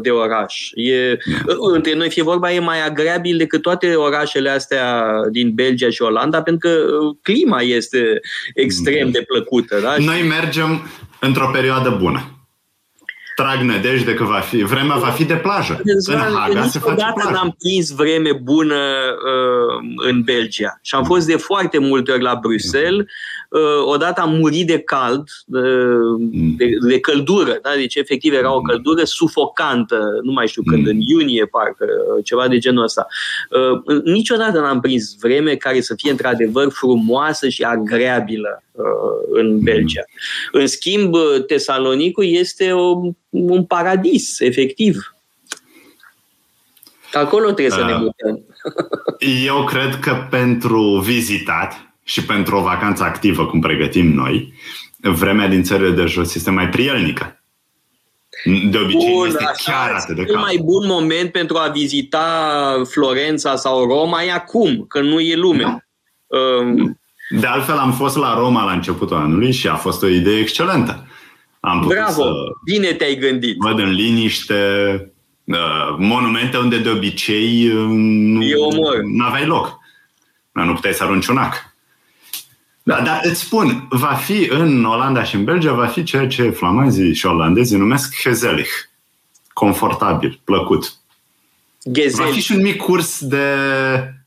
de 0.00 0.10
oraș. 0.10 0.70
E, 0.74 1.12
da. 1.12 1.52
uh, 1.52 1.74
între 1.74 1.94
noi 1.94 2.10
fie 2.10 2.22
vorba, 2.22 2.52
e 2.52 2.58
mai 2.58 2.86
agreabil 2.86 3.36
decât 3.36 3.62
toate 3.62 3.94
orașele 3.94 4.50
astea 4.50 5.04
din 5.30 5.54
Belgia 5.54 5.90
și 5.90 6.02
Olanda, 6.02 6.42
pentru 6.42 6.68
că 6.68 6.86
clima 7.22 7.62
este 7.62 8.20
extrem 8.54 9.10
da. 9.10 9.18
de 9.18 9.24
plăcută. 9.26 9.80
Da? 9.82 9.94
Noi 9.98 10.22
mergem 10.22 10.90
într-o 11.20 11.50
perioadă 11.52 11.96
bună 12.00 12.34
trag 13.34 13.60
nădejde 13.60 14.14
că 14.14 14.24
va 14.24 14.38
fi, 14.38 14.62
vremea 14.62 14.96
va 14.96 15.08
fi 15.10 15.24
de 15.24 15.36
plajă. 15.36 15.80
în 15.84 16.16
Haga 16.18 16.66
se 16.66 16.78
face 16.78 17.04
plajă. 17.14 17.30
n-am 17.30 17.56
prins 17.58 17.90
vreme 17.90 18.32
bună 18.42 18.74
uh, 18.74 20.06
în 20.10 20.22
Belgia 20.22 20.78
și 20.82 20.94
am 20.94 21.04
fost 21.04 21.26
de 21.26 21.36
foarte 21.36 21.78
multe 21.78 22.12
ori 22.12 22.22
la 22.22 22.38
Bruxelles 22.40 23.04
Uh, 23.04 23.08
odată 23.84 24.20
am 24.20 24.34
murit 24.34 24.66
de 24.66 24.78
cald, 24.78 25.28
mm. 25.46 26.54
de, 26.56 26.66
de 26.88 27.00
căldură, 27.00 27.58
da? 27.62 27.70
deci 27.76 27.94
efectiv 27.94 28.32
era 28.32 28.54
o 28.54 28.58
mm. 28.58 28.62
căldură 28.62 29.04
sufocantă, 29.04 30.18
nu 30.22 30.32
mai 30.32 30.48
știu 30.48 30.62
când, 30.62 30.82
mm. 30.82 30.88
în 30.88 31.00
iunie 31.00 31.46
parcă, 31.46 31.86
ceva 32.24 32.48
de 32.48 32.58
genul 32.58 32.84
ăsta. 32.84 33.06
Uh, 33.50 34.02
niciodată 34.04 34.60
n-am 34.60 34.80
prins 34.80 35.16
vreme 35.20 35.54
care 35.54 35.80
să 35.80 35.94
fie 35.96 36.10
într-adevăr 36.10 36.70
frumoasă 36.70 37.48
și 37.48 37.62
agreabilă 37.62 38.62
uh, 38.72 38.84
în 39.32 39.60
Belgia. 39.60 40.02
În 40.52 40.66
schimb, 40.66 41.16
Tesalonicul 41.46 42.24
este 42.26 42.72
o, 42.72 43.00
un 43.30 43.64
paradis, 43.64 44.40
efectiv. 44.40 45.14
Acolo 47.12 47.44
trebuie 47.44 47.70
să 47.70 47.84
ne 47.84 47.92
mutăm. 47.92 48.44
Eu 49.46 49.64
cred 49.64 49.98
că 49.98 50.26
pentru 50.30 51.02
vizitat, 51.04 51.89
și 52.10 52.24
pentru 52.24 52.56
o 52.56 52.62
vacanță 52.62 53.02
activă, 53.02 53.46
cum 53.46 53.60
pregătim 53.60 54.14
noi, 54.14 54.52
vremea 54.96 55.48
din 55.48 55.62
țările 55.62 55.90
de 55.90 56.04
jos 56.04 56.34
este 56.34 56.50
mai 56.50 56.68
prielnică. 56.68 57.42
De 58.44 58.78
obicei 58.78 59.12
bun, 59.12 59.26
este 59.26 59.50
chiar 59.64 59.90
atât 59.90 60.16
de 60.16 60.24
cald. 60.24 60.38
mai 60.38 60.60
bun 60.64 60.86
moment 60.86 61.32
pentru 61.32 61.56
a 61.56 61.68
vizita 61.68 62.26
Florența 62.90 63.56
sau 63.56 63.84
Roma 63.84 64.22
e 64.22 64.32
acum, 64.32 64.84
că 64.88 65.00
nu 65.00 65.20
e 65.20 65.36
lume. 65.36 65.62
No. 65.62 65.76
Um, 66.38 67.00
de 67.30 67.46
altfel 67.46 67.76
am 67.76 67.92
fost 67.92 68.16
la 68.16 68.34
Roma 68.34 68.64
la 68.64 68.72
începutul 68.72 69.16
anului 69.16 69.52
și 69.52 69.68
a 69.68 69.74
fost 69.74 70.02
o 70.02 70.06
idee 70.06 70.38
excelentă. 70.38 71.06
Am 71.60 71.84
Bravo, 71.86 72.22
să 72.22 72.32
bine 72.64 72.92
te-ai 72.92 73.16
gândit. 73.16 73.56
Văd 73.58 73.78
în 73.78 73.90
liniște 73.90 74.54
uh, 75.44 75.94
monumente 75.98 76.56
unde 76.56 76.78
de 76.78 76.88
obicei 76.88 77.68
uh, 77.68 77.84
nu 79.04 79.24
aveai 79.24 79.46
loc. 79.46 79.78
Nu 80.52 80.74
puteai 80.74 80.92
să 80.92 81.04
arunci 81.04 81.26
un 81.26 81.36
ac. 81.36 81.69
Da, 82.82 83.00
dar 83.00 83.20
îți 83.22 83.40
spun, 83.40 83.86
va 83.90 84.14
fi 84.14 84.48
în 84.50 84.84
Olanda 84.84 85.22
și 85.22 85.34
în 85.34 85.44
Belgia, 85.44 85.72
va 85.72 85.86
fi 85.86 86.02
ceea 86.02 86.26
ce 86.26 86.50
flamanzii 86.50 87.14
și 87.14 87.26
olandezii 87.26 87.78
numesc 87.78 88.22
gezellig. 88.22 88.66
Confortabil, 89.52 90.40
plăcut. 90.44 90.94
Gezellig. 91.90 92.26
Va 92.26 92.34
fi 92.34 92.40
și 92.40 92.52
un 92.52 92.62
mic 92.62 92.76
curs 92.76 93.24
de, 93.24 93.44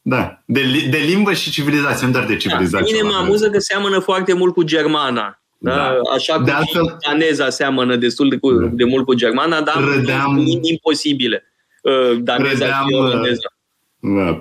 da, 0.02 0.42
de, 0.46 0.88
de 0.90 0.98
limbă 0.98 1.34
și 1.34 1.52
civilizație, 1.52 2.06
nu 2.06 2.12
doar 2.12 2.26
de 2.26 2.38
civilizație. 2.38 2.96
Da, 2.96 3.02
mine 3.02 3.16
mă 3.16 3.24
amuză 3.24 3.50
că 3.50 3.60
seamănă 3.60 4.00
foarte 4.00 4.34
mult 4.34 4.54
cu 4.54 4.64
germana. 4.64 5.42
Da? 5.58 5.76
da. 5.76 6.00
Așa 6.16 6.36
cum 6.36 6.44
de 6.44 6.52
altfel, 6.52 6.98
daneza 7.08 7.50
seamănă 7.50 7.96
destul 7.96 8.30
de, 8.30 8.38
cu, 8.38 8.52
da. 8.52 8.66
de 8.72 8.84
mult 8.84 9.06
cu 9.06 9.14
germana, 9.14 9.62
dar 9.62 9.84
râdeam, 9.84 10.46
imposibile. 10.62 11.44
Uh, 11.82 12.18
daneza 12.22 12.52
râdeam, 12.52 12.88
și 12.88 12.94
olandeza 12.94 13.40
da, 13.42 13.63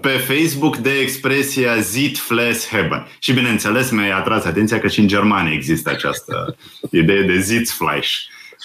pe 0.01 0.09
Facebook 0.09 0.77
de 0.77 0.91
expresia 0.91 1.81
Zit 1.81 2.19
Fles 2.19 2.69
Hebben. 2.69 3.07
Și 3.19 3.33
bineînțeles 3.33 3.91
mi-a 3.91 4.17
atras 4.17 4.45
atenția 4.45 4.79
că 4.81 4.89
și 4.89 5.01
în 5.01 5.07
Germania 5.07 5.53
există 5.53 5.91
această 5.91 6.57
idee 6.91 7.23
de 7.23 7.41
Sitzfleisch. 7.41 8.13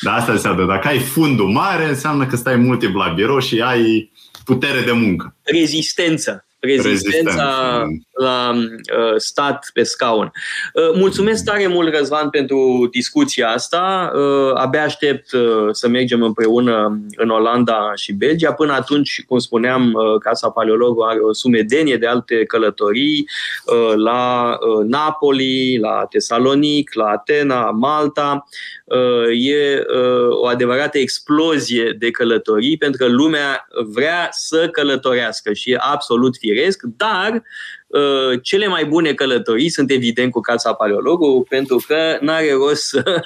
Dar 0.02 0.18
asta 0.18 0.32
înseamnă, 0.32 0.66
dacă 0.66 0.88
ai 0.88 1.00
fundul 1.00 1.50
mare, 1.50 1.88
înseamnă 1.88 2.26
că 2.26 2.36
stai 2.36 2.56
mult 2.56 2.80
timp 2.80 2.96
la 2.96 3.08
birou 3.08 3.40
și 3.40 3.62
ai 3.62 4.12
putere 4.46 4.82
de 4.82 4.92
muncă. 4.92 5.36
Rezistență 5.44 6.47
rezistența 6.76 7.84
la 8.14 8.54
uh, 8.56 9.14
stat 9.18 9.70
pe 9.74 9.84
scaun. 9.84 10.32
Uh, 10.74 10.92
mulțumesc 10.96 11.44
tare 11.44 11.68
mult, 11.68 11.96
Răzvan, 11.96 12.30
pentru 12.30 12.88
discuția 12.92 13.50
asta. 13.50 14.12
Uh, 14.16 14.52
abia 14.54 14.84
aștept 14.84 15.32
uh, 15.32 15.68
să 15.72 15.88
mergem 15.88 16.22
împreună 16.22 17.02
în 17.16 17.30
Olanda 17.30 17.92
și 17.96 18.14
Belgia. 18.14 18.54
Până 18.54 18.74
atunci, 18.74 19.24
cum 19.28 19.40
spuneam, 19.40 19.94
uh, 19.94 20.20
Casa 20.20 20.50
Paleologu 20.50 21.02
are 21.02 21.20
o 21.20 21.34
sumedenie 21.34 21.98
de 21.98 22.08
alte 22.08 22.46
călătorii 22.46 23.30
uh, 23.66 23.94
la 23.96 24.50
uh, 24.50 24.86
Napoli, 24.86 25.78
la 25.80 26.06
Tesalonic, 26.10 26.94
la 26.94 27.06
Atena, 27.06 27.70
Malta. 27.70 28.48
Uh, 28.86 29.48
e 29.48 29.84
uh, 29.96 30.38
o 30.42 30.46
adevărată 30.46 30.98
explozie 30.98 31.96
de 32.00 32.12
călătorii 32.12 32.78
pentru 32.78 33.06
că 33.06 33.12
lumea 33.12 33.68
vrea 33.94 34.28
să 34.32 34.70
călătorească 34.72 35.54
și 35.54 35.72
e 35.72 35.78
absolut 35.80 36.38
firesc, 36.38 36.57
dar 36.98 37.44
uh, 37.88 38.40
cele 38.42 38.68
mai 38.68 38.86
bune 38.86 39.14
călătorii 39.14 39.70
sunt 39.70 39.92
evident 39.92 40.32
cu 40.32 40.40
Casa 40.40 40.74
Paleologu, 40.74 41.46
pentru 41.50 41.84
că 41.88 42.18
nu 42.22 42.32
are 42.32 42.52
rost 42.52 42.84
să 42.88 43.22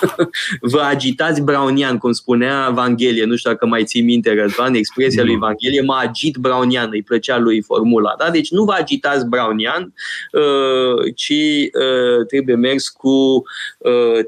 vă 0.72 0.80
agitați 0.80 1.42
brownian, 1.42 1.98
cum 1.98 2.12
spunea 2.12 2.66
Evanghelie. 2.70 3.24
Nu 3.24 3.36
știu 3.36 3.50
dacă 3.50 3.66
mai 3.66 3.84
ții 3.84 4.02
minte, 4.02 4.34
Răzvan, 4.34 4.74
expresia 4.74 5.24
lui 5.24 5.34
Evanghelie, 5.34 5.80
mă 5.80 5.98
agit 6.00 6.36
brownian, 6.36 6.88
îi 6.92 7.02
plăcea 7.02 7.38
lui 7.38 7.62
formula. 7.62 8.14
Da? 8.18 8.30
Deci 8.30 8.50
nu 8.50 8.64
vă 8.64 8.72
agitați 8.72 9.26
brownian, 9.26 9.94
uh, 10.32 11.14
ci 11.14 11.32
uh, 11.32 12.26
trebuie 12.26 12.56
mers 12.56 12.88
cu 12.88 13.42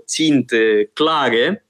ținte 0.07 0.90
clare 0.92 1.66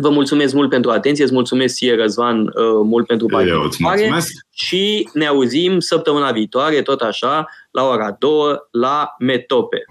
Vă 0.00 0.10
mulțumesc 0.10 0.54
mult 0.54 0.70
pentru 0.70 0.90
atenție, 0.90 1.24
îți 1.24 1.32
mulțumesc 1.32 1.74
ție, 1.74 1.94
Răzvan, 1.94 2.40
uh, 2.40 2.52
mult 2.84 3.06
pentru 3.06 3.26
participare 3.26 4.22
și 4.50 5.08
ne 5.12 5.26
auzim 5.26 5.78
săptămâna 5.78 6.30
viitoare, 6.30 6.82
tot 6.82 7.00
așa, 7.00 7.48
la 7.70 7.82
ora 7.84 8.16
2, 8.18 8.30
la 8.70 9.14
Metope. 9.18 9.84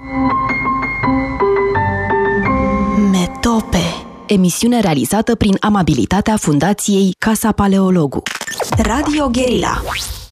Metope 3.12 4.08
Emisiune 4.28 4.80
realizată 4.80 5.36
prin 5.36 5.58
amabilitatea 5.60 6.36
Fundației 6.36 7.12
Casa 7.18 7.51
Paleologu. 7.51 8.22
Radio 8.78 9.30
Guerilla 9.32 9.82